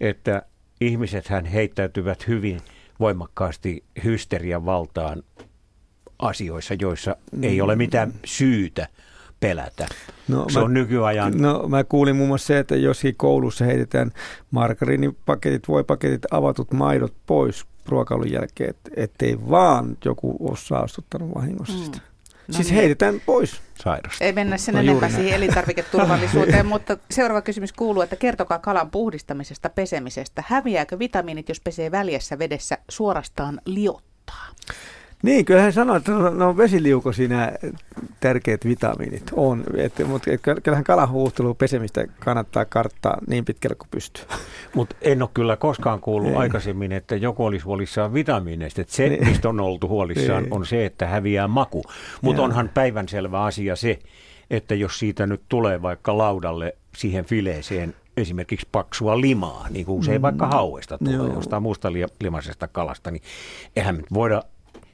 [0.00, 0.42] että
[0.80, 2.60] ihmisethän heittäytyvät hyvin
[3.00, 5.22] voimakkaasti hysterian valtaan
[6.22, 8.88] asioissa, joissa ei ole mitään syytä
[9.40, 9.86] pelätä.
[10.28, 11.32] No, se mä- on nykyajan...
[11.38, 14.10] No mä kuulin muun muassa se, että joskin koulussa heitetään
[14.50, 21.98] margariinipaketit, voipaketit, avatut maidot pois ruokailun jälkeen, et, ettei vaan joku ole saastuttanut vahingossa sitä.
[22.48, 22.76] No siis niin.
[22.76, 23.60] heitetään pois.
[23.82, 24.24] sairasta.
[24.24, 29.70] Ei mennä sen No enempää siihen elintarviketurvallisuuteen, mutta seuraava kysymys kuuluu, että kertokaa kalan puhdistamisesta,
[29.70, 30.44] pesemisestä.
[30.46, 34.46] Häviääkö vitamiinit, jos pesee väljässä vedessä suorastaan liottaa?
[35.22, 37.52] Niin, kyllä hän sanoi, että no, no vesiliuko siinä
[38.20, 44.24] tärkeät vitamiinit on, et, mutta et, kyllähän kalahuuhtelun pesemistä kannattaa karttaa niin pitkälle kuin pystyy.
[44.76, 46.36] Mutta en ole kyllä koskaan kuullut Ei.
[46.36, 48.80] aikaisemmin, että joku olisi huolissaan vitamiineista.
[48.80, 49.26] Et se, Niin.
[49.28, 50.52] mistä on oltu huolissaan, Niin.
[50.54, 51.82] on se, että häviää maku.
[52.20, 53.98] Mutta onhan päivänselvä asia se,
[54.50, 60.22] että jos siitä nyt tulee vaikka laudalle siihen fileeseen esimerkiksi paksua limaa, niin kuin usein
[60.22, 61.24] vaikka hauesta tulee, Mm.
[61.26, 61.34] Joo.
[61.34, 63.22] jostain muusta li- limaisesta kalasta, niin
[63.76, 64.42] eihän nyt voida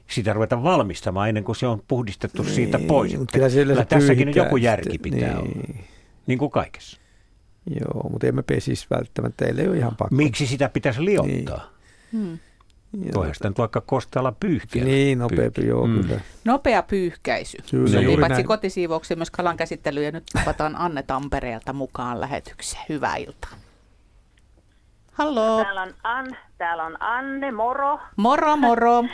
[0.09, 3.17] sitä ruveta valmistamaan ennen kuin se on puhdistettu siitä Niin, pois.
[3.17, 5.83] mutta kyllä se yleensä tässäkin pyyhitään joku järki pitää olla, niin.
[6.27, 6.99] niin kuin kaikessa.
[7.79, 10.15] Joo, mutta emme pesisi välttämättä, ei ole ihan pakko.
[10.15, 11.69] Miksi sitä pitäisi liottaa?
[12.11, 12.39] Hmm.
[13.01, 13.13] Joo.
[13.15, 14.33] Voihan sitä nyt vaikka kosteella.
[14.75, 16.01] Niin, nopeampi, joo, Mm.
[16.01, 16.21] kyllä.
[16.45, 17.57] Nopea pyyhkäisy.
[17.71, 18.47] Kyllä, Sopii juuri paitsi näin.
[18.47, 22.83] kotisiivoukseen myös kalan käsittelyyn ja nyt tapataan Anne Tampereelta mukaan lähetykseen.
[22.89, 23.51] Hyvää iltaa.
[25.11, 25.63] Hallo.
[25.63, 26.25] Täällä on, An,
[26.57, 27.99] täällä on Anne, moro.
[28.15, 29.03] Moro, moro.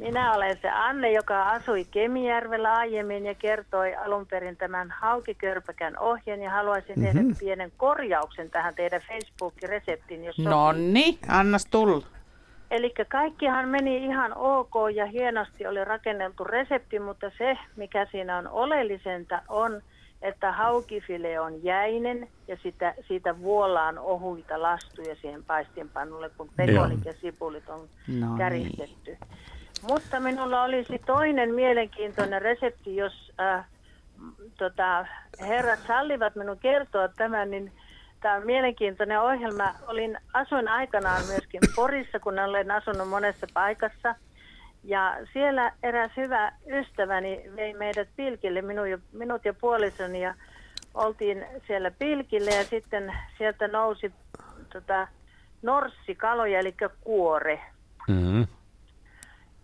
[0.00, 6.42] Minä olen se Anne, joka asui Kemijärvellä aiemmin ja kertoi alun perin tämän haukikörpäkän ohjeen
[6.42, 7.18] ja haluaisin mm-hmm.
[7.18, 12.06] tehdä pienen korjauksen tähän teidän Facebook-reseptiin, jos No niin, annas tulla.
[12.70, 18.48] Eli kaikkihan meni ihan ok ja hienosti oli rakenneltu resepti, mutta se, mikä siinä on
[18.48, 19.82] oleellisinta, on,
[20.22, 27.12] että haukifile on jäinen ja sitä, siitä vuollaan ohuita lastuja siihen paistinpannulle, kun pekolit ja
[27.20, 29.16] sipulit on No käristetty.
[29.82, 33.64] Mutta minulla olisi toinen mielenkiintoinen resepti, jos äh,
[34.58, 35.06] tota,
[35.40, 37.72] herrat sallivat minun kertoa tämän, niin
[38.20, 39.74] tämä on mielenkiintoinen ohjelma.
[39.86, 44.14] Olin, asuin aikanaan myöskin Porissa, kun olen asunut monessa paikassa.
[44.84, 50.34] Ja siellä eräs hyvä ystäväni vei meidät pilkille, minun ja, minut ja puolisoni, ja
[50.94, 54.12] oltiin siellä pilkille ja sitten sieltä nousi
[54.72, 55.08] tota,
[55.62, 57.60] norssikaloja, eli kuore.
[58.08, 58.46] Mm-hmm.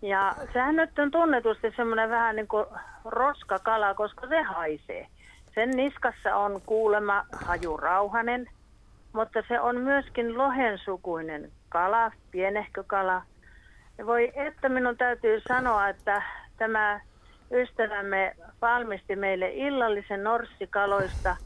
[0.01, 2.65] Ja sehän nyt on tunnetusti semmoinen vähän niin kuin
[3.05, 5.07] roskakala, koska se haisee.
[5.55, 8.49] Sen niskassa on kuulema hajurauhanen,
[9.13, 13.21] mutta se on myöskin lohensukuinen kala, pienehkö kala.
[13.97, 16.21] Ja voi että minun täytyy sanoa, että
[16.57, 16.99] tämä
[17.51, 21.37] ystävämme valmisti meille illallisen norssikaloista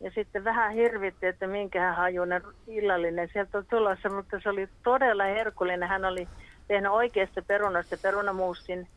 [0.00, 5.24] ja sitten vähän hirvitti, että minkähän hajuinen illallinen sieltä on tulossa, mutta se oli todella
[5.24, 5.88] herkullinen.
[5.88, 6.28] Hän oli
[6.70, 8.88] tehnyt oikeasta perunasta perunamuussin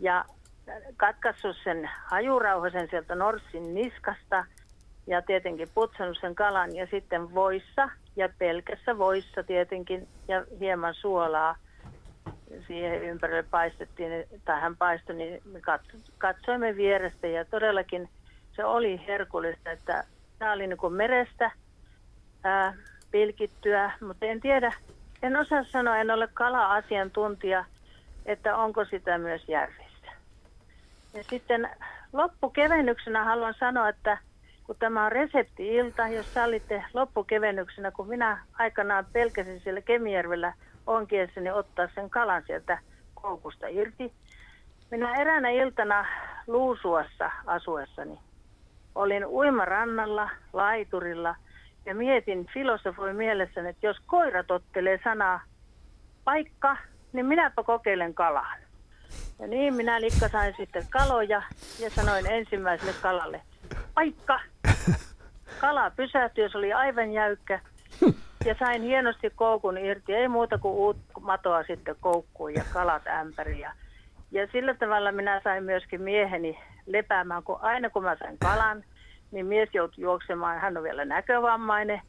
[0.00, 0.24] ja
[0.96, 4.44] katkaissut sen hajurauhasen sieltä norssin niskasta
[5.06, 11.56] ja tietenkin putsannut sen kalan ja sitten voissa ja pelkässä voissa tietenkin ja hieman suolaa.
[12.66, 18.08] Siihen ympärille paistettiin, tai hän paistoi, niin me katso- katsoimme vierestä ja todellakin
[18.56, 20.04] se oli herkullista, että
[20.38, 21.50] tämä oli niin kuin merestä
[22.44, 22.74] ää,
[23.10, 24.72] pilkittyä, mutta en tiedä,
[25.22, 27.64] en osaa sanoa, en ole kala-asiantuntija,
[28.26, 30.12] että onko sitä myös järvistä.
[31.14, 31.70] Ja sitten
[32.12, 34.18] loppukevennyksenä haluan sanoa, että
[34.66, 40.52] kun tämä on resepti-ilta, jos sallitte loppukevennyksenä, kun minä aikanaan pelkäsin siellä Kemijärvellä
[40.86, 42.78] onkiessani ottaa sen kalan sieltä
[43.14, 44.12] koukusta irti.
[44.90, 46.06] Minä eräänä iltana
[46.46, 48.18] Luusuassa asuessani
[48.94, 51.34] olin uimarannalla, laiturilla
[51.86, 55.40] ja mietin filosofoi mielessäni, että jos koira tottelee sanaa
[56.24, 56.76] paikka,
[57.12, 58.58] niin minäpä kokeilen kalaan.
[59.38, 61.42] Ja niin minä likkasain sitten kaloja
[61.80, 63.40] ja sanoin ensimmäiselle kalalle,
[63.94, 64.40] paikka.
[65.60, 67.60] Kala pysähtyi, se oli aivan jäykkä.
[68.44, 73.60] Ja sain hienosti koukun irti, ei muuta kuin uut matoa sitten koukkuun ja kalat ämpäri.
[73.60, 73.72] Ja,
[74.30, 78.84] ja sillä tavalla minä sain myöskin mieheni lepäämään, kun aina kun mä sain kalan,
[79.32, 82.00] niin mies joutui juoksemaan, hän on vielä näkövammainen,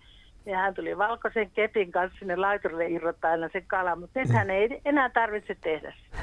[0.46, 4.50] ja hän tuli valkoisen kepin kanssa sinne laiturille irrottaa aina sen kalan, mutta nyt hän
[4.50, 6.18] ei enää tarvitse tehdä sitä.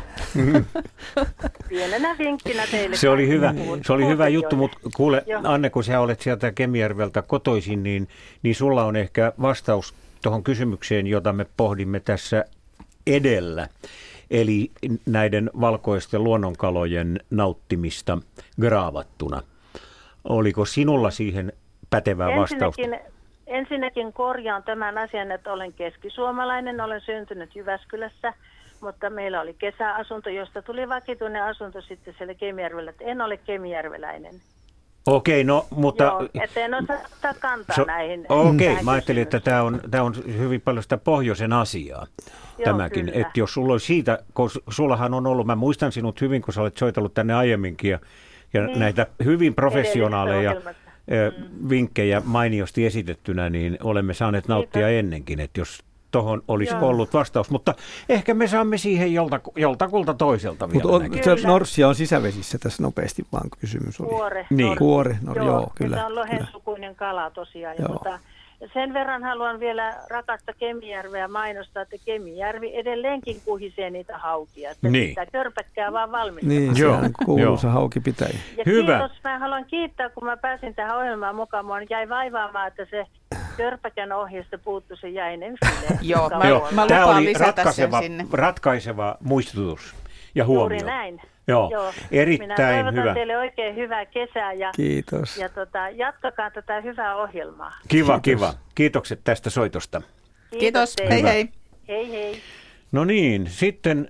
[1.68, 2.96] Pienenä vinkkinä teille.
[2.96, 3.54] Se oli hyvä,
[3.86, 5.40] se oli hyvä juttu, mutta kuule Joo.
[5.44, 8.08] Anne, kun sä olet sieltä Kemijärveltä kotoisin, niin,
[8.42, 12.44] niin sulla on ehkä vastaus tuohon kysymykseen, jota me pohdimme tässä
[13.06, 13.68] edellä.
[14.30, 14.70] Eli
[15.06, 18.18] näiden valkoisten luonnonkalojen nauttimista
[18.60, 19.42] graavattuna.
[20.24, 21.52] Oliko sinulla siihen
[21.90, 22.82] pätevää vastausta?
[22.82, 23.12] Ensinnäkin,
[23.46, 28.34] ensinnäkin korjaan tämän asian, että olen keskisuomalainen, olen syntynyt Jyväskylässä,
[28.80, 34.34] mutta meillä oli kesäasunto, josta tuli vakituinen asunto sitten siellä Kemijärvellä, että en ole kemijärveläinen.
[35.06, 36.04] Okei, no mutta...
[36.04, 38.26] Joo, että en osaa ottaa kantaa So- näihin.
[38.28, 42.06] Okei, näihin mä ajattelin, että tämä on, tämä on hyvin paljon sitä pohjoisen asiaa.
[42.58, 43.20] Joo, tämäkin, kyllä.
[43.20, 46.60] että jos sulla olisi siitä, kun sullahan on ollut, mä muistan sinut hyvin, kun sä
[46.60, 47.98] olet soitellut tänne aiemminkin ja,
[48.52, 48.78] ja Niin.
[48.78, 51.32] näitä hyvin professionaaleja Edellisessä ö,
[51.68, 56.88] vinkkejä mainiosti esitettynä, niin olemme saaneet nauttia ennenkin, että jos tuohon olisi Joo.
[56.88, 57.74] ollut vastaus, mutta
[58.08, 61.38] ehkä me saamme siihen jolta, joltakulta toiselta vielä Mutta on, näkemyksen.
[61.38, 64.08] se Norssia on sisävesissä tässä nopeasti vaan kysymys oli.
[64.08, 64.46] Kuore.
[64.50, 64.78] Niin.
[64.78, 67.76] Kuore, no, joo, joo kyllä, Se on lohensukuinen kala tosiaan.
[67.78, 68.04] Ja Joo.
[68.60, 74.70] Tota, sen verran haluan vielä rakasta Kemijärveä mainostaa, että Kemijärvi edelleenkin kuhisee niitä haukia.
[74.70, 75.08] Että Niin.
[75.08, 76.58] Sitä körpäkkää vaan valmistamaan.
[76.60, 78.38] Niin, Joo, sehän kuuluisa hauki pitäjä.
[78.56, 78.98] Ja Hyvä.
[78.98, 79.18] kiitos.
[79.24, 81.64] Mä haluan kiittää, kun mä pääsin tähän ohjelmaan mukaan.
[81.64, 83.06] Mua jäi vaivaamaan, että se
[83.56, 85.98] körpäkän ohjeesta puuttu se jäinen file.
[86.12, 86.68] Joo, mä- on Joo, tuolla.
[86.86, 88.26] tämä lupaan oli lisätä sen ratkaiseva, sinne.
[88.32, 89.94] ratkaiseva muistutus
[90.34, 90.60] ja huomio.
[90.78, 91.20] Juuri näin.
[91.50, 93.14] Joo, Minä erittäin toivotan hyvä.
[93.14, 95.36] teille oikein hyvää kesää ja, Kiitos.
[95.36, 97.72] ja tota, jatkakaa tätä hyvää ohjelmaa.
[97.88, 98.50] Kiva, Kiitos.
[98.50, 98.54] kiva.
[98.74, 100.02] Kiitokset tästä soitosta.
[100.58, 101.14] Kiitos, teille.
[101.14, 101.48] hei hei.
[101.88, 102.40] Hei hei.
[102.92, 104.08] No niin, sitten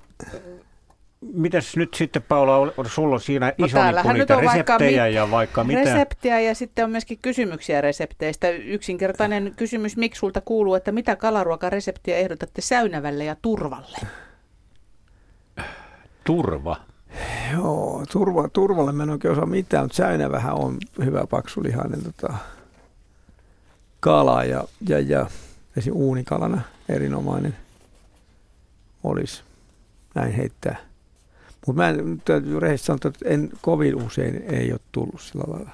[1.21, 4.73] mitäs nyt sitten Paula, ol- sulla on siinä No iso täällähän niitä nyt on vaikka
[4.79, 5.81] reseptejä mit- ja vaikka mitä.
[5.81, 8.49] Reseptiä ja sitten on myöskin kysymyksiä resepteistä.
[8.51, 13.99] Yksinkertainen kysymys miksi sulta kuuluu, että mitä kalaruokareseptiä ehdotatte säynävälle ja turvalle?
[16.25, 16.77] Turva.
[17.53, 22.35] Joo, turva, turvalle mä en oikein osaa mitään, mutta säynä vähän on hyvä paksulihainen tota,
[24.01, 25.27] kala ja, ja, ja
[25.77, 25.93] esim.
[25.97, 27.57] uunikalana erinomainen
[29.03, 29.43] olisi
[30.15, 30.77] näin heittää.
[31.67, 35.71] Mutta mä en, täytyy rehellisesti sanoa, että en kovin usein ei ole tullut sillä lailla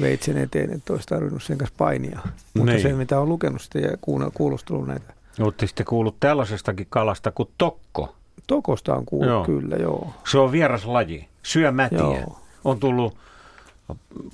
[0.00, 2.20] veitsen eteen, että olisi tarvinnut sen kanssa painia.
[2.54, 2.82] Mutta Niin.
[2.82, 3.96] se, mitä on lukenut sitten ja
[4.34, 5.14] kuulostellut näitä.
[5.40, 8.14] Olette sitten kuullut tällaisestakin kalasta kuin tokko.
[8.46, 9.36] Tokosta on kuullut, Joo.
[9.36, 9.44] joo.
[9.44, 10.14] kyllä, joo.
[10.30, 11.28] Se on vieras laji.
[11.42, 11.98] Syömätiä.
[11.98, 12.38] Joo.
[12.64, 13.16] On tullut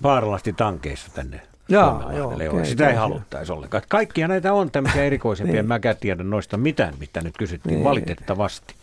[0.02, 1.40] paarlasti tankeissa tänne.
[1.68, 3.82] Jaa, joo, Joo, okei, Sitä ei haluttaisi ollenkaan.
[3.89, 5.55] Kaikkia näitä on tämmöisiä erikoisempia.
[5.55, 5.66] Niin.
[5.66, 7.85] Mäkään tiedä noista mitään, mitä nyt kysyttiin Niin.
[7.85, 8.74] valitettavasti.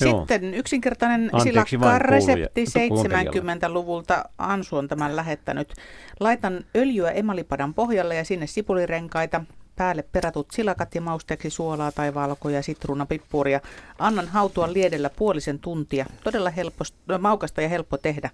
[0.00, 0.18] Joo.
[0.18, 4.24] Sitten yksinkertainen Anteeksi silakka-resepti kuulija- 70-luvulta.
[4.38, 5.74] Ansu on tämän lähettänyt.
[6.20, 9.40] Laitan öljyä emalipadan pohjalle ja sinne sipulirenkaita.
[9.80, 13.60] Päälle peratut silakat ja mausteeksi suolaa tai valkoja, sitruunapippuria.
[13.98, 16.06] Annan hautua liedellä puolisen tuntia.
[16.24, 16.84] Todella helppo,
[17.18, 18.30] maukasta ja helppo tehdä.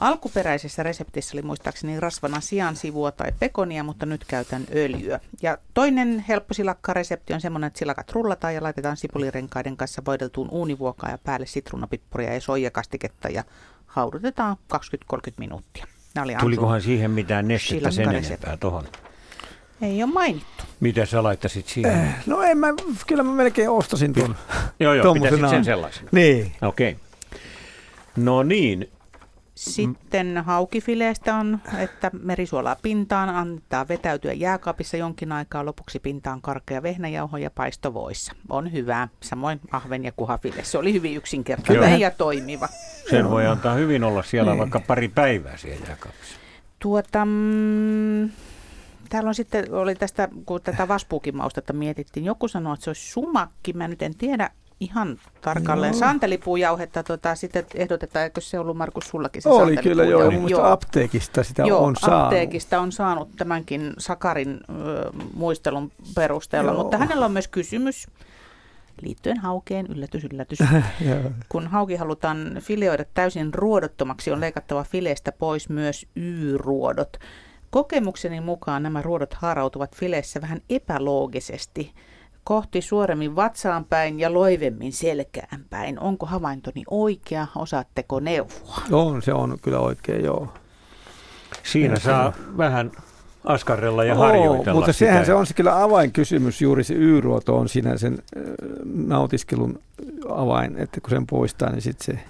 [0.00, 5.20] Alkuperäisessä reseptissä oli muistaakseni rasvana sian sivua tai pekonia, mutta nyt käytän öljyä.
[5.42, 11.12] Ja toinen helppo silakkaresepti on semmoinen, että silakat rullataan ja laitetaan sipulirenkaiden kanssa voideltuun uunivuokaan
[11.12, 13.44] ja päälle sitruunapippuria ja soijakastiketta ja
[13.86, 14.78] haudutetaan 20-30
[15.38, 15.86] minuuttia.
[16.40, 18.84] Tulikohan siihen mitään nestettä sen enempää tuohon?
[19.82, 20.64] Ei ole mainittu.
[20.80, 22.14] Mitä sä laittasit siihen?
[22.26, 22.66] No en mä,
[23.06, 24.36] kyllä mä melkein ostasin tuon.
[24.80, 26.08] Joo, joo, pitäisit sen sellaisena.
[26.12, 26.52] Niin.
[26.62, 26.96] Okei.
[28.16, 28.90] No niin,
[29.54, 37.36] Sitten haukifileestä on, että merisuolaa pintaan, antaa vetäytyä jääkaapissa jonkin aikaa, lopuksi pintaan karkea vehnäjauho
[37.36, 38.32] ja paistovoissa.
[38.48, 40.64] On hyvää, samoin ahven ja kuhafile.
[40.64, 41.98] Se oli hyvin yksinkertainen Joo.
[41.98, 42.68] ja toimiva.
[43.10, 44.58] sen voi antaa hyvin olla siellä Niin.
[44.58, 46.38] vaikka pari päivää siellä jääkaapissa.
[46.78, 48.30] Tuota, mm,
[49.08, 53.10] täällä on sitten, oli tästä, kun tätä vaspuukin maustetta mietittiin, joku sanoi, että se olisi
[53.12, 55.92] sumakki, mä nyt en tiedä ihan tarkalleen.
[55.92, 55.98] Joo.
[55.98, 60.34] Santelipuujauhetta tota, sitten ehdotetaan, eikö se ollut Markus sullakin se Oli kyllä joo, ja santelipuujauhe?
[60.34, 62.24] mun mielestä apteekista sitä Joo, on saanut.
[62.24, 66.82] apteekista on saanut tämänkin Sakarin ö, muistelun perusteella, Joo.
[66.82, 68.06] mutta hänellä on myös kysymys
[69.02, 70.58] liittyen haukeen, yllätys, yllätys.
[71.08, 71.30] Joo.
[71.48, 77.16] Kun hauki halutaan fileoida täysin ruodottomaksi, on leikattava fileestä pois myös Y-ruodot.
[77.70, 81.92] Kokemukseni mukaan nämä ruodot haarautuvat fileessä vähän epäloogisesti
[82.44, 86.00] kohti suoremmin vatsaan päin ja loivemmin selkään päin.
[86.00, 87.46] Onko havaintoni oikea?
[87.56, 88.82] Osaatteko neuvoa?
[88.92, 90.48] On, se on kyllä oikein, joo.
[91.62, 92.90] Siinä Ja saa vähän
[93.44, 95.06] askarrella ja harjoitella Mutta sitä.
[95.10, 98.42] sehän se on se kyllä avainkysymys, juuri se Y-ruoto on siinä sen äh,
[98.94, 99.80] nautiskelun
[100.28, 102.24] avain, että kun sen poistaa, niin sitten se...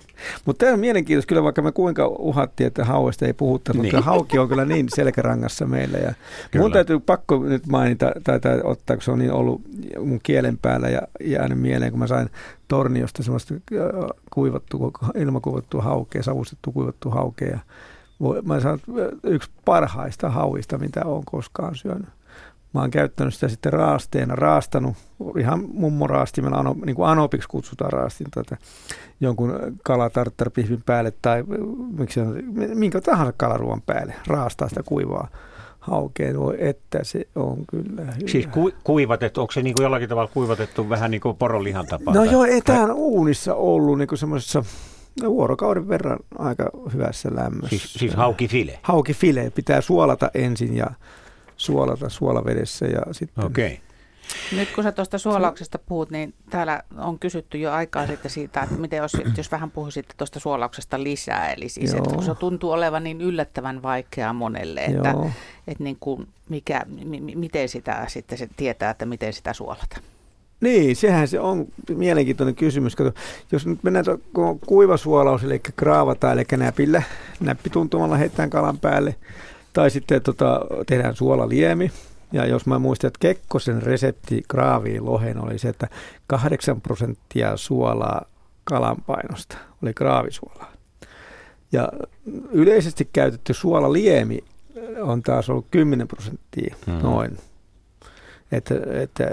[0.44, 4.04] Mutta tämä on mielenkiintoista kyllä, vaikka me kuinka uhattiin, että hauesta ei puhuta, mutta Niin.
[4.04, 5.98] hauki on kyllä niin selkärangassa meillä.
[5.98, 6.14] Ja
[6.50, 6.62] Kyllä.
[6.62, 9.62] mun täytyy pakko nyt mainita, tai, tai ottaa, kun se on niin ollut
[10.04, 12.30] mun kielen päällä ja jäänyt mieleen, kun mä sain
[12.68, 13.60] Torniosta semmoista äh,
[14.32, 17.58] kuivattu, ilmakuivattua haukea, savustettu kuivattu haukea.
[18.44, 22.08] Mä sanon, että yksi parhaista hauista, mitä olen koskaan syönyt.
[22.74, 24.96] Mä oon käyttänyt sitä sitten raasteena, raastanut,
[25.38, 28.56] ihan mummoraastimella, ano, niin kuin anopiksi kutsutaan raastin, tätä,
[29.20, 29.52] jonkun
[29.84, 31.44] kalatarttarpihvin päälle tai
[31.98, 32.20] miksi
[32.74, 35.28] minkä tahansa kalaruoan päälle, raastaa sitä kuivaa
[35.78, 36.40] haukeen.
[36.40, 38.28] Voi että se on kyllä hyvä.
[38.28, 42.14] Siis ku, kuivatettu, onko se niin kuin jollakin tavalla kuivatettu vähän niin kuin porolihan tapaa?
[42.14, 44.64] No tai- joo, ei tämä uunissa ollut niin semmoisessa
[45.26, 47.68] vuorokauden verran aika hyvässä lämmössä.
[47.68, 48.78] Siis, siis haukifile.
[48.82, 50.86] Haukifile pitää suolata ensin ja
[51.58, 53.44] suolata suolavedessä ja sitten...
[53.44, 53.66] Okei.
[53.66, 53.88] Okay.
[54.52, 58.74] Nyt kun sä tuosta suolauksesta puhut, niin täällä on kysytty jo aikaa sitten siitä, että
[58.74, 61.52] miten jos, jos vähän puhuisit tuosta suolauksesta lisää.
[61.52, 65.30] Eli siis, että kun se tuntuu olevan niin yllättävän vaikeaa monelle, että, Joo.
[65.68, 70.00] että niin kuin mikä, mi, mi- miten sitä sitten se tietää, että miten sitä suolata.
[70.60, 72.96] Niin, sehän se on mielenkiintoinen kysymys.
[72.96, 73.12] Kato,
[73.52, 77.02] jos nyt mennään to, kun on kuivasuolaus, eli kraavataan, eli näpillä,
[77.40, 79.14] näppituntumalla heitetään kalan päälle,
[79.78, 81.90] tai sitten tota, tehdään suolaliemi.
[82.32, 85.88] Ja jos mä muistan, että Kekkosen resepti kraaviin lohen oli se, että
[86.26, 88.24] 8 prosenttia suolaa
[88.64, 90.72] kalan painosta oli kraavisuolaa.
[91.72, 91.88] Ja
[92.50, 94.38] yleisesti käytetty suolaliemi
[95.02, 96.98] on taas ollut 10 prosenttia Mhm.
[97.02, 97.38] noin.
[98.52, 99.24] Että, että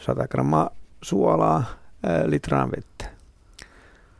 [0.00, 0.70] 100 grammaa
[1.02, 1.64] suolaa
[2.06, 3.04] ää, litraan vettä.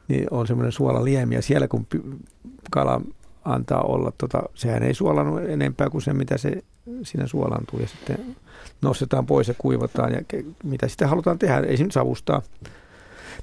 [0.08, 1.86] Niin on semmoinen suolaliemi ja siellä kun
[2.70, 3.00] kala
[3.44, 6.62] antaa olla, tota, sehän ei suolannut enempää kuin se, mitä se
[7.02, 8.36] siinä suolantuu ja sitten
[8.82, 12.42] nostetaan pois ja kuivataan ja ke- mitä sitten halutaan tehdä, esimerkiksi savustaa.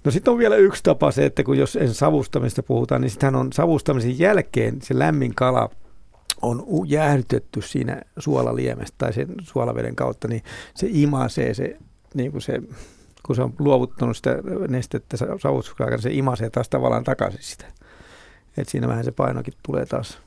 [0.04, 3.36] No sitten on vielä yksi tapa se, että kun jos en savustamista puhutaan, niin sitähän
[3.36, 5.70] on savustamisen jälkeen se lämmin kala
[6.42, 10.44] on jäähdytetty siinä suolaliemestä tai sen suolaveden kautta, niin
[10.76, 11.78] se imasee se,
[12.14, 12.62] niin kuin se
[13.26, 14.38] kun se on luovuttanut sitä
[14.68, 17.66] nestettä sa- savustuskaikana, se imasee taas tavallaan takaisin sitä.
[18.58, 20.20] Et siinä vähän se painokin tulee taas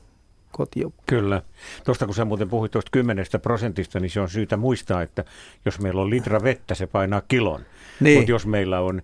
[0.51, 0.93] kotiin.
[1.05, 1.41] Kyllä.
[1.83, 5.23] Tuosta kun sä muuten puhuit tuosta 10 prosentista, niin se on syytä muistaa, että
[5.65, 7.61] jos meillä on litra vettä, se painaa kilon.
[7.99, 8.17] Niin.
[8.19, 9.01] Mutta jos meillä on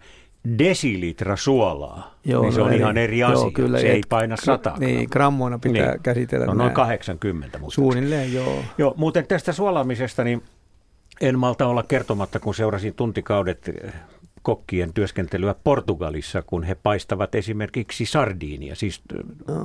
[0.60, 3.52] desilitra suolaa, Joo, niin se no on eri- ihan eri joo, asia.
[3.52, 6.70] kyllä, se ei et- paina gra- 100 niin, grammoina pitää käsitellä No noin nämä.
[6.76, 7.60] 80.
[7.60, 8.60] Mutta Suunnilleen, joo.
[8.78, 10.44] Joo, muuten tästä suolaamisesta, niin
[11.22, 13.70] en malta olla kertomatta, kun seurasin tuntikaudet
[14.48, 19.02] kokkien työskentelyä Portugalissa, kun he paistavat esimerkiksi sardiinia, siis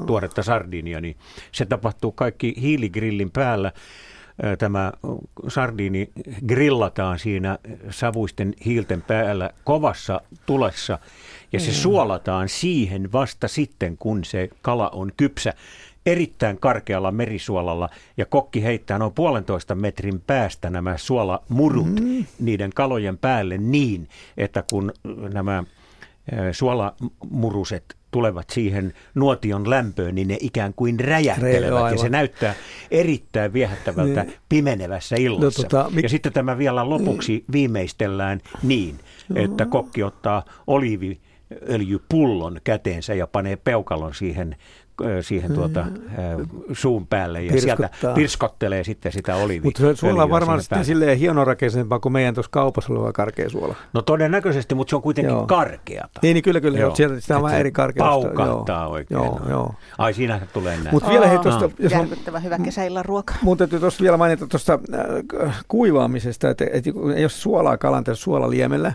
[0.07, 1.17] tuoretta sardiinia, niin
[1.53, 3.73] se tapahtuu kaikki hiiligrillin päällä.
[4.59, 4.93] Tämä
[5.49, 6.11] sardiini
[6.47, 7.59] grillataan siinä
[7.91, 10.99] savuisten hiilten päällä kovassa tulessa
[11.53, 11.75] ja se Mm.
[11.75, 15.55] suolataan siihen vasta sitten, kun se kala on kypsä
[16.07, 22.25] erittäin karkealla merisuolalla ja kokki heittää noin puolentoista metrin päästä nämä suolamurut mm.
[22.41, 24.93] niiden kalojen päälle niin, että kun
[25.33, 25.65] nämä
[26.53, 32.55] suolamuruset tulevat siihen nuotion lämpöön, niin ne ikään kuin räjähtelevät ja se näyttää
[32.91, 34.35] erittäin viehättävältä Niin.
[34.49, 35.63] pimenevässä illassa.
[35.63, 38.99] No tota, Ja sitten tämä vielä lopuksi viimeistellään niin,
[39.35, 44.57] että kokki ottaa oliiviöljypullon käteensä ja panee peukalon siihen
[45.21, 45.87] siihen tuota,
[46.19, 48.15] ö, suun päälle ja sieltä Pirskottaa.
[48.15, 52.35] pirskottelee sitten sitä oliiviöljyä Mutta se suola on siinä varmaan sitten silleen hienorakeisempaa kuin meidän
[52.35, 53.75] tuossa kaupassa oleva karkea suola.
[53.93, 55.47] No todennäköisesti, mutta se on kuitenkin Joo.
[55.47, 56.21] karkeata.
[56.23, 56.79] Niin, niin kyllä, kyllä.
[56.79, 56.89] Joo.
[56.89, 56.97] Joo.
[56.97, 58.11] Sieltä, sitä on Et vähän eri karkeusta.
[58.11, 59.19] Paukahtaa oikein.
[59.19, 59.75] Joo, joo.
[59.99, 60.89] Ai siinähän tulee näin.
[60.93, 63.35] Mutta vielä hei tuosta, jos on Järkyttävän hyvä kesäillan ruoka.
[63.43, 64.79] Mun täytyy tuossa vielä mainita tuosta
[65.45, 68.93] äh, kuivaamisesta, että, että jos suolaa kalan tässä suolaliemellä,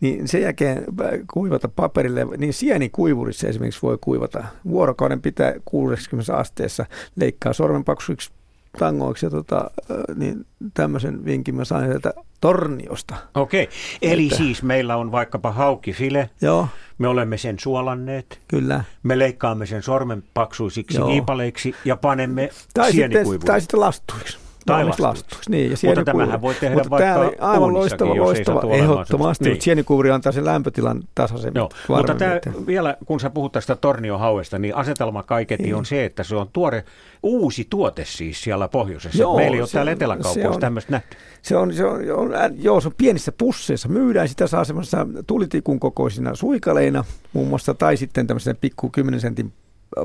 [0.00, 4.44] niin sen jälkeen äh, kuivata paperille, niin sienikuivurissa esimerkiksi voi kuivata.
[4.68, 5.33] Vuorokauden pitää
[5.64, 6.86] 60 asteessa
[7.16, 8.30] leikkaa sormenpaksuiksi
[8.78, 9.70] tangoiksi ja tota,
[10.14, 13.14] niin tämmöisen vinkin mä sain sieltä Torniosta.
[13.34, 13.68] Okei,
[14.02, 16.30] eli Että- siis meillä on vaikkapa haukifile.
[16.40, 16.68] Joo.
[16.98, 18.40] Me olemme sen suolanneet.
[18.48, 18.84] Kyllä.
[19.02, 21.08] Me leikkaamme sen sormenpaksuisiksi Joo.
[21.08, 23.46] viipaleiksi ja panemme Tai sitten, sienikuivuun.
[23.46, 24.38] tai sitten lastuiksi.
[24.66, 25.50] Tai lastuiksi.
[25.50, 29.44] Niin, ja Mutta tämähän voi tehdä Mutta vaikka tää oli aivan loistava, loistava, olemaan ehdottomasti.
[29.44, 29.52] Niin.
[29.52, 29.62] Niin.
[29.62, 31.52] Sienikuivuri antaa sen lämpötilan tasaisen.
[31.54, 35.74] Joo, mutta tämä, vielä kun sä puhut tästä torniohauesta, niin asetelma kaiketi Niin.
[35.74, 36.84] on se, että se on tuore
[37.22, 39.22] uusi tuote siis siellä pohjoisessa.
[39.22, 41.16] Joo, Meillä ei ole täällä eteläkaupoissa on- tämmöistä nähty.
[41.42, 43.88] Se on, se on, on, joo, se on pienissä pusseissa.
[43.88, 49.52] Myydään sitä saa semmoisissa tulitikun kokoisina suikaleina muun muassa, tai sitten tämmöisenä pikku 10 sentin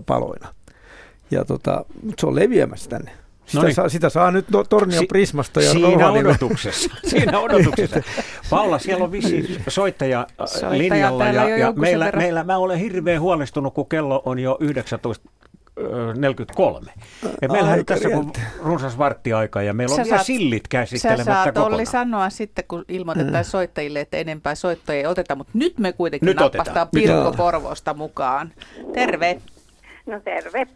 [0.05, 0.53] paloina.
[1.31, 3.11] Ja tota, mutta se on leviämässä tänne.
[3.49, 6.29] Sitä, saa, sitä saa nyt no, Tornion si- Prismasta ja Siinä Rovaniemellä.
[6.29, 6.89] odotuksessa.
[7.09, 8.01] Siinä odotuksessa.
[8.49, 13.21] Paula, siellä on vissi soittaja, äh, soittaja linjalla ja, ja meillä, meillä, mä olen hirveän
[13.21, 15.29] huolestunut, kun kello on jo 19
[16.15, 16.91] 43.
[17.41, 21.45] Ja meillähän on tässä kun runsas varttiaika ja meillä on vielä sillit käsittelemättä Sä saat
[21.45, 21.73] kokonaan.
[21.73, 23.49] Olli sanoa sitten, kun ilmoitetaan mm.
[23.49, 28.53] soittajille, että enempää soittoja ei oteta, mutta nyt me kuitenkin nyt nappastaa Pirkko Porvosta mukaan.
[28.93, 29.41] Terve.
[30.05, 30.67] No terve.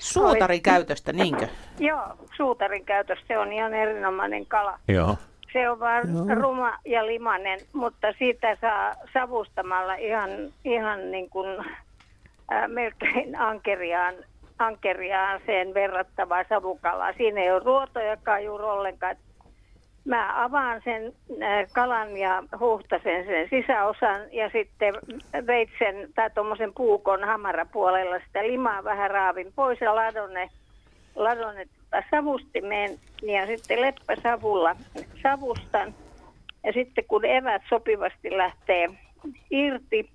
[0.14, 1.48] Suutarin käytöstä, niinkö?
[1.78, 2.02] Joo,
[2.36, 4.78] suutarin käytös, se on ihan erinomainen kala.
[4.88, 5.16] Joo.
[5.52, 6.34] Se on vaan Joo.
[6.34, 10.30] ruma ja limanen, mutta siitä saa savustamalla ihan,
[10.64, 11.60] ihan niin kuin
[12.52, 14.14] äh, melkein ankeriaan,
[14.58, 17.12] ankeriaan sen verrattavaa savukalaa.
[17.12, 19.16] Siinä ei ole ruotojakaan juuri ollenkaan.
[20.04, 21.12] Mä avaan sen
[21.42, 24.94] äh, kalan ja huhtasen sen sisäosan ja sitten
[25.46, 30.48] veitsen tai tuommoisen puukon hamarapuolella sitä limaa vähän raavin pois ja ladon ne,
[31.14, 31.66] ladon ne
[32.10, 34.76] savustimeen ja sitten leppäsavulla
[35.22, 35.94] savustan.
[36.64, 38.88] Ja sitten kun evät sopivasti lähtee
[39.50, 40.10] irti,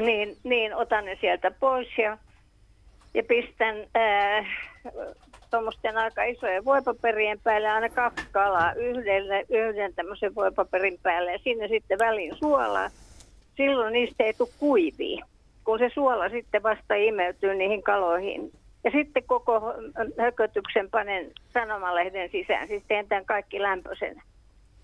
[0.00, 2.18] niin, niin otan ne sieltä pois ja,
[3.14, 4.46] ja pistän äh,
[5.50, 11.68] tuommoisten aika isojen voipaperien päälle aina kaksi kalaa yhden, yhden tämmöisen voipaperin päälle ja sinne
[11.68, 12.90] sitten väliin suolaa.
[13.56, 15.26] Silloin niistä ei tule kuivia,
[15.64, 18.52] kun se suola sitten vasta imeytyy niihin kaloihin.
[18.84, 19.74] Ja sitten koko
[20.18, 24.22] hökötyksen panen sanomalehden sisään, siis teen tämän kaikki lämpöisenä.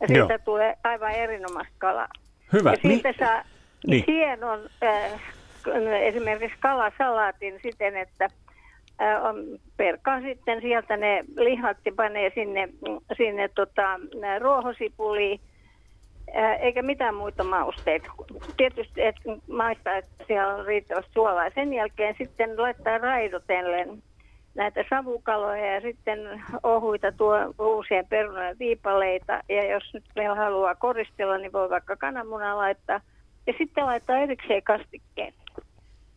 [0.01, 0.39] Ja siitä Joo.
[0.45, 2.09] tulee aivan erinomaista kalaa.
[2.53, 2.71] Hyvä.
[2.71, 3.19] Ja siitä niin.
[3.19, 3.45] saa
[3.87, 4.05] niin.
[4.07, 5.21] hienon äh,
[6.01, 8.29] esimerkiksi kalasalaatin siten, että
[9.77, 12.69] perkaa sitten sieltä ne lihat ja panee sinne,
[13.17, 14.01] sinne tota,
[14.41, 15.41] ruohosipuliin,
[16.37, 18.11] äh, eikä mitään muita mausteita.
[18.57, 19.17] Tietysti et
[19.49, 21.51] maistaa, että siellä on riittävästi suolaa.
[21.55, 24.03] Sen jälkeen sitten laittaa raidotellen
[24.55, 29.41] näitä savukaloja ja sitten ohuita tuo uusia perunoja viipaleita.
[29.49, 33.01] Ja jos nyt meillä haluaa koristella, niin voi vaikka kananmuna laittaa.
[33.47, 35.33] Ja sitten laittaa erikseen kastikkeen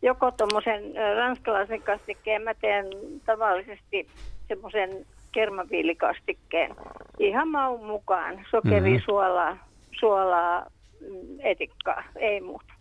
[0.01, 0.83] joko tuommoisen
[1.15, 2.85] ranskalaisen kastikkeen, mä teen
[3.25, 4.07] tavallisesti
[4.47, 6.75] semmoisen kermaviilikastikkeen
[7.19, 9.05] ihan maun mukaan, sokeri, mm-hmm.
[9.05, 9.57] suolaa,
[9.99, 10.65] suolaa,
[11.01, 12.73] mm, etikkaa, ei muuta.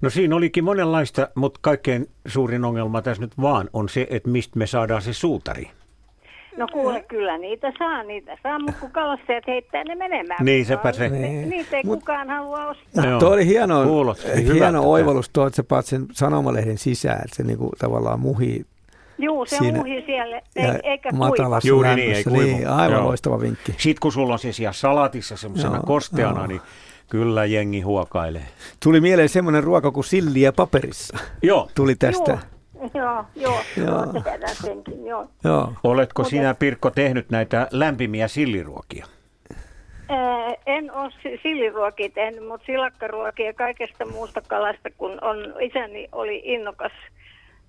[0.00, 4.58] No siinä olikin monenlaista, mutta kaikkein suurin ongelma tässä nyt vaan on se, että mistä
[4.58, 5.70] me saadaan se suutari.
[6.56, 10.44] No kuule, kyllä niitä saa, niitä saa, mutta kun kalastajat heittää ne menemään.
[10.44, 11.08] Niin, sepä se.
[11.08, 11.50] Niin.
[11.50, 13.06] Niitä ei Mut, kukaan halua ostaa.
[13.06, 13.84] No, tuo oli hieno,
[14.54, 18.64] hieno oivallus tuo, että sä paat sen sanomalehden sisään, että se niinku tavallaan muhii
[19.18, 22.40] Juu, se siinä, muhii siellä, ei, eikä matalassa Juuri niin, ei kuivu.
[22.40, 23.06] Niin, aivan Joo.
[23.06, 23.74] loistava vinkki.
[23.78, 26.46] Sitten kun sulla on se siellä salatissa semmoisena kosteana, Joo.
[26.46, 26.60] niin
[27.10, 28.46] kyllä jengi huokailee.
[28.82, 31.18] Tuli mieleen semmoinen ruoka kuin silliä paperissa.
[31.42, 31.70] Joo.
[31.74, 32.30] Tuli tästä.
[32.30, 32.40] Joo.
[32.94, 34.22] Joo, joo, joo.
[34.52, 35.28] senkin, joo.
[35.44, 35.72] joo.
[35.84, 39.06] Oletko Mut sinä, Pirkko, tehnyt näitä lämpimiä silliruokia?
[40.08, 46.92] Ää, en ole silliruokia tehnyt, mutta silakkaruokia kaikesta muusta kalasta, kun on, isäni oli innokas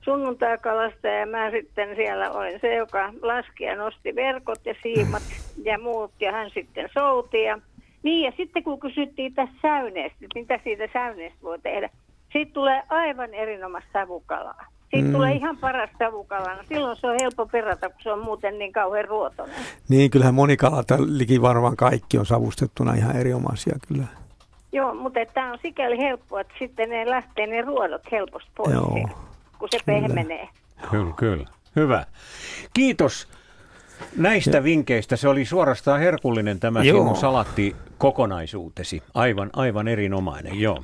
[0.01, 5.23] sunnuntaikalasta ja mä sitten siellä olin se, joka laski ja nosti verkot ja siimat
[5.65, 7.43] ja muut ja hän sitten souti.
[7.43, 7.59] Ja,
[8.03, 11.89] niin ja sitten kun kysyttiin tästä säyneestä, mitä siitä säyneestä voi tehdä,
[12.31, 14.72] siitä tulee aivan erinomaista savukalaa.
[14.93, 15.13] Siitä mm.
[15.13, 16.63] tulee ihan paras savukalana.
[16.69, 19.55] Silloin se on helppo perata, kun se on muuten niin kauhean ruotoinen.
[19.89, 24.07] Niin, kyllähän monikalat, liki varmaan kaikki on savustettuna ihan erinomaisia kyllä.
[24.71, 29.09] Joo, mutta tämä on sikäli helppoa, että sitten ne lähtee ne ruodot helposti pois, Joo,
[29.59, 29.99] kun se kyllä.
[29.99, 30.49] pehmenee.
[30.91, 31.45] Kyllä, kyllä.
[31.75, 32.05] Hyvä.
[32.73, 33.27] Kiitos
[34.17, 34.63] näistä ja.
[34.63, 35.15] vinkkeistä.
[35.15, 36.97] Se oli suorastaan herkullinen tämä Joo.
[36.97, 39.03] sinun salatti kokonaisuutesi.
[39.13, 40.83] Aivan, aivan erinomainen, joo.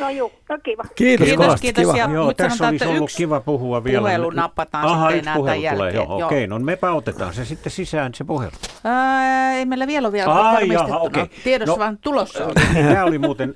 [0.00, 0.82] No juu, no kiva.
[0.94, 1.60] Kiitos, kiitos, kiitos.
[1.60, 1.96] kiitos.
[1.96, 4.00] Ja joo, tässä sanotaan, olisi ollut kiva puhua vielä.
[4.00, 6.26] Puhelu napataan Aha, sitten yksi puhelu tulee, joo, joo.
[6.26, 8.52] okei, no me otetaan se sitten sisään se puhelu.
[8.84, 11.26] Ää, ei meillä vielä ole vielä Ai, jaha, okay.
[11.44, 12.44] Tiedos no, vaan tulossa.
[12.74, 13.54] Tämä oli muuten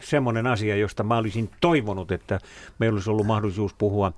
[0.00, 2.40] semmoinen asia, josta mä olisin toivonut, että
[2.78, 4.12] meillä olisi ollut mahdollisuus puhua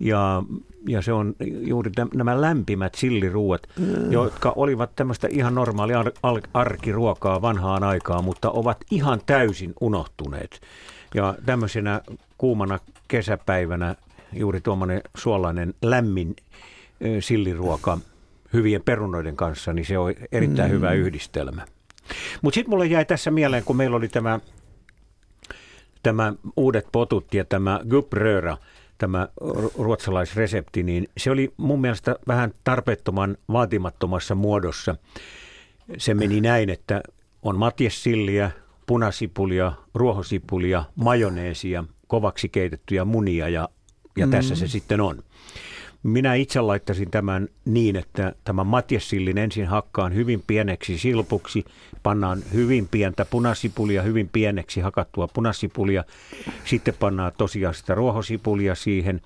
[0.00, 0.42] ja,
[0.88, 4.12] ja se on juuri täm, nämä lämpimät silliruuat, mm.
[4.12, 10.60] jotka olivat tämmöistä ihan normaalia ar- ar- arkiruokaa vanhaan aikaan, mutta ovat ihan täysin unohtuneet.
[11.14, 12.00] Ja tämmöisenä
[12.38, 12.78] kuumana
[13.08, 13.94] kesäpäivänä
[14.32, 16.36] juuri tuommoinen suolainen lämmin
[17.20, 17.98] silliruoka
[18.52, 20.74] hyvien perunoiden kanssa, niin se on erittäin mm.
[20.74, 21.66] hyvä yhdistelmä.
[22.42, 24.40] Mutta sitten mulle jäi tässä mieleen, kun meillä oli tämä,
[26.02, 28.56] tämä uudet potut ja tämä gubröra,
[29.04, 29.28] tämä
[29.78, 34.96] ruotsalaisresepti, niin se oli mun mielestä vähän tarpeettoman vaatimattomassa muodossa.
[35.98, 37.02] Se meni näin, että
[37.42, 38.50] on matjessilliä,
[38.86, 43.68] punasipulia, ruohosipulia, majoneesia, kovaksi keitettyjä munia ja,
[44.16, 44.30] ja mm.
[44.30, 45.22] tässä se sitten on.
[46.04, 51.64] Minä itse laittaisin tämän niin, että tämä matjessillin ensin hakkaan hyvin pieneksi silpuksi,
[52.02, 56.04] pannaan hyvin pientä punasipulia, hyvin pieneksi hakattua punasipulia,
[56.64, 59.20] sitten pannaan tosiaan sitä ruohosipulia siihen.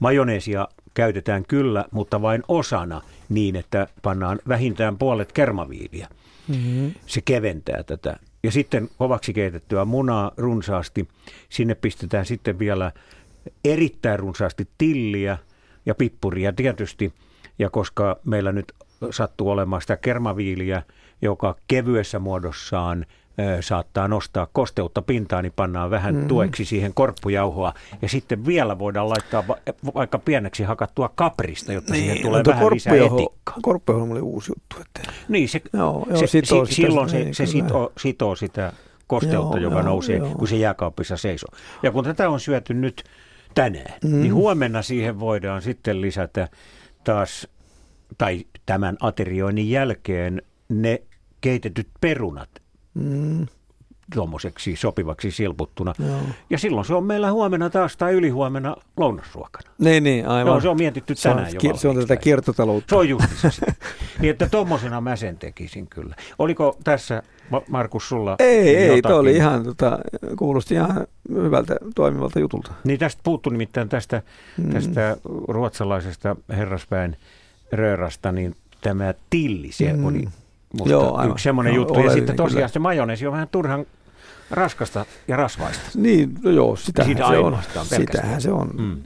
[0.00, 6.08] Majoneesia käytetään kyllä, mutta vain osana niin, että pannaan vähintään puolet kermaviiliä.
[6.48, 6.94] Mm-hmm.
[7.06, 8.16] Se keventää tätä.
[8.42, 11.08] Ja sitten kovaksi keitettyä munaa runsaasti.
[11.48, 12.92] Sinne pistetään sitten vielä
[13.64, 15.38] erittäin runsaasti tilliä
[15.86, 17.12] ja pippuria tietysti.
[17.58, 18.72] Ja koska meillä nyt
[19.10, 20.82] sattuu olemaan sitä kermaviiliä,
[21.22, 23.06] joka kevyessä muodossaan
[23.60, 26.28] saattaa nostaa kosteutta pintaan, niin pannaan vähän mm.
[26.28, 27.72] tueksi siihen korppujauhoa.
[28.02, 29.56] Ja sitten vielä voidaan laittaa va-
[29.94, 33.56] vaikka pieneksi hakattua kaprista, jotta niin, siihen tulee vähän lisää etikkaa.
[33.62, 34.76] Korppujauho oli uusi juttu.
[34.80, 35.12] Että...
[35.28, 38.72] Niin, se, joo, joo, se, sitoo si, silloin se, niin, se sitoo, sitoo sitä
[39.06, 40.28] kosteutta, joo, joka joo, nousee, joo.
[40.28, 41.50] kun se jääkaapissa seisoo.
[41.82, 43.04] Ja kun tätä on syöty nyt
[43.56, 44.20] tänään, mm.
[44.20, 46.48] niin huomenna siihen voidaan sitten lisätä
[47.04, 47.48] taas,
[48.18, 51.02] tai tämän aterioinnin jälkeen ne
[51.40, 52.50] keitetyt perunat,
[52.94, 53.46] mm.
[54.14, 55.94] Tuommoiseksi sopivaksi silputtuna.
[55.98, 56.20] Joo.
[56.50, 59.70] Ja silloin se on meillä huomenna taas tai ylihuomenna lounasruokana.
[59.78, 60.52] Niin, niin, aivan.
[60.52, 62.88] Joo, se on mietitty se tänään on, jo Se on tätä kiertotaloutta.
[62.88, 63.66] Se on just se.
[64.20, 66.14] niin, että tuommoisena mä sen tekisin kyllä.
[66.38, 67.22] Oliko tässä,
[67.68, 69.98] Markus, sulla Ei, ei, toi oli ihan, tota,
[70.38, 72.72] kuulosti ihan hyvältä toimivalta jutulta.
[72.84, 74.22] Niin tästä puuttu nimittäin tästä,
[74.56, 74.70] mm.
[74.70, 75.16] tästä
[75.48, 77.16] ruotsalaisesta herraspäin
[77.72, 80.04] röörasta, niin tämä tilli, se mm.
[80.04, 80.28] oli
[80.72, 81.30] Musta Joo, aivan.
[81.30, 82.00] yksi semmoinen no, juttu.
[82.00, 82.68] Ja sitten tosiaan kyllä.
[82.68, 83.86] se majoneesi on vähän turhan
[84.50, 85.84] raskasta ja rasvaista.
[85.94, 87.58] Niin, no joo, sitähän Siitä se on.
[87.84, 88.70] Sitähän se on.
[88.78, 89.02] Mm.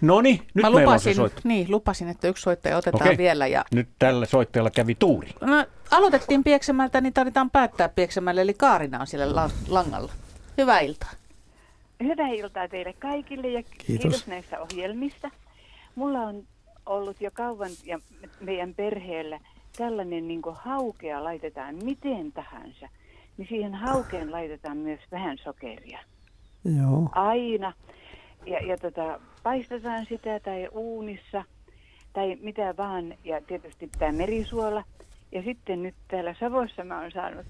[0.00, 3.18] No niin, nyt Mä meillä lupasin, on se Niin, lupasin, että yksi soittaja otetaan Okei.
[3.18, 3.46] vielä.
[3.46, 3.64] Ja...
[3.74, 5.28] Nyt tällä soittajalla kävi tuuri.
[5.40, 10.12] No, aloitettiin Pieksemältä, niin tarvitaan päättää Pieksemälle, eli Kaarina on siellä langalla.
[10.58, 11.10] Hyvää iltaa.
[12.02, 15.30] Hyvää iltaa teille kaikille ja kiitos, kiitos näistä ohjelmista.
[15.94, 16.42] Mulla on
[16.86, 18.00] ollut jo kauan ja
[18.40, 19.40] meidän perheellä
[19.76, 22.88] tällainen niin haukea laitetaan miten tahansa,
[23.40, 25.98] niin siihen haukeen laitetaan myös vähän sokeria.
[26.64, 27.08] Joo.
[27.12, 27.72] Aina.
[28.46, 31.44] Ja, ja tota, paistetaan sitä tai uunissa
[32.12, 33.14] tai mitä vaan.
[33.24, 34.84] Ja tietysti tämä merisuola.
[35.32, 37.46] Ja sitten nyt täällä Savossa mä oon saanut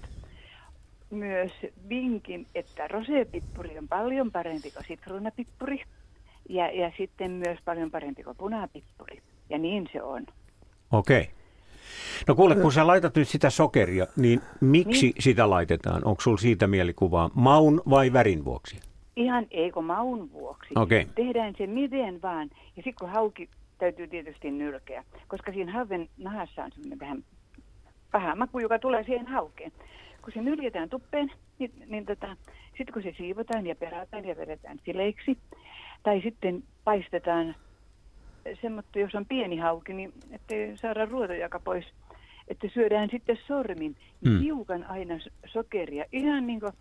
[1.09, 1.51] myös
[1.89, 5.83] vinkin, että rosepippuri on paljon parempi kuin sitruunapippuri.
[6.49, 9.21] Ja, ja sitten myös paljon parempi kuin punapippuri.
[9.49, 10.25] Ja niin se on.
[10.91, 11.21] Okei.
[11.21, 11.40] Okay.
[12.27, 15.21] No kuule, kun sä laitat nyt sitä sokeria, niin miksi niin.
[15.21, 16.05] sitä laitetaan?
[16.05, 18.79] Onko sulla siitä mielikuvaa maun vai värin vuoksi?
[19.15, 20.73] Ihan eikö maun vuoksi.
[20.75, 21.05] Okay.
[21.15, 22.49] Tehdään se miten vaan.
[22.53, 27.23] Ja sitten kun hauki täytyy tietysti nylkeä, koska siinä haven nahassa on semmoinen vähän
[28.11, 29.71] paha maku, joka tulee siihen haukeen.
[30.21, 32.35] Kun se nyljetään tuppeen, niin, niin tota,
[32.77, 35.37] sitten kun se siivotaan ja perataan ja vedetään sileiksi,
[36.03, 37.55] tai sitten paistetaan
[38.61, 41.85] semmoista, jos on pieni hauki, niin ettei saada ruotojaka pois,
[42.47, 43.95] että syödään sitten sormin
[44.25, 44.39] mm.
[44.39, 46.73] hiukan aina sokeria, ihan niin kuin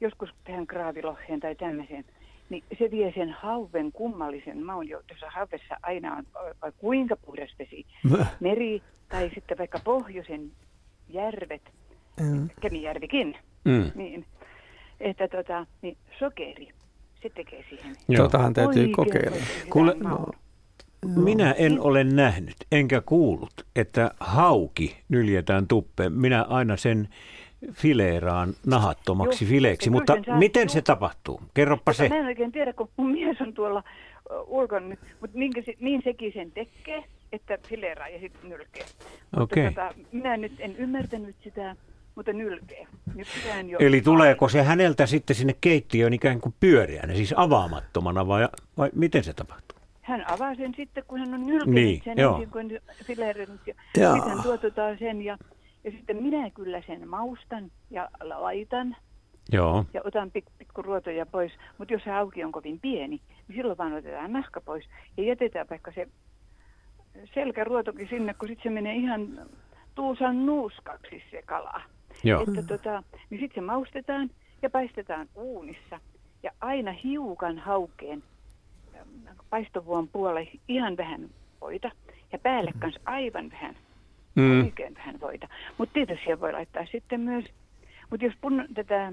[0.00, 2.04] joskus tähän kraaviloheen tai tämmöiseen,
[2.50, 6.24] niin se vie sen hauven kummallisen maun, jossa hauvessa aina on
[6.62, 7.86] vai kuinka puhdas vesi,
[8.40, 10.52] meri tai sitten vaikka pohjoisen
[11.08, 11.62] järvet,
[12.20, 12.48] mm.
[12.60, 13.90] Kemijärvikin, mm.
[13.94, 14.26] niin,
[15.00, 16.68] että tota, niin sokeri,
[17.22, 17.96] se tekee siihen.
[18.16, 19.36] Totahan täytyy kokeilla.
[19.70, 20.26] Kuule, no,
[21.06, 21.80] minä en niin.
[21.80, 26.12] ole nähnyt, enkä kuullut, että hauki nyljetään tuppeen.
[26.12, 27.08] Minä aina sen
[27.72, 31.40] fileeraan nahattomaksi Juh, fileeksi, mutta saa, miten se tapahtuu?
[31.54, 32.08] Kerropa se.
[32.08, 33.84] Mä en oikein tiedä, kun mun mies on tuolla
[34.46, 38.84] ulkona, mutta niin, niin sekin sen tekee, että fileeraa ja sitten nylkee.
[39.36, 39.64] Okay.
[39.64, 41.76] Mutta tota, minä nyt en ymmärtänyt sitä,
[42.14, 42.86] mutta nylkee.
[43.68, 48.48] jo Eli tuleeko se häneltä sitten sinne keittiöön ikään kuin pyöreänä, siis avaamattomana vai,
[48.78, 49.79] vai miten se tapahtuu?
[50.10, 52.34] Hän avaa sen sitten, kun hän on nylkenyt niin, sen joo.
[52.34, 52.70] ensin, kun.
[53.96, 55.38] Ja sitten hän tuotetaan sen ja,
[55.84, 58.96] ja sitten minä kyllä sen maustan ja laitan.
[59.52, 59.84] Joo.
[59.94, 61.52] Ja otan pik, pikku ruotoja pois.
[61.78, 64.84] Mutta jos se auki on kovin pieni, niin silloin vaan otetaan naska pois.
[65.16, 66.08] Ja jätetään vaikka se
[67.34, 69.28] selkäruotokin sinne, kun sitten se menee ihan
[69.94, 71.82] tuusan nuuskaksi se kala.
[72.24, 72.40] Joo.
[72.42, 74.30] Että tota, niin sitten se maustetaan
[74.62, 76.00] ja paistetaan uunissa.
[76.42, 78.22] Ja aina hiukan haukeen
[79.50, 81.30] paistovuon puolelle ihan vähän
[81.60, 81.90] voita
[82.32, 83.76] ja päälle kanssa aivan vähän,
[84.34, 84.60] mm.
[84.64, 85.48] oikein vähän voita.
[85.78, 87.44] Mutta tietysti siellä voi laittaa sitten myös,
[88.10, 89.12] mutta jos pun, tätä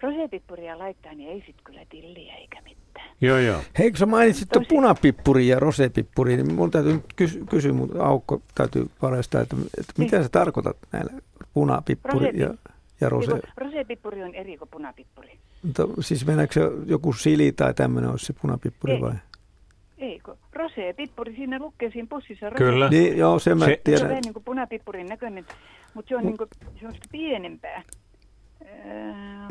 [0.00, 3.10] rosepippuria laittaa, niin ei sitten kyllä tilliä eikä mitään.
[3.20, 3.60] Joo, joo.
[3.78, 4.66] Hei, kun sä mainitsit Tosi...
[4.68, 9.92] punapippuri ja rosepippuri, niin mun täytyy nyt kysy- kysyä, mutta Aukko täytyy paljastaa, että, että
[9.98, 10.06] niin.
[10.06, 11.12] mitä sä tarkoitat näillä
[11.54, 12.40] punapippuri Rosepi...
[12.40, 12.54] ja,
[13.02, 13.40] ja rose?
[13.56, 15.38] Rosepippuri on eri kuin punapippuri.
[15.62, 19.00] Mutta siis se joku sili tai tämmöinen olisi se punapippuri ei.
[19.00, 19.14] vai?
[19.98, 22.66] Ei, kun rosea pippuri, siinä lukee siinä pussissa rosea.
[22.66, 22.88] Kyllä.
[22.88, 23.98] Niin, joo, se mä Se- tiedän.
[23.98, 25.46] Se on vähän niin kuin punapippurin näköinen,
[25.94, 27.82] mutta se on niin kuin semmoista pienempää,
[28.84, 29.48] ää,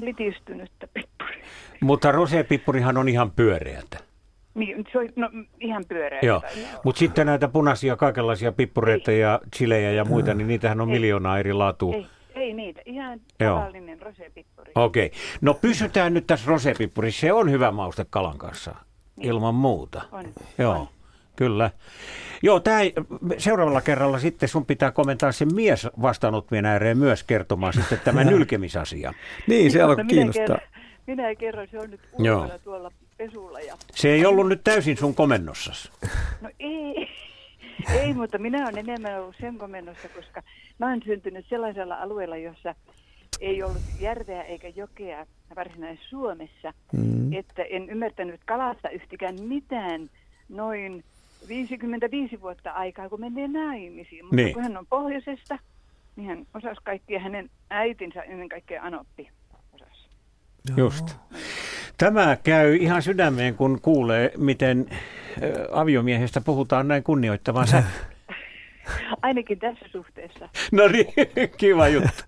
[0.00, 1.44] litistynyttä pippuria.
[1.80, 3.98] Mutta rosepippurihan on ihan pyöreätä.
[4.54, 5.30] Niin, se on no,
[5.60, 6.20] ihan pyöreä.
[6.22, 6.42] Joo,
[6.84, 10.94] mutta sitten näitä punaisia kaikenlaisia pippureita ja chilejä ja muita, niin niitähän on Ei.
[10.94, 11.94] miljoonaa eri laatua.
[11.94, 12.06] Ei,
[12.38, 13.58] ei niitä, ihan Joo.
[13.58, 14.72] tavallinen rosepippuri.
[14.74, 15.10] Okei.
[15.40, 17.20] No pysytään nyt tässä rosepippurissa.
[17.20, 18.74] Se on hyvä mauste kalan kanssa,
[19.20, 20.02] ilman muuta.
[20.12, 20.24] On.
[20.58, 20.88] Joo,
[21.36, 21.70] kyllä.
[22.42, 22.80] Joo, tää,
[23.38, 29.14] seuraavalla kerralla sitten sun pitää komentaa se mies vastaanottimien ääreen myös kertomaan sitten tämä nylkemisasia.
[29.46, 30.44] Niin, se alkoi minä kiinnostaa.
[30.46, 30.68] kerron-
[31.06, 33.60] Minä kerron, se on nyt ulkona tuolla pesulla.
[33.60, 33.74] Ja...
[33.94, 35.90] Se ei ollut nyt täysin sun komennossasi.
[36.40, 37.08] No ei,
[37.92, 40.42] ei, mutta minä olen enemmän ollut sen komennossa, koska
[40.78, 42.74] mä olen syntynyt sellaisella alueella, jossa
[43.40, 45.26] ei ollut järveä eikä jokea
[45.56, 47.32] varsinaisessa Suomessa, Mm.
[47.32, 50.10] että en ymmärtänyt kalasta yhtikään mitään
[50.48, 51.04] noin
[51.48, 54.24] 55 vuotta aikaa, kun menee naimisiin.
[54.24, 54.54] Mutta Niin.
[54.54, 55.58] kun hän on pohjoisesta,
[56.16, 59.28] niin hän osasi kaikkia hänen äitinsä ennen kaikkea Anoppi.
[60.76, 61.16] Just.
[61.98, 64.86] Tämä käy ihan sydämeen, kun kuulee, miten
[65.72, 67.92] aviomiehestä puhutaan näin kunnioittavan sävyyn.
[69.22, 70.48] Ainakin tässä suhteessa.
[70.72, 71.06] No niin,
[71.58, 72.22] kiva juttu.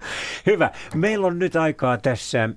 [0.47, 0.71] Hyvä.
[0.95, 2.49] Meillä on nyt aikaa tässä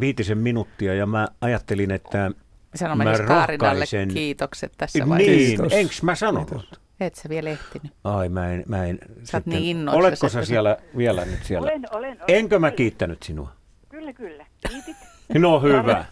[0.00, 2.30] viitisen minuuttia ja mä ajattelin, että
[2.74, 4.08] Sanomme mä rohkaisen...
[4.08, 5.76] kiitokset tässä Niin, vaiheessa.
[5.76, 6.80] enkö mä sanonut?
[7.00, 7.92] Et sä vielä ehtinyt.
[8.04, 11.64] Ai mä en, mä en Sä oot niin innoissasi, Oletko sä siellä vielä nyt siellä?
[11.64, 12.24] Olen, olen, olen.
[12.28, 13.52] Enkö mä kiittänyt sinua?
[13.88, 14.46] Kyllä, kyllä.
[14.68, 15.11] Kiitit.
[15.34, 16.04] No hyvä.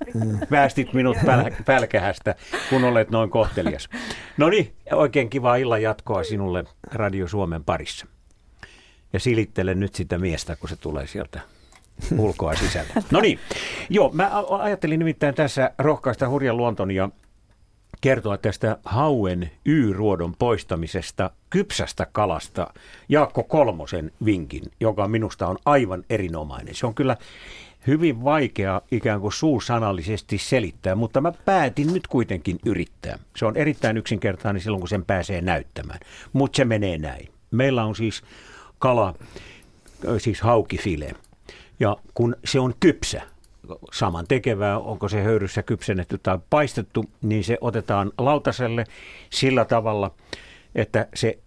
[0.50, 2.34] Päästit minut päl- pälkähästä,
[2.70, 3.88] kun olet noin kohtelias.
[4.36, 8.06] No niin, oikein kivaa illan jatkoa sinulle Radio Suomen parissa.
[9.12, 11.40] Ja silittele nyt sitä miestä, kun se tulee sieltä
[12.18, 12.92] ulkoa sisälle.
[13.10, 13.38] No niin,
[13.90, 17.08] joo, mä ajattelin nimittäin tässä rohkaista hurjan luonton ja
[18.00, 22.74] kertoa tästä hauen Y-ruodon poistamisesta kypsästä kalasta
[23.08, 26.74] Jaakko Kolmosen vinkin, joka minusta on aivan erinomainen.
[26.74, 27.16] Se on kyllä
[27.86, 33.18] hyvin vaikea ikään kuin suusanallisesti selittää, mutta mä päätin nyt kuitenkin yrittää.
[33.36, 36.00] Se on erittäin yksinkertainen silloin, kun sen pääsee näyttämään,
[36.32, 37.28] mutta se menee näin.
[37.50, 38.22] Meillä on siis
[38.78, 39.14] kala,
[40.18, 41.14] siis haukifile,
[41.80, 43.22] ja kun se on kypsä,
[43.92, 48.84] saman tekevää, onko se höyryssä kypsennetty tai paistettu, niin se otetaan lautaselle
[49.30, 50.14] sillä tavalla,
[50.74, 51.38] että se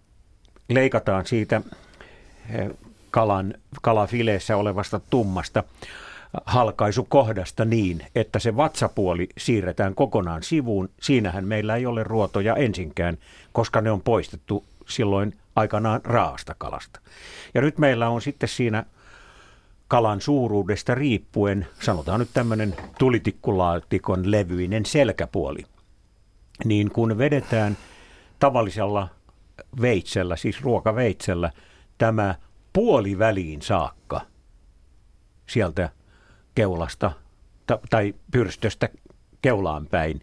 [0.68, 1.60] leikataan siitä
[3.10, 5.64] kalan, kalafileessä olevasta tummasta
[6.46, 10.88] halkaisukohdasta niin, että se vatsapuoli siirretään kokonaan sivuun.
[11.00, 13.18] Siinähän meillä ei ole ruotoja ensinkään,
[13.52, 17.00] koska ne on poistettu silloin aikanaan raasta kalasta.
[17.54, 18.84] Ja nyt meillä on sitten siinä
[19.88, 25.64] kalan suuruudesta riippuen, sanotaan nyt tämmöinen tulitikkulaatikon levyinen selkäpuoli,
[26.64, 27.76] niin kun vedetään
[28.38, 29.08] tavallisella
[29.80, 31.50] veitsellä, siis ruokaveitsellä,
[31.98, 32.34] tämä
[32.72, 34.20] puoliväliin saakka
[35.46, 35.90] sieltä
[36.54, 37.12] keulasta
[37.66, 38.88] ta- tai pyrstöstä
[39.42, 40.20] keulaan päin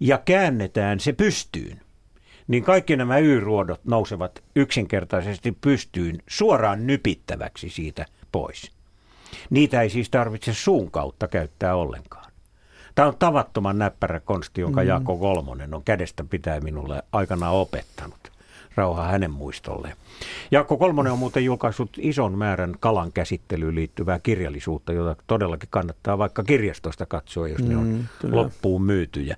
[0.00, 1.80] ja käännetään se pystyyn,
[2.48, 8.72] niin kaikki nämä Y-ruodot nousevat yksinkertaisesti pystyyn suoraan nypittäväksi siitä pois.
[9.50, 12.32] Niitä ei siis tarvitse suun kautta käyttää ollenkaan.
[12.94, 14.88] Tämä on tavattoman näppärä konsti, jonka Mm.
[14.88, 18.35] Jaakko Kolmonen on kädestä pitää minulle aikanaan opettanut.
[18.76, 19.96] Rauha hänen muistolleen.
[20.50, 26.42] Jaakko Kolmonen on muuten julkaissut ison määrän kalan käsittelyyn liittyvää kirjallisuutta, jota todellakin kannattaa vaikka
[26.42, 28.36] kirjastosta katsoa, jos ne on Mm, kyllä.
[28.36, 29.36] loppuun myytyjä.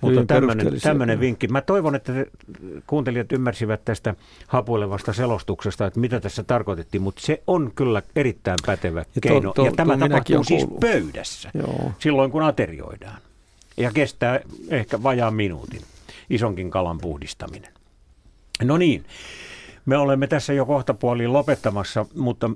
[0.00, 0.24] Mutta
[0.82, 1.48] tämmöinen, vinkki.
[1.48, 2.26] Mä toivon, että te
[2.86, 4.14] kuuntelijat ymmärsivät tästä
[4.46, 9.52] hapuilevasta selostuksesta, että mitä tässä tarkoitettiin, mutta se on kyllä erittäin pätevä to- keino.
[9.52, 11.90] to- ja tämä tapahtuu siis pöydässä, Joo.
[11.98, 13.18] silloin kun aterioidaan.
[13.76, 14.40] Ja kestää
[14.70, 15.80] ehkä vajaan minuutin
[16.30, 17.75] isonkin kalan puhdistaminen.
[18.62, 19.04] No niin,
[19.86, 22.50] me olemme tässä jo kohta puoliin lopettamassa, mutta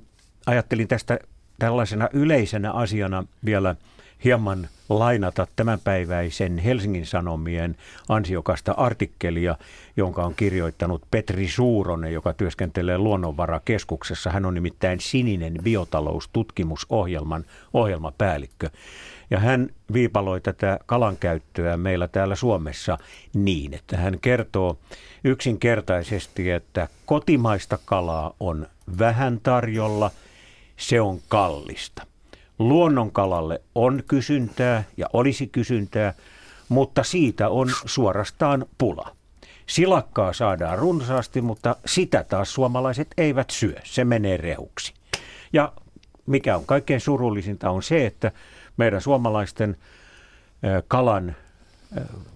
[0.47, 1.19] ajattelin tästä
[1.59, 3.77] tällaisena yleisenä asiana vielä
[4.25, 7.77] hieman lainata tämänpäiväisen Helsingin Sanomien
[8.09, 9.57] ansiokasta artikkelia,
[9.97, 14.31] jonka on kirjoittanut Petri Suuronen, joka työskentelee Luonnonvarakeskuksessa.
[14.31, 18.71] Hän on nimittäin Sininen biotaloustutkimusohjelman ohjelmapäällikkö.
[19.31, 22.99] Ja hän viipaloi tätä kalan käyttöä meillä täällä Suomessa
[23.35, 24.79] niin, että hän kertoo
[25.25, 28.67] yksinkertaisesti, että kotimaista kalaa on
[28.99, 30.11] vähän tarjolla,
[30.77, 32.07] se on kallista.
[32.59, 36.15] Luonnonkalalle on kysyntää ja olisi kysyntää,
[36.69, 39.17] mutta siitä on suorastaan pula.
[39.67, 43.75] Silakkaa saadaan runsaasti, mutta sitä taas suomalaiset eivät syö.
[43.85, 44.95] Se menee rehuksi.
[45.53, 45.73] Ja
[46.27, 48.33] mikä on kaikkein surullisinta on se, että
[48.81, 49.77] meidän suomalaisten
[50.89, 51.37] kalan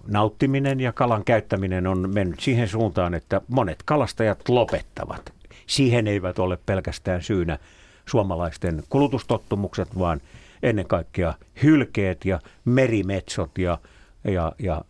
[0.07, 5.33] nauttiminen ja kalan käyttäminen on mennyt siihen suuntaan, että monet kalastajat lopettavat.
[5.67, 7.59] Siihen eivät ole pelkästään syynä
[8.05, 10.21] suomalaisten kulutustottumukset, vaan
[10.63, 13.77] ennen kaikkea hylkeet ja merimetsot ja,
[14.23, 14.81] ja, ja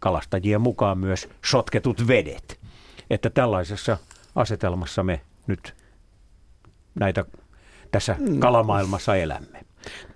[0.00, 2.60] kalastajien mukaan myös sotketut vedet.
[3.10, 3.98] Että tällaisessa
[4.34, 5.74] asetelmassa me nyt
[6.94, 7.24] näitä
[7.90, 9.69] tässä kalamaailmassa elämme.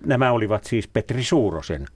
[0.05, 1.87] Nämä olivat siis Petri Suurosen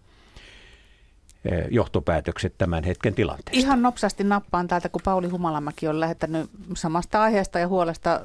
[1.45, 3.59] eh, johtopäätökset tämän hetken tilanteesta.
[3.59, 8.21] Ihan nopsasti nappaan täältä, kun Pauli Humalamäki on lähettänyt samasta aiheesta ja huolesta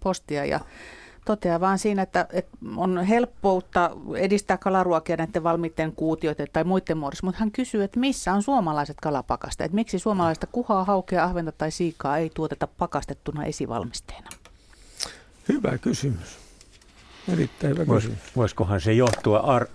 [0.00, 0.60] postia ja
[1.26, 7.26] toteaa vaan siinä, että, että on helppoutta edistää kalaruokia näiden valmiitten kuutioiden tai muiden muodossa,
[7.26, 11.70] mutta hän kysyy, että missä on suomalaiset kalapakasta, että miksi suomalaista kuhaa, haukea, ahventa tai
[11.70, 14.28] siikaa ei tuoteta pakastettuna esivalmisteena?
[15.48, 16.45] Hyvä kysymys.
[17.32, 19.66] Erittäin hyvä Vois, Voisikohan se johtua, ar,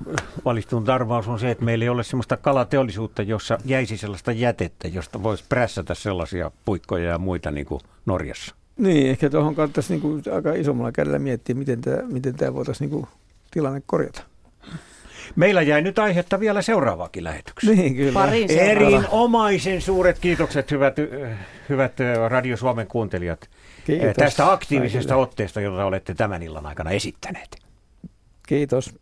[0.46, 5.24] valistunut arvaus on se, että meillä ei ole sellaista kalateollisuutta, jossa jäisi sellaista jätettä, josta
[5.24, 8.56] voisi prässätä sellaisia puikkoja ja muita niin kuin Norjassa.
[8.78, 12.90] Niin, ehkä tuohon kannattaisi niin kuin aika isommalla kädellä miettiä, miten tämä, miten tämä voitaisiin
[12.90, 13.10] niin kuin
[13.52, 14.24] tilanne korjata.
[15.36, 17.78] Meillä jäi nyt aihetta vielä seuraavaakin lähetykseen.
[17.78, 18.32] Niin, kyllä.
[18.50, 20.96] Erinomaisen suuret kiitokset, hyvät,
[21.70, 21.94] hyvät
[22.28, 23.50] Radio Suomen kuuntelijat,
[24.00, 24.16] Kiitos.
[24.16, 25.24] tästä aktiivisesta kaikille.
[25.24, 27.58] otteesta, jota olette tämän illan aikana esittäneet.
[28.48, 29.01] Kiitos.